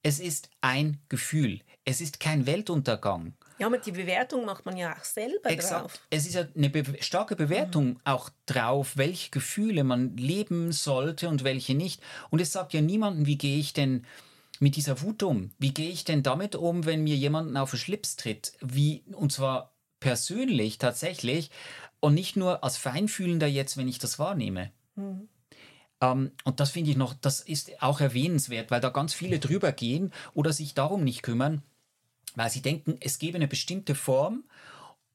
Es 0.02 0.18
ist 0.18 0.50
ein 0.60 0.98
Gefühl. 1.08 1.60
Es 1.84 2.00
ist 2.00 2.20
kein 2.20 2.46
Weltuntergang. 2.46 3.34
Ja, 3.58 3.66
aber 3.66 3.78
die 3.78 3.92
Bewertung 3.92 4.46
macht 4.46 4.64
man 4.64 4.76
ja 4.76 4.96
auch 4.96 5.04
selber 5.04 5.50
Exakt. 5.50 5.82
drauf. 5.82 6.00
Es 6.08 6.26
ist 6.26 6.34
ja 6.34 6.46
eine 6.56 6.70
be 6.70 6.84
starke 7.00 7.36
Bewertung 7.36 7.88
mhm. 7.88 8.00
auch 8.04 8.30
drauf, 8.46 8.96
welche 8.96 9.30
Gefühle 9.30 9.84
man 9.84 10.16
leben 10.16 10.72
sollte 10.72 11.28
und 11.28 11.44
welche 11.44 11.74
nicht. 11.74 12.00
Und 12.30 12.40
es 12.40 12.52
sagt 12.52 12.72
ja 12.72 12.80
niemandem, 12.80 13.26
wie 13.26 13.36
gehe 13.36 13.58
ich 13.58 13.74
denn 13.74 14.06
mit 14.60 14.76
dieser 14.76 15.00
Wut 15.02 15.22
um? 15.22 15.50
Wie 15.58 15.74
gehe 15.74 15.90
ich 15.90 16.04
denn 16.04 16.22
damit 16.22 16.54
um, 16.54 16.84
wenn 16.84 17.02
mir 17.02 17.16
jemanden 17.16 17.56
auf 17.56 17.70
den 17.70 17.78
Schlips 17.78 18.16
tritt? 18.16 18.52
Wie, 18.60 19.02
und 19.12 19.32
zwar 19.32 19.74
persönlich 19.98 20.78
tatsächlich 20.78 21.50
und 21.98 22.14
nicht 22.14 22.36
nur 22.36 22.62
als 22.62 22.76
Feinfühlender 22.76 23.46
jetzt, 23.46 23.76
wenn 23.76 23.88
ich 23.88 23.98
das 23.98 24.18
wahrnehme. 24.18 24.70
Mhm. 24.94 25.28
Um, 26.02 26.08
ähm, 26.08 26.32
und 26.44 26.60
das 26.60 26.70
finde 26.70 26.90
ich 26.90 26.96
noch, 26.96 27.12
das 27.12 27.40
ist 27.40 27.82
auch 27.82 28.00
erwähnenswert, 28.00 28.70
weil 28.70 28.80
da 28.80 28.88
ganz 28.88 29.12
viele 29.12 29.38
drüber 29.38 29.72
gehen 29.72 30.12
oder 30.32 30.52
sich 30.52 30.72
darum 30.72 31.04
nicht 31.04 31.22
kümmern, 31.22 31.62
weil 32.34 32.48
sie 32.48 32.62
denken, 32.62 32.96
es 33.00 33.18
gebe 33.18 33.36
eine 33.36 33.48
bestimmte 33.48 33.94
Form 33.94 34.44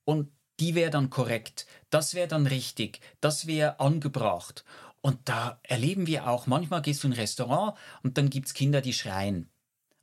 und 0.03 0.29
die 0.59 0.75
wäre 0.75 0.91
dann 0.91 1.09
korrekt, 1.09 1.65
das 1.89 2.13
wäre 2.13 2.27
dann 2.27 2.45
richtig, 2.45 2.99
das 3.19 3.47
wäre 3.47 3.79
angebracht. 3.79 4.63
Und 5.05 5.19
da 5.25 5.59
erleben 5.61 6.07
wir 6.07 6.27
auch, 6.27 6.47
manchmal 6.47 6.81
gehst 6.81 7.03
du 7.03 7.07
in 7.07 7.13
ein 7.13 7.19
Restaurant 7.19 7.77
und 8.01 8.17
dann 8.17 8.31
gibt 8.31 8.47
es 8.47 8.55
Kinder, 8.55 8.81
die 8.81 8.91
schreien. 8.91 9.51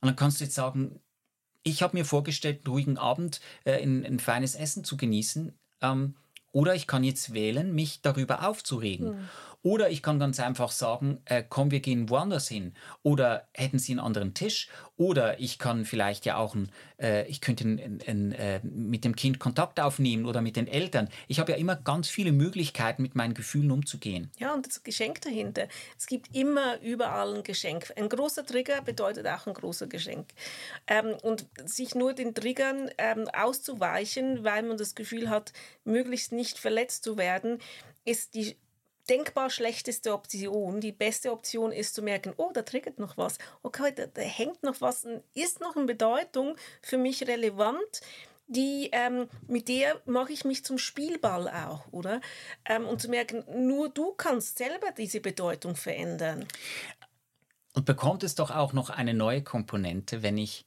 Und 0.01 0.07
dann 0.07 0.15
kannst 0.15 0.39
du 0.39 0.45
jetzt 0.45 0.55
sagen, 0.55 1.01
ich 1.65 1.83
habe 1.83 1.97
mir 1.97 2.05
vorgestellt, 2.05 2.59
einen 2.59 2.73
ruhigen 2.73 2.99
Abend, 2.99 3.41
äh, 3.65 3.83
ein, 3.83 4.07
ein, 4.07 4.21
feines 4.21 4.55
Essen 4.55 4.85
zu 4.85 4.97
genießen. 4.97 5.59
Ähm, 5.81 6.15
oder 6.53 6.77
ich 6.77 6.87
kann 6.87 7.03
jetzt 7.03 7.35
wählen, 7.35 7.75
mich 7.75 8.03
darüber 8.03 8.47
aufzuregen. 8.49 9.17
Mhm. 9.17 9.29
Oder 9.63 9.91
ich 9.91 10.03
kann 10.03 10.19
ganz 10.19 10.41
einfach 10.41 10.73
sagen, 10.73 11.21
äh, 11.25 11.45
komm, 11.49 11.71
wir 11.71 11.81
gehen 11.81 12.11
woanders 12.11 12.49
hin. 12.49 12.75
Oder 13.03 13.49
hätten 13.55 13.79
Sie 13.79 13.93
einen 13.93 14.01
anderen 14.01 14.35
Tisch? 14.35 14.69
Oder 14.97 15.39
ich 15.41 15.59
kann 15.59 15.85
vielleicht 15.85 16.27
ja 16.27 16.37
auch, 16.37 16.55
ein, 16.55 16.71
äh, 17.01 17.27
ich 17.29 17.41
könnte 17.41 17.65
ein, 17.65 18.01
ein, 18.07 18.33
äh, 18.33 18.61
mit 18.65 19.05
dem 19.05 19.15
Kind 19.15 19.39
Kontakt 19.39 19.79
aufnehmen 19.79 20.27
oder 20.27 20.41
mit 20.41 20.57
den 20.57 20.67
Eltern. 20.67 21.09
Ich 21.29 21.39
habe 21.39 21.53
ja 21.53 21.59
immer 21.59 21.77
ganz 21.77 22.09
viele 22.09 22.33
Möglichkeiten, 22.33 23.03
mit 23.03 23.15
meinen 23.15 23.35
Gefühlen 23.35 23.71
umzugehen. 23.71 24.31
Ja, 24.39 24.53
und 24.53 24.67
das 24.67 24.83
Geschenk 24.83 25.21
dahinter. 25.21 25.69
Es 25.97 26.07
gibt 26.07 26.35
immer 26.35 26.81
überall 26.81 27.37
ein 27.37 27.43
Geschenk. 27.43 27.93
Ein 27.97 28.09
großer 28.09 28.45
Trigger 28.45 28.83
bedeutet 28.83 29.27
auch 29.29 29.47
ein 29.47 29.55
großer 29.55 29.87
Geschenk. 29.87 30.29
Ähm, 30.89 31.15
und 31.23 31.47
sich 31.65 31.95
nur 31.95 32.15
den 32.15 32.35
Triggern 32.35 32.91
ähm, 32.99 33.29
auszuweichen, 33.33 34.43
weil 34.43 34.65
man 34.65 34.77
das 34.77 34.95
Gefühl 34.95 35.31
hat, 35.31 35.53
möglichst 35.85 36.33
nicht 36.33 36.59
verletzt 36.59 37.05
zu 37.05 37.17
werden, 37.17 37.59
ist 38.05 38.35
die 38.35 38.57
denkbar 39.09 39.51
schlechteste 39.51 40.13
Option. 40.13 40.81
Die 40.81 40.93
beste 40.93 41.33
Option 41.33 41.73
ist 41.73 41.95
zu 41.95 42.03
merken, 42.03 42.33
oh, 42.37 42.51
da 42.53 42.63
triggert 42.63 42.99
noch 42.99 43.17
was. 43.17 43.39
Okay, 43.63 43.93
da, 43.95 44.07
da 44.07 44.23
hängt 44.23 44.63
noch 44.63 44.81
was, 44.81 45.07
ist 45.35 45.61
noch 45.61 45.77
eine 45.77 45.87
Bedeutung 45.87 46.57
für 46.81 46.99
mich 46.99 47.27
relevant. 47.27 48.01
Die, 48.49 48.91
ähm, 48.93 49.29
mit 49.47 49.69
der 49.69 50.01
mache 50.05 50.33
ich 50.33 50.45
mich 50.45 50.65
zum 50.65 50.77
Spielball 50.77 51.49
auch, 51.49 51.91
oder? 51.93 52.21
Ähm, 52.65 52.87
und 52.87 53.01
zu 53.01 53.09
merken, 53.09 53.45
nur 53.67 53.89
du 53.89 54.13
kannst 54.13 54.59
selber 54.59 54.91
diese 54.97 55.21
Bedeutung 55.21 55.75
verändern. 55.75 56.47
Und 57.73 57.87
bekommt 57.87 58.23
es 58.23 58.35
doch 58.35 58.51
auch 58.51 58.73
noch 58.75 58.91
eine 58.91 59.15
neue 59.15 59.43
Komponente, 59.43 60.23
wenn 60.23 60.37
ich, 60.37 60.67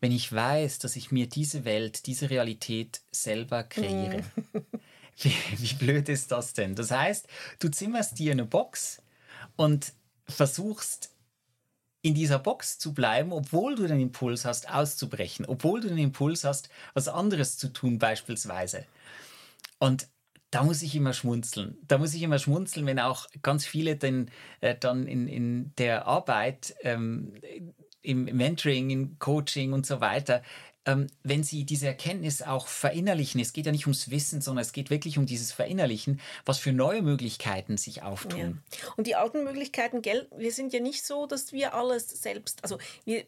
wenn 0.00 0.12
ich 0.12 0.32
weiß, 0.32 0.78
dass 0.78 0.96
ich 0.96 1.12
mir 1.12 1.28
diese 1.28 1.66
Welt, 1.66 2.06
diese 2.06 2.30
Realität 2.30 3.02
selber 3.10 3.64
kreiere. 3.64 4.24
Wie, 5.22 5.34
wie 5.58 5.74
blöd 5.74 6.08
ist 6.08 6.30
das 6.30 6.52
denn? 6.52 6.76
Das 6.76 6.92
heißt, 6.92 7.26
du 7.58 7.68
zimmerst 7.68 8.18
dir 8.18 8.32
eine 8.32 8.44
Box 8.44 9.02
und 9.56 9.92
versuchst 10.28 11.10
in 12.02 12.14
dieser 12.14 12.38
Box 12.38 12.78
zu 12.78 12.94
bleiben, 12.94 13.32
obwohl 13.32 13.74
du 13.74 13.86
den 13.86 14.00
Impuls 14.00 14.44
hast, 14.44 14.70
auszubrechen, 14.70 15.44
obwohl 15.46 15.80
du 15.80 15.88
den 15.88 15.98
Impuls 15.98 16.44
hast, 16.44 16.68
was 16.94 17.08
anderes 17.08 17.58
zu 17.58 17.72
tun 17.72 17.98
beispielsweise. 17.98 18.84
Und 19.78 20.08
da 20.50 20.62
muss 20.62 20.82
ich 20.82 20.94
immer 20.94 21.12
schmunzeln. 21.12 21.76
Da 21.86 21.98
muss 21.98 22.14
ich 22.14 22.22
immer 22.22 22.38
schmunzeln, 22.38 22.86
wenn 22.86 23.00
auch 23.00 23.26
ganz 23.42 23.66
viele 23.66 23.96
denn, 23.96 24.30
äh, 24.60 24.76
dann 24.78 25.06
in, 25.06 25.26
in 25.26 25.72
der 25.76 26.06
Arbeit, 26.06 26.74
ähm, 26.82 27.34
im 28.00 28.24
Mentoring, 28.24 28.90
im 28.90 29.18
Coaching 29.18 29.72
und 29.72 29.84
so 29.84 30.00
weiter 30.00 30.42
wenn 31.22 31.44
Sie 31.44 31.64
diese 31.64 31.86
Erkenntnis 31.86 32.42
auch 32.42 32.66
verinnerlichen, 32.66 33.40
es 33.40 33.52
geht 33.52 33.66
ja 33.66 33.72
nicht 33.72 33.86
ums 33.86 34.10
Wissen, 34.10 34.40
sondern 34.40 34.62
es 34.62 34.72
geht 34.72 34.90
wirklich 34.90 35.18
um 35.18 35.26
dieses 35.26 35.52
Verinnerlichen, 35.52 36.20
was 36.44 36.58
für 36.58 36.72
neue 36.72 37.02
Möglichkeiten 37.02 37.76
sich 37.76 38.02
auftun. 38.02 38.62
Ja. 38.70 38.88
Und 38.96 39.06
die 39.06 39.14
alten 39.14 39.44
Möglichkeiten, 39.44 40.02
gell, 40.02 40.28
wir 40.36 40.52
sind 40.52 40.72
ja 40.72 40.80
nicht 40.80 41.04
so, 41.04 41.26
dass 41.26 41.52
wir 41.52 41.74
alles 41.74 42.08
selbst, 42.08 42.62
also 42.62 42.78
wir 43.04 43.24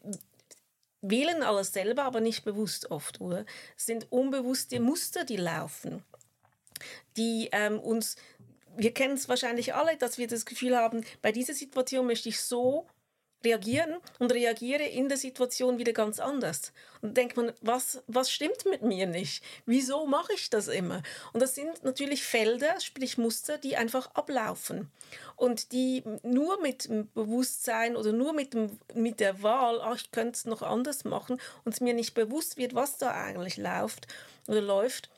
wählen 1.03 1.43
alles 1.43 1.73
selber, 1.73 2.05
aber 2.05 2.21
nicht 2.21 2.45
bewusst 2.45 2.91
oft, 2.91 3.21
oder? 3.21 3.45
Es 3.77 3.87
sind 3.87 4.11
unbewusste 4.11 4.81
Muster, 4.81 5.25
die 5.25 5.37
laufen, 5.37 6.03
die 7.17 7.49
ähm, 7.53 7.79
uns 7.79 8.17
wir 8.77 8.95
kennen 8.95 9.15
es 9.15 9.29
wahrscheinlich 9.29 9.75
alle, 9.75 9.97
dass 9.97 10.17
wir 10.17 10.29
das 10.29 10.47
Gefühl 10.47 10.77
haben, 10.77 11.05
bei 11.23 11.33
dieser 11.33 11.55
Situation 11.55 12.07
möchte 12.07 12.29
ich 12.29 12.41
so 12.41 12.87
reagieren 13.45 13.97
und 14.19 14.33
reagiere 14.33 14.85
in 14.85 15.09
der 15.09 15.19
Situation 15.19 15.79
wieder 15.79 15.93
ganz 15.93 16.21
anders. 16.21 16.73
Und 17.03 17.17
denkt 17.17 17.37
man, 17.37 17.53
was, 17.61 18.03
was 18.07 18.31
stimmt 18.31 18.65
mit 18.67 18.83
mir 18.83 19.07
nicht? 19.07 19.43
Wieso 19.67 20.07
mache 20.07 20.33
ich 20.35 20.51
das 20.51 20.69
immer? 20.69 21.03
Und 21.33 21.41
das 21.41 21.55
sind 21.55 21.83
natürlich 21.83 22.23
Felder, 22.23 22.79
sprich 22.81 23.19
Muster, 23.19 23.59
die 23.59 23.77
einfach 23.77 24.15
ablaufen 24.15 24.91
und 25.37 25.73
die 25.73 26.03
nur 26.23 26.61
mit 26.61 26.89
dem 26.89 27.11
Bewusstsein 27.13 27.97
oder 27.97 28.13
nur 28.13 28.33
mit, 28.33 28.55
dem, 28.55 28.79
mit 28.95 29.21
der 29.21 29.43
Wahl, 29.43 29.81
ach, 29.81 29.97
ich 29.97 30.11
könnte 30.11 30.37
es 30.37 30.45
noch 30.45 30.63
anders 30.63 31.05
machen 31.05 31.41
und 31.65 31.73
es 31.75 31.81
mir 31.81 31.95
nicht 31.95 32.15
bewusst 32.15 32.59
wird, 32.59 32.75
was 32.75 32.99
da 32.99 33.13
eigentlich 33.13 33.57
läuft 33.57 34.07
oder 34.47 34.61
läuft, 34.61 35.11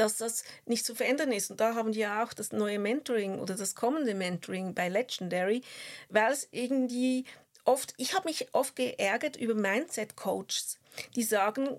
dass 0.00 0.16
das 0.16 0.44
nicht 0.64 0.86
zu 0.86 0.94
verändern 0.94 1.30
ist. 1.30 1.50
Und 1.50 1.60
da 1.60 1.74
haben 1.74 1.94
wir 1.94 2.22
auch 2.22 2.32
das 2.32 2.52
neue 2.52 2.78
Mentoring 2.78 3.38
oder 3.38 3.54
das 3.54 3.74
kommende 3.74 4.14
Mentoring 4.14 4.74
bei 4.74 4.88
Legendary, 4.88 5.62
weil 6.08 6.32
es 6.32 6.48
irgendwie 6.52 7.24
oft, 7.64 7.92
ich 7.98 8.14
habe 8.14 8.28
mich 8.28 8.48
oft 8.52 8.76
geärgert 8.76 9.36
über 9.36 9.54
Mindset-Coaches, 9.54 10.78
die 11.14 11.22
sagen, 11.22 11.76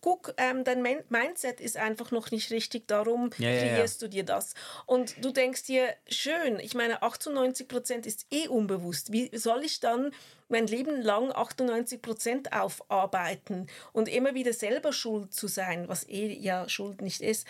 guck, 0.00 0.34
ähm, 0.36 0.64
dein 0.64 0.82
Mindset 0.82 1.60
ist 1.60 1.76
einfach 1.76 2.10
noch 2.10 2.30
nicht 2.30 2.50
richtig, 2.50 2.88
darum 2.88 3.30
ja, 3.38 3.50
kreierst 3.50 4.00
ja, 4.00 4.06
ja. 4.06 4.08
du 4.08 4.08
dir 4.08 4.24
das. 4.24 4.54
Und 4.86 5.24
du 5.24 5.30
denkst 5.30 5.64
dir, 5.64 5.94
schön, 6.08 6.58
ich 6.60 6.74
meine, 6.74 7.02
98 7.02 7.68
Prozent 7.68 8.06
ist 8.06 8.26
eh 8.30 8.48
unbewusst. 8.48 9.12
Wie 9.12 9.36
soll 9.36 9.64
ich 9.64 9.80
dann 9.80 10.12
mein 10.48 10.66
Leben 10.66 11.00
lang 11.02 11.32
98 11.32 12.02
Prozent 12.02 12.52
aufarbeiten 12.52 13.68
und 13.92 14.08
immer 14.08 14.34
wieder 14.34 14.52
selber 14.52 14.92
schuld 14.92 15.32
zu 15.34 15.48
sein, 15.48 15.88
was 15.88 16.08
eh 16.08 16.32
ja 16.32 16.68
Schuld 16.68 17.02
nicht 17.02 17.20
ist? 17.20 17.46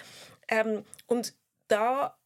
Ähm, 0.49 0.85
und 1.07 1.35
da 1.69 2.17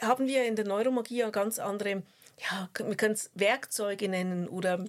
haben 0.00 0.26
wir 0.26 0.44
in 0.44 0.56
der 0.56 0.66
Neuromagie 0.66 1.18
ja 1.18 1.30
ganz 1.30 1.58
andere, 1.58 2.02
ja, 2.38 2.68
wir 2.78 2.96
können 2.96 3.14
es 3.14 3.30
Werkzeuge 3.34 4.08
nennen 4.08 4.48
oder 4.48 4.84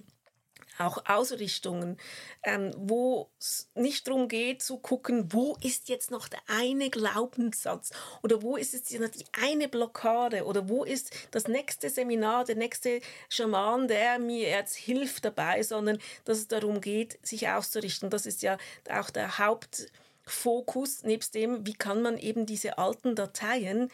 auch 0.78 1.04
Ausrichtungen, 1.06 1.98
ähm, 2.42 2.72
wo 2.76 3.30
es 3.38 3.70
nicht 3.74 4.06
darum 4.06 4.28
geht 4.28 4.62
zu 4.62 4.78
gucken, 4.78 5.32
wo 5.32 5.56
ist 5.62 5.88
jetzt 5.88 6.10
noch 6.10 6.28
der 6.28 6.40
eine 6.46 6.90
Glaubenssatz 6.90 7.90
oder 8.22 8.42
wo 8.42 8.56
ist 8.56 8.72
jetzt 8.72 8.90
die 8.90 9.26
eine 9.40 9.68
Blockade 9.68 10.44
oder 10.44 10.68
wo 10.68 10.84
ist 10.84 11.10
das 11.30 11.48
nächste 11.48 11.90
Seminar, 11.90 12.44
der 12.44 12.56
nächste 12.56 13.00
Schaman, 13.28 13.88
der 13.88 14.18
mir 14.18 14.48
jetzt 14.48 14.76
hilft 14.76 15.24
dabei, 15.24 15.62
sondern 15.62 15.98
dass 16.24 16.38
es 16.38 16.48
darum 16.48 16.80
geht, 16.80 17.18
sich 17.26 17.48
auszurichten. 17.48 18.10
Das 18.10 18.26
ist 18.26 18.42
ja 18.42 18.58
auch 18.90 19.10
der 19.10 19.38
Hauptfokus, 19.38 21.02
nebst 21.02 21.34
dem, 21.34 21.66
wie 21.66 21.74
kann 21.74 22.02
man 22.02 22.18
eben 22.18 22.46
diese 22.46 22.78
alten 22.78 23.14
Dateien 23.14 23.90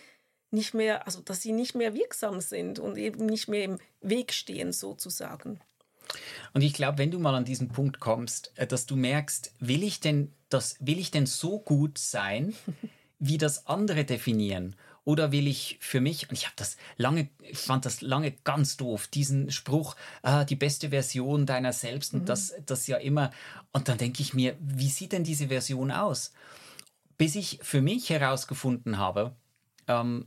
nicht 0.50 0.74
mehr, 0.74 1.06
also 1.06 1.20
dass 1.20 1.42
sie 1.42 1.52
nicht 1.52 1.74
mehr 1.74 1.94
wirksam 1.94 2.40
sind 2.40 2.78
und 2.78 2.96
eben 2.96 3.26
nicht 3.26 3.48
mehr 3.48 3.64
im 3.64 3.78
Weg 4.00 4.32
stehen 4.32 4.72
sozusagen. 4.72 5.60
Und 6.52 6.62
ich 6.62 6.72
glaube, 6.72 6.98
wenn 6.98 7.10
du 7.10 7.18
mal 7.18 7.34
an 7.34 7.44
diesen 7.44 7.68
Punkt 7.68 8.00
kommst, 8.00 8.52
äh, 8.56 8.66
dass 8.66 8.86
du 8.86 8.96
merkst, 8.96 9.52
will 9.60 9.82
ich 9.82 10.00
denn, 10.00 10.32
das, 10.48 10.76
will 10.80 10.98
ich 10.98 11.10
denn 11.10 11.26
so 11.26 11.58
gut 11.58 11.98
sein, 11.98 12.54
wie 13.18 13.38
das 13.38 13.66
andere 13.66 14.04
definieren? 14.04 14.76
Oder 15.04 15.32
will 15.32 15.46
ich 15.46 15.78
für 15.80 16.02
mich, 16.02 16.28
und 16.28 16.34
ich 16.34 16.44
habe 16.44 16.54
das 16.56 16.76
lange, 16.98 17.30
ich 17.40 17.58
fand 17.58 17.86
das 17.86 18.02
lange 18.02 18.32
ganz 18.44 18.76
doof, 18.76 19.06
diesen 19.06 19.50
Spruch, 19.50 19.96
ah, 20.22 20.44
die 20.44 20.56
beste 20.56 20.90
Version 20.90 21.46
deiner 21.46 21.72
selbst 21.72 22.12
und 22.12 22.22
mhm. 22.22 22.26
das, 22.26 22.52
das 22.66 22.86
ja 22.86 22.98
immer. 22.98 23.30
Und 23.72 23.88
dann 23.88 23.96
denke 23.96 24.20
ich 24.20 24.34
mir, 24.34 24.54
wie 24.60 24.90
sieht 24.90 25.12
denn 25.12 25.24
diese 25.24 25.48
Version 25.48 25.90
aus? 25.90 26.32
Bis 27.16 27.36
ich 27.36 27.58
für 27.62 27.80
mich 27.80 28.10
herausgefunden 28.10 28.98
habe, 28.98 29.34
ähm, 29.86 30.26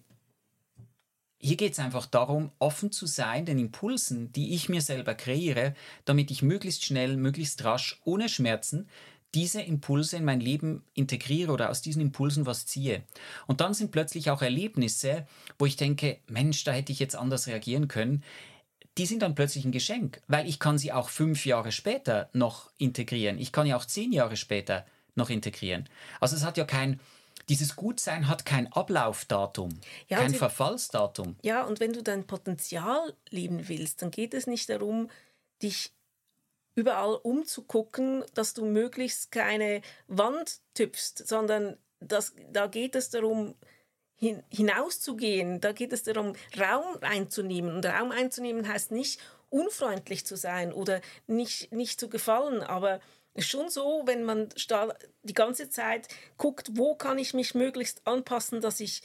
hier 1.42 1.58
geht 1.58 1.74
es 1.74 1.80
einfach 1.80 2.06
darum, 2.06 2.52
offen 2.60 2.92
zu 2.92 3.06
sein 3.06 3.46
den 3.46 3.60
Impulsen, 3.60 4.32
die 4.32 4.54
ich 4.54 4.70
mir 4.70 4.82
selber 4.82 5.16
kreiere, 5.16 5.74
damit 6.06 6.32
ich 6.32 6.42
möglichst 6.42 6.86
schnell, 6.86 7.18
möglichst 7.18 7.64
rasch, 7.64 8.00
ohne 8.06 8.30
Schmerzen 8.30 8.88
diese 9.34 9.62
Impulse 9.62 10.18
in 10.18 10.26
mein 10.26 10.42
Leben 10.42 10.84
integriere 10.94 11.52
oder 11.52 11.70
aus 11.70 11.82
diesen 11.82 12.02
Impulsen 12.02 12.46
was 12.46 12.66
ziehe. 12.66 13.04
Und 13.48 13.62
dann 13.62 13.74
sind 13.74 13.92
plötzlich 13.92 14.30
auch 14.30 14.42
Erlebnisse, 14.42 15.26
wo 15.58 15.66
ich 15.66 15.78
denke, 15.78 16.20
Mensch, 16.28 16.64
da 16.64 16.72
hätte 16.74 16.92
ich 16.92 17.00
jetzt 17.00 17.16
anders 17.16 17.48
reagieren 17.48 17.88
können. 17.88 18.24
Die 18.98 19.06
sind 19.06 19.22
dann 19.22 19.36
plötzlich 19.36 19.64
ein 19.64 19.72
Geschenk, 19.72 20.22
weil 20.28 20.48
ich 20.48 20.60
kann 20.60 20.78
sie 20.78 20.92
auch 20.92 21.10
fünf 21.10 21.46
Jahre 21.46 21.72
später 21.72 22.30
noch 22.34 22.72
integrieren. 22.78 23.38
Ich 23.40 23.54
kann 23.54 23.68
ja 23.68 23.78
auch 23.78 23.86
zehn 23.86 24.12
Jahre 24.12 24.36
später 24.36 24.86
noch 25.16 25.30
integrieren. 25.30 25.88
Also 26.20 26.36
es 26.36 26.44
hat 26.44 26.58
ja 26.58 26.66
kein, 26.66 27.00
dieses 27.52 27.76
Gutsein 27.76 28.30
hat 28.30 28.46
kein 28.46 28.72
Ablaufdatum, 28.72 29.78
ja, 30.08 30.20
kein 30.20 30.34
Verfallsdatum. 30.34 31.36
Ja, 31.42 31.66
und 31.66 31.82
wenn 31.82 31.92
du 31.92 32.02
dein 32.02 32.26
Potenzial 32.26 33.14
leben 33.30 33.68
willst, 33.68 34.02
dann 34.02 34.10
geht 34.10 34.34
es 34.34 34.48
nicht 34.48 34.70
darum, 34.70 35.10
dich 35.62 35.92
überall 36.76 37.16
umzugucken, 37.16 38.24
dass 38.36 38.54
du 38.54 38.64
möglichst 38.64 39.34
keine 39.34 39.82
Wand 40.08 40.62
tüpfst, 40.76 41.28
sondern 41.28 41.76
das, 42.00 42.34
da 42.54 42.68
geht 42.68 42.96
es 42.96 43.10
darum, 43.10 43.56
hin, 44.16 44.42
hinauszugehen. 44.50 45.60
Da 45.60 45.74
geht 45.74 45.92
es 45.92 46.04
darum, 46.04 46.34
Raum 46.58 47.00
einzunehmen. 47.02 47.76
Und 47.76 47.86
Raum 47.86 48.12
einzunehmen 48.12 48.66
heißt 48.66 48.92
nicht, 48.92 49.20
unfreundlich 49.50 50.26
zu 50.26 50.38
sein 50.38 50.72
oder 50.72 51.02
nicht, 51.28 51.74
nicht 51.74 52.00
zu 52.00 52.08
gefallen, 52.08 52.64
aber 52.64 53.02
ist 53.34 53.50
schon 53.50 53.70
so, 53.70 54.04
wenn 54.06 54.24
man 54.24 54.50
die 55.24 55.34
ganze 55.34 55.70
Zeit 55.70 56.08
guckt, 56.38 56.70
wo 56.74 56.96
kann 56.96 57.18
ich 57.18 57.34
mich 57.34 57.56
möglichst 57.56 58.06
anpassen, 58.06 58.62
dass 58.62 58.80
ich, 58.80 59.02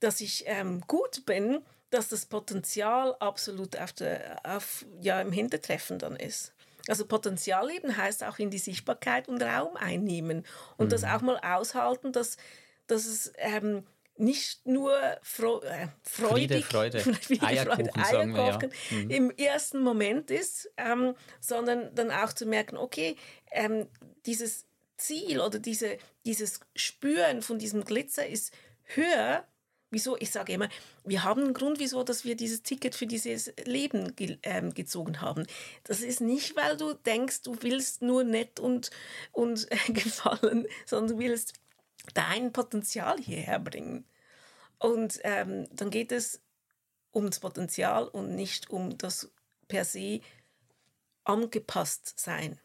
dass 0.00 0.20
ich 0.20 0.44
ähm, 0.46 0.82
gut 0.86 1.26
bin, 1.26 1.62
dass 1.90 2.08
das 2.08 2.26
Potenzial 2.26 3.14
absolut 3.20 3.76
auf 3.76 3.92
der, 3.92 4.40
auf, 4.44 4.84
ja, 5.00 5.20
im 5.20 5.32
Hintertreffen 5.32 5.98
dann 5.98 6.16
ist. 6.16 6.52
Also 6.88 7.06
Potenzial 7.06 7.68
leben 7.68 7.96
heißt 7.96 8.24
auch 8.24 8.38
in 8.38 8.50
die 8.50 8.58
Sichtbarkeit 8.58 9.28
und 9.28 9.42
Raum 9.42 9.76
einnehmen 9.76 10.46
und 10.78 10.86
mhm. 10.86 10.90
das 10.90 11.04
auch 11.04 11.20
mal 11.20 11.38
aushalten, 11.38 12.12
dass, 12.12 12.38
dass 12.86 13.04
es 13.04 13.32
ähm, 13.36 13.84
nicht 14.18 14.66
nur 14.66 14.94
Fro 15.22 15.60
äh, 15.62 15.88
freudig, 16.02 16.64
Friede, 16.64 17.00
Freude, 17.00 17.42
Eierkuchen, 17.46 17.90
Freude, 17.90 18.08
sagen 18.08 18.34
wir, 18.34 18.46
ja. 18.46 18.58
mhm. 18.90 19.10
im 19.10 19.30
ersten 19.30 19.80
Moment 19.80 20.30
ist, 20.30 20.70
ähm, 20.76 21.14
sondern 21.40 21.94
dann 21.94 22.10
auch 22.10 22.32
zu 22.32 22.46
merken, 22.46 22.76
okay, 22.76 23.16
ähm, 23.50 23.86
dieses 24.26 24.66
Ziel 24.96 25.40
oder 25.40 25.58
diese, 25.58 25.98
dieses 26.26 26.60
Spüren 26.74 27.42
von 27.42 27.58
diesem 27.58 27.84
Glitzer 27.84 28.26
ist 28.26 28.52
höher. 28.84 29.44
Wieso? 29.90 30.18
Ich 30.18 30.30
sage 30.30 30.52
immer, 30.52 30.68
wir 31.04 31.24
haben 31.24 31.44
einen 31.44 31.54
Grund, 31.54 31.78
wieso, 31.78 32.02
dass 32.02 32.24
wir 32.24 32.36
dieses 32.36 32.62
Ticket 32.62 32.94
für 32.94 33.06
dieses 33.06 33.54
Leben 33.64 34.14
ge 34.16 34.36
ähm, 34.42 34.74
gezogen 34.74 35.22
haben. 35.22 35.46
Das 35.84 36.02
ist 36.02 36.20
nicht, 36.20 36.56
weil 36.56 36.76
du 36.76 36.92
denkst, 36.92 37.40
du 37.42 37.56
willst 37.62 38.02
nur 38.02 38.22
nett 38.22 38.60
und, 38.60 38.90
und 39.32 39.66
äh, 39.72 39.92
gefallen, 39.92 40.66
sondern 40.84 41.16
du 41.16 41.24
willst 41.24 41.54
dein 42.14 42.52
Potenzial 42.52 43.18
hierher 43.18 43.58
bringen. 43.58 44.04
Und 44.78 45.20
ähm, 45.24 45.66
dann 45.72 45.90
geht 45.90 46.12
es 46.12 46.42
um 47.10 47.26
das 47.26 47.40
Potenzial 47.40 48.06
und 48.08 48.34
nicht 48.34 48.70
um 48.70 48.96
das 48.98 49.30
per 49.66 49.84
se 49.84 50.20
angepasst 51.24 52.18
sein. 52.18 52.58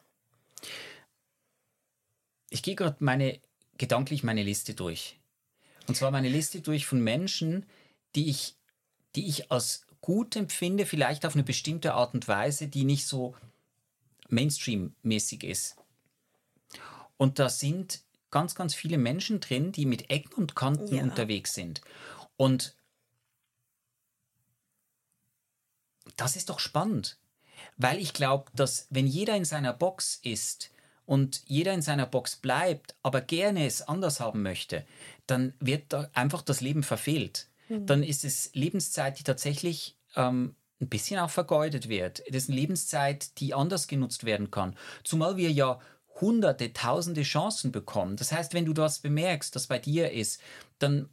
Ich 2.50 2.62
gehe 2.62 2.76
gerade 2.76 2.98
meine 3.00 3.42
gedanklich 3.78 4.24
meine 4.24 4.44
Liste 4.44 4.74
durch. 4.74 5.20
Und 5.88 5.96
zwar 5.96 6.12
meine 6.12 6.30
Liste 6.30 6.62
durch 6.62 6.86
von 6.86 7.02
Menschen, 7.02 7.66
die 8.16 8.30
ich, 8.30 8.56
die 9.16 9.28
ich 9.28 9.52
als 9.52 9.86
gut 10.02 10.36
empfinde, 10.36 10.86
vielleicht 10.86 11.26
auf 11.26 11.34
eine 11.34 11.44
bestimmte 11.44 11.94
Art 11.94 12.14
und 12.14 12.28
Weise, 12.28 12.68
die 12.68 12.84
nicht 12.84 13.06
so 13.06 13.36
Mainstream-mäßig 14.30 15.44
ist. 15.44 15.76
Und 17.18 17.40
da 17.40 17.50
sind 17.50 18.03
ganz, 18.34 18.56
ganz 18.56 18.74
viele 18.74 18.98
Menschen 18.98 19.40
drin, 19.40 19.72
die 19.72 19.86
mit 19.86 20.10
Ecken 20.10 20.34
und 20.34 20.56
Kanten 20.56 20.96
ja. 20.96 21.04
unterwegs 21.04 21.54
sind. 21.54 21.82
Und 22.36 22.76
das 26.18 26.36
ist 26.36 26.50
doch 26.50 26.60
spannend, 26.60 27.20
weil 27.78 28.00
ich 28.00 28.14
glaube, 28.14 28.52
dass 28.56 28.88
wenn 28.90 29.06
jeder 29.06 29.36
in 29.36 29.46
seiner 29.46 29.72
Box 29.72 30.20
ist 30.24 30.72
und 31.06 31.44
jeder 31.46 31.74
in 31.74 31.84
seiner 31.84 32.08
Box 32.08 32.36
bleibt, 32.36 32.96
aber 33.04 33.22
gerne 33.22 33.68
es 33.68 33.84
anders 33.84 34.20
haben 34.20 34.42
möchte, 34.42 34.84
dann 35.28 35.54
wird 35.60 35.94
da 35.94 36.10
einfach 36.14 36.42
das 36.42 36.60
Leben 36.60 36.82
verfehlt. 36.82 37.48
Mhm. 37.70 37.86
Dann 37.86 38.02
ist 38.02 38.26
es 38.26 38.50
Lebenszeit, 38.56 39.20
die 39.20 39.24
tatsächlich 39.24 39.96
ähm, 40.16 40.56
ein 40.82 40.90
bisschen 40.90 41.20
auch 41.20 41.30
vergeudet 41.30 41.88
wird. 41.88 42.24
Das 42.28 42.44
ist 42.44 42.50
eine 42.50 42.60
Lebenszeit, 42.60 43.40
die 43.40 43.54
anders 43.54 43.88
genutzt 43.88 44.24
werden 44.24 44.50
kann. 44.50 44.76
Zumal 45.04 45.38
wir 45.38 45.52
ja 45.52 45.80
hunderte, 46.22 46.74
tausende 46.74 47.24
Chancen 47.24 47.72
bekommen. 47.72 48.18
Das 48.18 48.32
heißt, 48.32 48.54
wenn 48.54 48.66
du 48.66 48.74
das 48.74 49.00
bemerkst, 49.00 49.56
dass 49.56 49.68
bei 49.68 49.80
dir 49.80 50.12
ist, 50.12 50.40
dann 50.80 51.10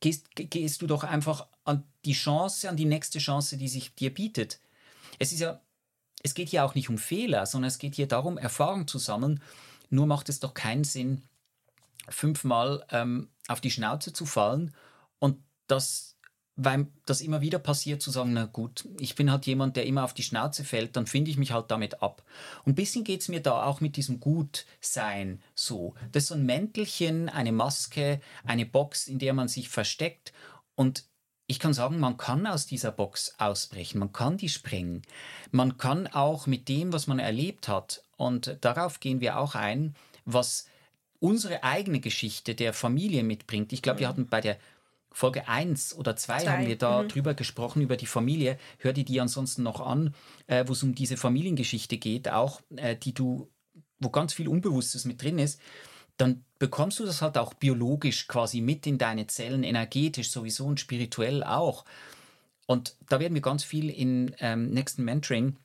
gehst, 0.00 0.34
gehst 0.34 0.82
du 0.82 0.86
doch 0.86 1.04
einfach 1.04 1.46
an 1.64 1.84
die 2.04 2.12
Chance, 2.12 2.68
an 2.68 2.76
die 2.76 2.84
nächste 2.84 3.18
Chance, 3.18 3.56
die 3.56 3.68
sich 3.68 3.94
dir 3.94 4.12
bietet. 4.12 4.60
Es 5.18 5.32
ist 5.32 5.40
ja, 5.40 5.60
es 6.22 6.34
geht 6.34 6.50
hier 6.50 6.64
auch 6.64 6.74
nicht 6.74 6.88
um 6.88 6.98
Fehler, 6.98 7.46
sondern 7.46 7.68
es 7.68 7.78
geht 7.78 7.94
hier 7.94 8.08
darum, 8.08 8.38
Erfahrung 8.38 8.86
zu 8.86 8.98
sammeln. 8.98 9.42
Nur 9.90 10.06
macht 10.06 10.28
es 10.28 10.40
doch 10.40 10.54
keinen 10.54 10.84
Sinn, 10.84 11.22
fünfmal 12.08 12.84
ähm, 12.90 13.30
auf 13.48 13.60
die 13.60 13.70
Schnauze 13.70 14.12
zu 14.12 14.26
fallen 14.26 14.74
und 15.18 15.38
das 15.66 16.11
weil 16.56 16.86
das 17.06 17.20
immer 17.20 17.40
wieder 17.40 17.58
passiert, 17.58 18.02
zu 18.02 18.10
sagen, 18.10 18.32
na 18.34 18.44
gut, 18.44 18.86
ich 19.00 19.14
bin 19.14 19.30
halt 19.30 19.46
jemand, 19.46 19.76
der 19.76 19.86
immer 19.86 20.04
auf 20.04 20.14
die 20.14 20.22
Schnauze 20.22 20.64
fällt, 20.64 20.96
dann 20.96 21.06
finde 21.06 21.30
ich 21.30 21.38
mich 21.38 21.52
halt 21.52 21.70
damit 21.70 22.02
ab. 22.02 22.22
Und 22.64 22.72
ein 22.72 22.74
bisschen 22.74 23.04
geht 23.04 23.22
es 23.22 23.28
mir 23.28 23.40
da 23.40 23.64
auch 23.64 23.80
mit 23.80 23.96
diesem 23.96 24.20
Gutsein 24.20 25.42
so. 25.54 25.94
Das 26.12 26.24
ist 26.24 26.28
so 26.28 26.34
ein 26.34 26.44
Mäntelchen, 26.44 27.28
eine 27.28 27.52
Maske, 27.52 28.20
eine 28.44 28.66
Box, 28.66 29.08
in 29.08 29.18
der 29.18 29.32
man 29.32 29.48
sich 29.48 29.68
versteckt. 29.68 30.32
Und 30.74 31.04
ich 31.46 31.58
kann 31.58 31.74
sagen, 31.74 31.98
man 31.98 32.16
kann 32.16 32.46
aus 32.46 32.66
dieser 32.66 32.92
Box 32.92 33.34
ausbrechen, 33.38 33.98
man 33.98 34.12
kann 34.12 34.36
die 34.36 34.48
sprengen. 34.48 35.02
Man 35.50 35.78
kann 35.78 36.06
auch 36.06 36.46
mit 36.46 36.68
dem, 36.68 36.92
was 36.92 37.06
man 37.06 37.18
erlebt 37.18 37.68
hat, 37.68 38.04
und 38.16 38.56
darauf 38.60 39.00
gehen 39.00 39.20
wir 39.20 39.38
auch 39.38 39.56
ein, 39.56 39.96
was 40.24 40.66
unsere 41.18 41.64
eigene 41.64 41.98
Geschichte 42.00 42.54
der 42.54 42.72
Familie 42.72 43.24
mitbringt. 43.24 43.72
Ich 43.72 43.82
glaube, 43.82 44.00
wir 44.00 44.06
mhm. 44.06 44.10
hatten 44.10 44.26
bei 44.28 44.40
der 44.40 44.58
Folge 45.12 45.48
1 45.48 45.94
oder 45.94 46.16
2 46.16 46.46
haben 46.46 46.66
wir 46.66 46.78
da 46.78 47.02
mhm. 47.02 47.08
drüber 47.08 47.34
gesprochen, 47.34 47.82
über 47.82 47.96
die 47.96 48.06
Familie. 48.06 48.58
Hör 48.78 48.92
dir 48.92 49.04
die 49.04 49.20
ansonsten 49.20 49.62
noch 49.62 49.80
an, 49.80 50.14
äh, 50.46 50.64
wo 50.66 50.72
es 50.72 50.82
um 50.82 50.94
diese 50.94 51.16
Familiengeschichte 51.16 51.98
geht, 51.98 52.30
auch, 52.30 52.60
äh, 52.76 52.96
die 52.96 53.14
du, 53.14 53.48
wo 53.98 54.10
ganz 54.10 54.32
viel 54.32 54.48
Unbewusstes 54.48 55.04
mit 55.04 55.22
drin 55.22 55.38
ist. 55.38 55.60
dann 56.18 56.44
bekommst 56.58 57.00
du 57.00 57.06
das 57.06 57.22
halt 57.22 57.38
auch 57.38 57.54
biologisch 57.54 58.28
quasi 58.28 58.60
mit 58.60 58.86
in 58.86 58.98
deine 58.98 59.26
Zellen, 59.26 59.64
energetisch 59.64 60.30
sowieso 60.30 60.66
und 60.66 60.78
spirituell 60.78 61.42
auch. 61.42 61.84
Und 62.66 62.96
da 63.08 63.18
werden 63.18 63.34
wir 63.34 63.40
ganz 63.40 63.64
viel 63.64 63.90
in 63.90 64.34
ähm, 64.38 64.70
nächsten 64.70 65.04
Mentoring 65.04 65.56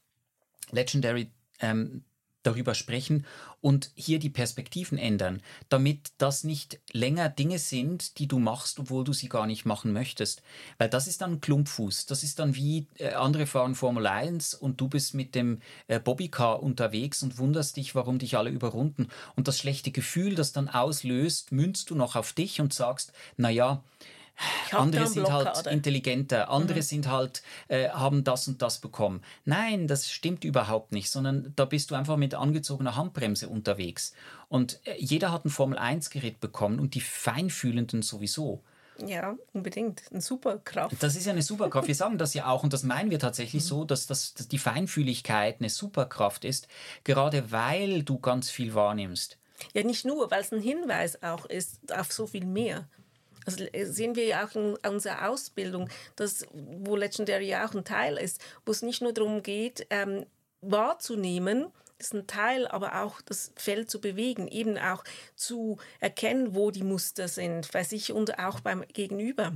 Legendary 0.71 1.29
ähm, 1.59 2.03
darüber 2.47 2.73
sprechen 2.73 3.25
und 3.61 3.91
hier 3.95 4.19
die 4.19 4.29
Perspektiven 4.29 4.97
ändern, 4.97 5.41
damit 5.69 6.11
das 6.17 6.43
nicht 6.43 6.79
länger 6.91 7.29
Dinge 7.29 7.59
sind, 7.59 8.19
die 8.19 8.27
du 8.27 8.39
machst, 8.39 8.79
obwohl 8.79 9.03
du 9.03 9.13
sie 9.13 9.29
gar 9.29 9.45
nicht 9.45 9.65
machen 9.65 9.93
möchtest. 9.93 10.41
Weil 10.77 10.89
das 10.89 11.07
ist 11.07 11.21
dann 11.21 11.41
Klumpfuß. 11.41 12.05
Das 12.05 12.23
ist 12.23 12.39
dann 12.39 12.55
wie 12.55 12.87
äh, 12.97 13.13
andere 13.13 13.45
fahren 13.45 13.75
Formel 13.75 14.07
1 14.07 14.53
und 14.53 14.79
du 14.79 14.87
bist 14.87 15.13
mit 15.13 15.35
dem 15.35 15.59
äh, 15.87 15.99
Bobbycar 15.99 16.63
unterwegs 16.63 17.23
und 17.23 17.37
wunderst 17.37 17.77
dich, 17.77 17.95
warum 17.95 18.19
dich 18.19 18.37
alle 18.37 18.49
überrunden. 18.49 19.09
Und 19.35 19.47
das 19.47 19.57
schlechte 19.57 19.91
Gefühl, 19.91 20.35
das 20.35 20.53
dann 20.53 20.69
auslöst, 20.69 21.51
münzt 21.51 21.89
du 21.89 21.95
noch 21.95 22.15
auf 22.15 22.33
dich 22.33 22.61
und 22.61 22.73
sagst, 22.73 23.11
naja, 23.35 23.83
andere 24.71 25.07
sind 25.07 25.31
halt 25.31 25.67
intelligenter, 25.67 26.49
andere 26.49 26.79
mhm. 26.79 26.83
sind 26.83 27.07
halt, 27.07 27.41
äh, 27.67 27.89
haben 27.89 28.23
das 28.23 28.47
und 28.47 28.61
das 28.61 28.79
bekommen. 28.79 29.21
Nein, 29.45 29.87
das 29.87 30.09
stimmt 30.09 30.43
überhaupt 30.43 30.91
nicht, 30.91 31.09
sondern 31.09 31.53
da 31.55 31.65
bist 31.65 31.91
du 31.91 31.95
einfach 31.95 32.17
mit 32.17 32.35
angezogener 32.35 32.95
Handbremse 32.95 33.49
unterwegs. 33.49 34.13
Und 34.49 34.79
äh, 34.85 34.95
jeder 34.97 35.31
hat 35.31 35.45
ein 35.45 35.49
Formel-1-Gerät 35.49 36.39
bekommen 36.39 36.79
und 36.79 36.95
die 36.95 37.01
Feinfühlenden 37.01 38.01
sowieso. 38.01 38.61
Ja, 39.05 39.35
unbedingt. 39.53 40.03
Eine 40.11 40.21
Superkraft. 40.21 40.95
Das 41.01 41.15
ist 41.15 41.25
ja 41.25 41.31
eine 41.31 41.43
Superkraft. 41.43 41.87
Wir 41.87 41.95
sagen 41.95 42.17
das 42.17 42.33
ja 42.33 42.47
auch 42.47 42.63
und 42.63 42.73
das 42.73 42.83
meinen 42.83 43.11
wir 43.11 43.19
tatsächlich 43.19 43.63
mhm. 43.63 43.67
so, 43.67 43.85
dass, 43.85 44.07
das, 44.07 44.33
dass 44.33 44.47
die 44.47 44.57
Feinfühligkeit 44.57 45.57
eine 45.59 45.69
Superkraft 45.69 46.45
ist, 46.45 46.67
gerade 47.03 47.51
weil 47.51 48.03
du 48.03 48.19
ganz 48.19 48.49
viel 48.49 48.73
wahrnimmst. 48.73 49.37
Ja, 49.73 49.83
nicht 49.83 50.05
nur, 50.05 50.29
weil 50.31 50.41
es 50.41 50.51
ein 50.51 50.61
Hinweis 50.61 51.21
auch 51.23 51.45
ist 51.45 51.79
auf 51.91 52.11
so 52.11 52.27
viel 52.27 52.45
mehr. 52.45 52.87
Das 53.47 53.55
äh, 53.61 53.85
sehen 53.85 54.15
wir 54.15 54.25
ja 54.25 54.45
auch 54.45 54.53
in 54.55 54.75
unserer 54.75 55.29
Ausbildung, 55.29 55.89
dass, 56.17 56.45
wo 56.51 56.97
Legendary 56.97 57.55
auch 57.55 57.73
ein 57.73 57.85
Teil 57.85 58.17
ist, 58.17 58.41
wo 58.65 58.73
es 58.73 58.81
nicht 58.81 59.01
nur 59.01 59.13
darum 59.13 59.41
geht, 59.41 59.87
ähm, 59.89 60.25
wahrzunehmen, 60.59 61.71
das 61.97 62.07
ist 62.07 62.13
ein 62.13 62.27
Teil, 62.27 62.67
aber 62.67 63.01
auch 63.01 63.21
das 63.21 63.53
Feld 63.55 63.89
zu 63.89 64.01
bewegen, 64.01 64.49
eben 64.49 64.77
auch 64.77 65.03
zu 65.35 65.77
erkennen, 66.01 66.53
wo 66.53 66.71
die 66.71 66.83
Muster 66.83 67.29
sind, 67.29 67.71
bei 67.71 67.83
sich 67.83 68.11
und 68.11 68.37
auch 68.37 68.59
beim 68.59 68.83
Gegenüber. 68.89 69.53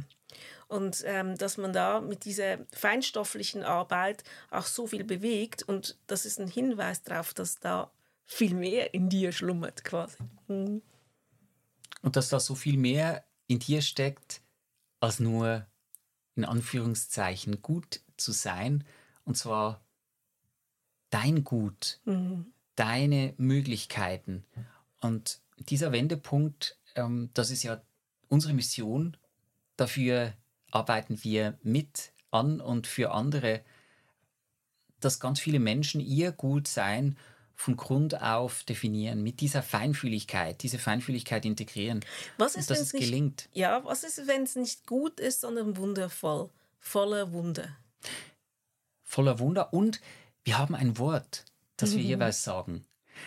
Und 0.70 1.04
ähm, 1.06 1.38
dass 1.38 1.58
man 1.58 1.74
da 1.74 2.00
mit 2.00 2.24
dieser 2.24 2.60
feinstofflichen 2.72 3.64
Arbeit 3.64 4.24
auch 4.52 4.66
so 4.66 4.88
viel 4.88 5.04
bewegt 5.04 5.64
und 5.64 5.98
das 6.08 6.26
ist 6.26 6.40
ein 6.40 6.48
Hinweis 6.48 7.04
darauf, 7.04 7.34
dass 7.34 7.60
da 7.60 7.92
viel 8.26 8.54
mehr 8.54 8.94
in 8.94 9.10
dir 9.10 9.34
schlummert 9.34 9.84
quasi. 9.84 10.18
Mhm. 10.48 10.82
Und 12.02 12.16
dass 12.16 12.30
da 12.30 12.40
so 12.40 12.56
viel 12.56 12.78
mehr 12.78 13.26
in 13.52 13.60
dir 13.60 13.82
steckt, 13.82 14.42
als 15.02 15.20
nur 15.20 15.68
in 16.36 16.46
Anführungszeichen 16.46 17.62
gut 17.62 18.00
zu 18.16 18.32
sein. 18.32 18.86
Und 19.26 19.36
zwar 19.36 19.84
dein 21.10 21.44
Gut, 21.44 22.00
mhm. 22.06 22.54
deine 22.76 23.34
Möglichkeiten. 23.36 24.46
Und 25.02 25.42
dieser 25.58 25.92
Wendepunkt, 25.92 26.80
ähm, 26.96 27.30
das 27.34 27.52
ist 27.52 27.64
ja 27.64 27.82
unsere 28.30 28.54
Mission. 28.54 29.18
Dafür 29.76 30.34
arbeiten 30.72 31.22
wir 31.22 31.60
mit 31.62 32.14
an 32.32 32.62
und 32.62 32.88
für 32.88 33.12
andere, 33.12 33.66
dass 35.02 35.20
ganz 35.20 35.42
viele 35.42 35.60
Menschen 35.60 36.00
ihr 36.00 36.32
Gut 36.32 36.70
sein 36.70 37.18
von 37.62 37.78
Grund 37.78 38.20
auf 38.20 38.64
definieren, 38.64 39.22
mit 39.22 39.40
dieser 39.40 39.62
Feinfühligkeit, 39.62 40.64
diese 40.64 40.80
Feinfühligkeit 40.80 41.46
integrieren. 41.46 42.00
Was 42.40 42.56
ist, 42.56 42.72
dass 42.72 42.80
es 42.80 42.92
nicht, 42.92 43.04
gelingt. 43.04 43.50
Ja, 43.54 43.86
was 43.86 44.04
ist, 44.04 44.28
wenn 44.28 44.44
es 44.44 44.56
nicht 44.56 44.88
gut 44.88 45.20
ist, 45.20 45.42
sondern 45.42 45.78
wundervoll, 45.78 46.50
voller 46.80 47.32
Wunder? 47.34 47.78
Voller 49.04 49.38
Wunder 49.38 49.74
und 49.74 50.02
wir 50.44 50.58
haben 50.58 50.74
ein 50.74 50.98
Wort, 50.98 51.46
das 51.78 51.96
wir 51.96 52.02
jeweils 52.02 52.44
sagen. 52.44 52.84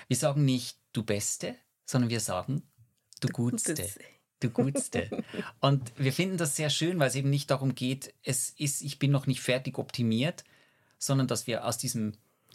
Wir 0.08 0.16
sagen 0.16 0.44
nicht 0.44 0.78
du 0.92 1.04
Beste, 1.04 1.54
sondern 1.86 2.10
wir 2.10 2.20
sagen 2.20 2.64
du, 3.20 3.28
du 3.28 3.32
Gutste. 3.34 3.74
Guteste. 3.74 4.00
Du 4.40 4.50
Gutste. 4.50 5.24
und 5.60 5.92
wir 5.96 6.12
finden 6.12 6.38
das 6.38 6.56
sehr 6.56 6.70
schön, 6.70 6.98
weil 6.98 7.08
es 7.08 7.14
eben 7.14 7.30
nicht 7.30 7.52
darum 7.52 7.76
geht, 7.76 8.12
es 8.24 8.50
ist, 8.50 8.82
ich 8.82 8.98
bin 8.98 9.12
noch 9.12 9.28
nicht 9.28 9.42
fertig 9.42 9.78
optimiert, 9.78 10.42
sondern 10.98 11.28
dass 11.28 11.46
wir 11.46 11.64
aus 11.66 11.78
diesem 11.78 12.14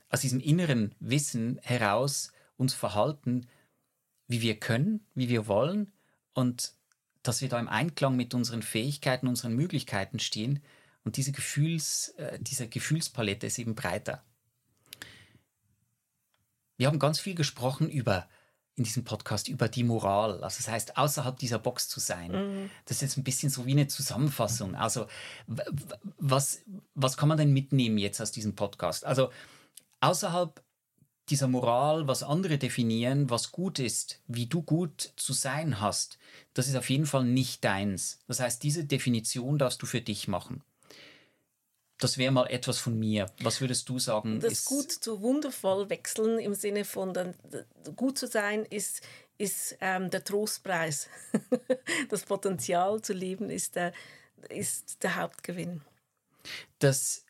aus 0.10 0.22
diesem 0.22 0.40
inneren 0.40 0.96
Wissen 1.00 1.60
heraus 1.62 2.32
uns 2.58 2.74
verhalten, 2.74 3.48
wie 4.28 4.42
wir 4.42 4.60
können, 4.60 5.06
wie 5.16 5.30
wir 5.30 5.48
wollen 5.48 5.92
und 6.34 6.74
dass 7.24 7.42
wir 7.42 7.50
da 7.50 7.60
im 7.60 7.68
Einklang 7.68 8.16
mit 8.16 8.34
unseren 8.34 8.62
Fähigkeiten, 8.62 9.28
unseren 9.28 9.56
Möglichkeiten 9.56 10.20
stehen 10.20 10.62
und 11.04 11.18
diese 11.18 11.32
Gefühls, 11.32 12.10
äh, 12.18 12.40
diese 12.40 12.68
Gefühlspalette 12.68 13.48
ist 13.48 13.60
eben 13.60 13.76
breiter. 13.76 14.24
Wir 16.78 16.88
haben 16.88 17.00
ganz 17.00 17.20
viel 17.20 17.36
gesprochen 17.36 17.90
über 17.90 18.28
in 18.80 18.86
diesem 18.86 19.04
Podcast 19.04 19.50
über 19.50 19.68
die 19.68 19.84
Moral. 19.84 20.42
Also 20.42 20.58
das 20.58 20.70
heißt, 20.70 20.98
außerhalb 20.98 21.38
dieser 21.38 21.60
Box 21.60 21.90
zu 21.90 22.00
sein. 22.00 22.32
Mhm. 22.32 22.70
Das 22.86 22.98
ist 22.98 23.02
jetzt 23.02 23.18
ein 23.18 23.26
bisschen 23.26 23.50
so 23.50 23.66
wie 23.66 23.72
eine 23.72 23.88
Zusammenfassung. 23.88 24.76
Also 24.76 25.08
was, 26.18 26.62
was 26.96 27.18
kann 27.18 27.28
man 27.28 27.38
denn 27.38 27.52
mitnehmen 27.52 27.98
jetzt 27.98 28.22
aus 28.22 28.32
diesem 28.32 28.56
Podcast? 28.56 29.06
Also 29.06 29.32
außerhalb 30.02 30.62
dieser 31.30 31.48
Moral, 31.48 32.08
was 32.08 32.24
andere 32.24 32.58
definieren, 32.58 33.30
was 33.30 33.52
gut 33.52 33.80
ist, 33.80 34.22
wie 34.28 34.48
du 34.48 34.64
gut 34.64 35.14
zu 35.16 35.34
sein 35.34 35.80
hast, 35.80 36.18
das 36.54 36.68
ist 36.68 36.76
auf 36.76 36.90
jeden 36.90 37.06
Fall 37.06 37.24
nicht 37.24 37.64
deins. 37.64 38.20
Das 38.28 38.40
heißt, 38.40 38.64
diese 38.64 38.86
Definition 38.86 39.58
darfst 39.58 39.82
du 39.82 39.86
für 39.86 40.02
dich 40.02 40.28
machen. 40.28 40.64
Das 42.00 42.18
wäre 42.18 42.32
mal 42.32 42.48
etwas 42.48 42.80
von 42.80 42.98
mir. 42.98 43.26
Was 43.42 43.60
würdest 43.60 43.90
du 43.90 44.00
sagen? 44.00 44.40
Das 44.40 44.66
gut 44.66 44.92
zu 44.92 45.22
wundervoll 45.22 45.90
wechseln 45.90 46.40
im 46.40 46.54
Sinne 46.54 46.86
von 46.86 47.14
dann, 47.14 47.36
gut 47.96 48.18
zu 48.18 48.26
sein 48.26 48.66
ist, 48.66 49.02
ist 49.38 49.78
ähm, 49.82 50.10
der 50.10 50.24
Trostpreis. 50.24 51.10
das 52.10 52.24
Potenzial 52.24 53.02
zu 53.02 53.14
leben 53.14 53.50
ist 53.50 53.76
der, 53.76 53.94
ist 54.50 55.04
der 55.04 55.18
Hauptgewinn. 55.18 55.82
Dass 56.80 57.26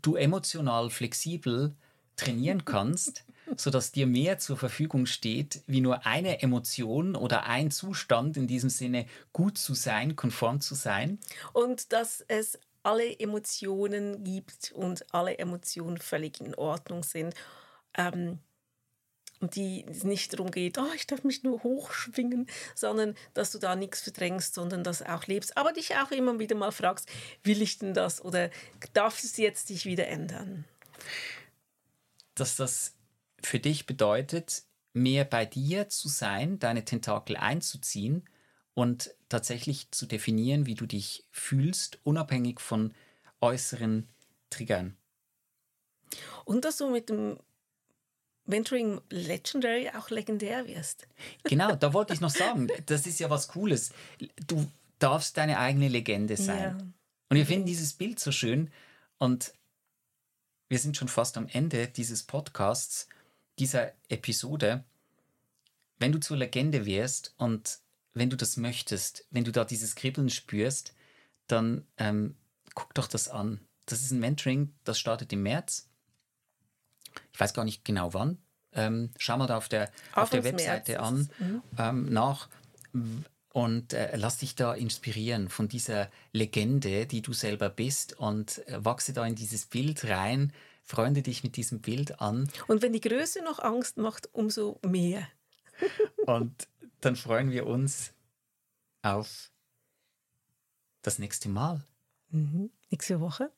du 0.00 0.14
emotional 0.14 0.90
flexibel 0.90 1.74
trainieren 2.18 2.64
kannst, 2.66 3.24
sodass 3.56 3.92
dir 3.92 4.06
mehr 4.06 4.38
zur 4.38 4.58
Verfügung 4.58 5.06
steht, 5.06 5.62
wie 5.66 5.80
nur 5.80 6.04
eine 6.04 6.42
Emotion 6.42 7.16
oder 7.16 7.46
ein 7.46 7.70
Zustand, 7.70 8.36
in 8.36 8.46
diesem 8.46 8.68
Sinne 8.68 9.06
gut 9.32 9.56
zu 9.56 9.74
sein, 9.74 10.16
konform 10.16 10.60
zu 10.60 10.74
sein. 10.74 11.18
Und 11.54 11.92
dass 11.92 12.22
es 12.28 12.58
alle 12.82 13.18
Emotionen 13.18 14.24
gibt 14.24 14.72
und 14.72 15.12
alle 15.14 15.38
Emotionen 15.38 15.98
völlig 15.98 16.40
in 16.40 16.54
Ordnung 16.54 17.02
sind. 17.02 17.34
Ähm, 17.96 18.38
und 19.40 19.54
die 19.54 19.84
nicht 20.02 20.32
darum 20.32 20.50
geht, 20.50 20.78
oh, 20.78 20.92
ich 20.96 21.06
darf 21.06 21.22
mich 21.22 21.44
nur 21.44 21.62
hochschwingen, 21.62 22.48
sondern 22.74 23.14
dass 23.34 23.52
du 23.52 23.58
da 23.58 23.76
nichts 23.76 24.00
verdrängst, 24.02 24.54
sondern 24.54 24.82
das 24.82 25.02
auch 25.02 25.26
lebst. 25.26 25.56
Aber 25.56 25.72
dich 25.72 25.94
auch 25.96 26.10
immer 26.10 26.40
wieder 26.40 26.56
mal 26.56 26.72
fragst, 26.72 27.08
will 27.44 27.62
ich 27.62 27.78
denn 27.78 27.94
das 27.94 28.24
oder 28.24 28.50
darf 28.94 29.22
es 29.22 29.36
jetzt 29.36 29.68
dich 29.68 29.86
wieder 29.86 30.08
ändern? 30.08 30.64
Dass 32.40 32.56
das 32.56 32.94
für 33.42 33.58
dich 33.58 33.86
bedeutet, 33.86 34.64
mehr 34.92 35.24
bei 35.24 35.44
dir 35.44 35.88
zu 35.88 36.08
sein, 36.08 36.58
deine 36.58 36.84
Tentakel 36.84 37.36
einzuziehen 37.36 38.24
und 38.74 39.14
tatsächlich 39.28 39.90
zu 39.90 40.06
definieren, 40.06 40.66
wie 40.66 40.74
du 40.74 40.86
dich 40.86 41.26
fühlst, 41.30 41.98
unabhängig 42.04 42.60
von 42.60 42.94
äußeren 43.40 44.08
Triggern. 44.50 44.96
Und 46.44 46.64
dass 46.64 46.78
du 46.78 46.90
mit 46.90 47.08
dem 47.08 47.38
Mentoring 48.46 49.00
Legendary 49.10 49.90
auch 49.90 50.08
legendär 50.10 50.66
wirst. 50.66 51.06
Genau, 51.44 51.76
da 51.76 51.92
wollte 51.92 52.14
ich 52.14 52.20
noch 52.20 52.30
sagen, 52.44 52.68
das 52.86 53.06
ist 53.06 53.20
ja 53.20 53.28
was 53.28 53.48
Cooles. 53.48 53.92
Du 54.46 54.66
darfst 54.98 55.36
deine 55.36 55.58
eigene 55.58 55.88
Legende 55.88 56.36
sein. 56.36 56.78
Ja. 56.78 56.78
Und 57.28 57.36
wir 57.36 57.46
finden 57.46 57.66
dieses 57.66 57.92
Bild 57.92 58.18
so 58.18 58.32
schön 58.32 58.70
und 59.18 59.52
wir 60.68 60.78
sind 60.78 60.96
schon 60.96 61.08
fast 61.08 61.36
am 61.36 61.48
Ende 61.48 61.88
dieses 61.88 62.22
Podcasts, 62.22 63.08
dieser 63.58 63.92
Episode. 64.08 64.84
Wenn 65.98 66.12
du 66.12 66.20
zur 66.20 66.36
Legende 66.36 66.86
wirst 66.86 67.34
und 67.38 67.78
wenn 68.14 68.30
du 68.30 68.36
das 68.36 68.56
möchtest, 68.56 69.26
wenn 69.30 69.44
du 69.44 69.52
da 69.52 69.64
dieses 69.64 69.94
Kribbeln 69.94 70.30
spürst, 70.30 70.94
dann 71.46 71.86
ähm, 71.96 72.36
guck 72.74 72.94
doch 72.94 73.08
das 73.08 73.28
an. 73.28 73.60
Das 73.86 74.02
ist 74.02 74.10
ein 74.10 74.20
Mentoring, 74.20 74.74
das 74.84 74.98
startet 74.98 75.32
im 75.32 75.42
März. 75.42 75.88
Ich 77.32 77.40
weiß 77.40 77.54
gar 77.54 77.64
nicht 77.64 77.84
genau 77.84 78.12
wann. 78.12 78.38
Ähm, 78.72 79.10
schau 79.18 79.38
mal 79.38 79.46
da 79.46 79.56
auf 79.56 79.68
der, 79.68 79.90
auf 80.12 80.30
der 80.30 80.44
Webseite 80.44 80.92
März 80.92 81.02
an, 81.02 81.30
mhm. 81.38 81.62
ähm, 81.78 82.12
nach 82.12 82.48
und 83.58 83.92
äh, 83.92 84.16
lass 84.16 84.38
dich 84.38 84.54
da 84.54 84.72
inspirieren 84.72 85.48
von 85.48 85.66
dieser 85.66 86.12
Legende, 86.32 87.06
die 87.06 87.22
du 87.22 87.32
selber 87.32 87.68
bist 87.68 88.16
und 88.16 88.64
äh, 88.68 88.84
wachse 88.84 89.12
da 89.12 89.26
in 89.26 89.34
dieses 89.34 89.66
Bild 89.66 90.04
rein, 90.04 90.52
freunde 90.84 91.22
dich 91.22 91.42
mit 91.42 91.56
diesem 91.56 91.80
Bild 91.80 92.20
an. 92.20 92.48
Und 92.68 92.82
wenn 92.82 92.92
die 92.92 93.00
Größe 93.00 93.42
noch 93.42 93.58
Angst 93.58 93.96
macht, 93.96 94.32
umso 94.32 94.78
mehr. 94.86 95.26
und 96.26 96.68
dann 97.00 97.16
freuen 97.16 97.50
wir 97.50 97.66
uns 97.66 98.12
auf 99.02 99.50
das 101.02 101.18
nächste 101.18 101.48
Mal. 101.48 101.84
Mhm. 102.30 102.70
Nächste 102.90 103.18
Woche? 103.18 103.50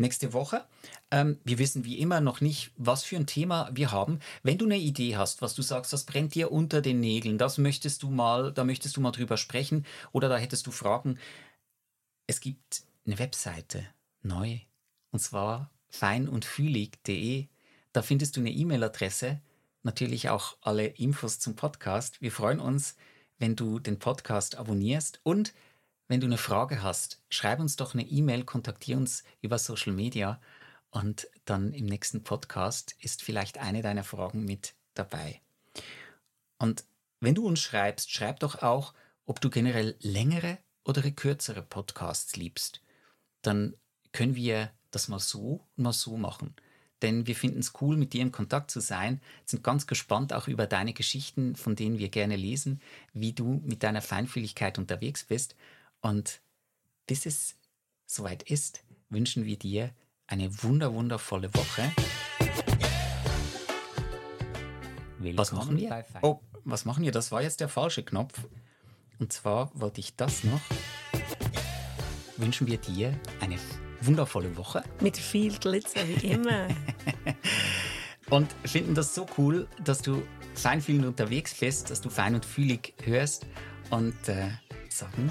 Nächste 0.00 0.32
Woche. 0.32 0.64
Ähm, 1.10 1.38
wir 1.44 1.58
wissen 1.58 1.84
wie 1.84 1.98
immer 1.98 2.22
noch 2.22 2.40
nicht, 2.40 2.72
was 2.78 3.04
für 3.04 3.16
ein 3.16 3.26
Thema 3.26 3.68
wir 3.70 3.92
haben. 3.92 4.20
Wenn 4.42 4.56
du 4.56 4.64
eine 4.64 4.78
Idee 4.78 5.18
hast, 5.18 5.42
was 5.42 5.54
du 5.54 5.60
sagst, 5.60 5.92
das 5.92 6.04
brennt 6.04 6.34
dir 6.34 6.50
unter 6.50 6.80
den 6.80 7.00
Nägeln, 7.00 7.36
das 7.36 7.58
möchtest 7.58 8.02
du 8.02 8.08
mal, 8.08 8.50
da 8.50 8.64
möchtest 8.64 8.96
du 8.96 9.02
mal 9.02 9.10
drüber 9.10 9.36
sprechen 9.36 9.84
oder 10.12 10.30
da 10.30 10.38
hättest 10.38 10.66
du 10.66 10.70
Fragen. 10.70 11.18
Es 12.26 12.40
gibt 12.40 12.84
eine 13.04 13.18
Webseite 13.18 13.86
neu 14.22 14.60
und 15.10 15.18
zwar 15.18 15.70
feinundfühlig.de. 15.90 17.48
Da 17.92 18.00
findest 18.00 18.38
du 18.38 18.40
eine 18.40 18.52
E-Mail-Adresse, 18.52 19.42
natürlich 19.82 20.30
auch 20.30 20.56
alle 20.62 20.86
Infos 20.86 21.40
zum 21.40 21.56
Podcast. 21.56 22.22
Wir 22.22 22.32
freuen 22.32 22.60
uns, 22.60 22.96
wenn 23.38 23.54
du 23.54 23.78
den 23.78 23.98
Podcast 23.98 24.56
abonnierst 24.56 25.20
und 25.24 25.52
wenn 26.10 26.20
du 26.20 26.26
eine 26.26 26.38
Frage 26.38 26.82
hast, 26.82 27.22
schreib 27.28 27.60
uns 27.60 27.76
doch 27.76 27.94
eine 27.94 28.02
E-Mail, 28.02 28.42
kontaktiere 28.42 28.98
uns 28.98 29.22
über 29.42 29.60
Social 29.60 29.92
Media 29.92 30.40
und 30.90 31.28
dann 31.44 31.72
im 31.72 31.86
nächsten 31.86 32.24
Podcast 32.24 32.96
ist 33.00 33.22
vielleicht 33.22 33.58
eine 33.58 33.80
deiner 33.80 34.02
Fragen 34.02 34.44
mit 34.44 34.74
dabei. 34.94 35.40
Und 36.58 36.82
wenn 37.20 37.36
du 37.36 37.46
uns 37.46 37.60
schreibst, 37.60 38.10
schreib 38.10 38.40
doch 38.40 38.60
auch, 38.60 38.92
ob 39.24 39.40
du 39.40 39.50
generell 39.50 39.94
längere 40.00 40.58
oder 40.84 41.08
kürzere 41.12 41.62
Podcasts 41.62 42.34
liebst. 42.34 42.82
Dann 43.42 43.76
können 44.10 44.34
wir 44.34 44.72
das 44.90 45.06
mal 45.06 45.20
so 45.20 45.64
und 45.76 45.84
mal 45.84 45.92
so 45.92 46.16
machen. 46.16 46.56
Denn 47.02 47.28
wir 47.28 47.36
finden 47.36 47.60
es 47.60 47.72
cool, 47.80 47.96
mit 47.96 48.14
dir 48.14 48.22
in 48.22 48.32
Kontakt 48.32 48.72
zu 48.72 48.80
sein, 48.80 49.20
sind 49.44 49.62
ganz 49.62 49.86
gespannt 49.86 50.32
auch 50.32 50.48
über 50.48 50.66
deine 50.66 50.92
Geschichten, 50.92 51.54
von 51.54 51.76
denen 51.76 52.00
wir 52.00 52.08
gerne 52.08 52.34
lesen, 52.34 52.82
wie 53.12 53.32
du 53.32 53.62
mit 53.64 53.84
deiner 53.84 54.02
Feinfühligkeit 54.02 54.76
unterwegs 54.76 55.22
bist 55.22 55.54
und 56.00 56.40
bis 57.06 57.26
es 57.26 57.56
soweit 58.06 58.42
ist, 58.44 58.82
wünschen 59.08 59.44
wir 59.44 59.58
dir 59.58 59.90
eine 60.26 60.62
wunder 60.62 60.94
wundervolle 60.94 61.52
Woche. 61.54 61.92
Willkommen 65.18 65.38
was 65.38 65.52
machen 65.52 65.76
wir? 65.76 66.04
Oh, 66.22 66.40
was 66.64 66.84
machen 66.84 67.04
wir? 67.04 67.12
Das 67.12 67.32
war 67.32 67.42
jetzt 67.42 67.60
der 67.60 67.68
falsche 67.68 68.02
Knopf. 68.02 68.34
Und 69.18 69.32
zwar 69.32 69.70
wollte 69.74 70.00
ich 70.00 70.16
das 70.16 70.44
noch. 70.44 70.60
Wünschen 72.36 72.66
wir 72.66 72.78
dir 72.78 73.18
eine 73.40 73.58
wundervolle 74.00 74.56
Woche. 74.56 74.82
Mit 75.00 75.16
viel 75.16 75.58
Glitzer 75.58 76.08
wie 76.08 76.28
immer. 76.28 76.68
und 78.30 78.50
finden 78.64 78.94
das 78.94 79.14
so 79.14 79.26
cool, 79.36 79.68
dass 79.84 80.00
du 80.00 80.22
feinfühlend 80.54 81.04
unterwegs 81.04 81.54
bist, 81.54 81.90
dass 81.90 82.00
du 82.00 82.08
fein 82.08 82.34
und 82.34 82.46
fühlig 82.46 82.94
hörst 83.04 83.46
und 83.90 84.28
äh, 84.28 84.48
sagen 84.88 85.30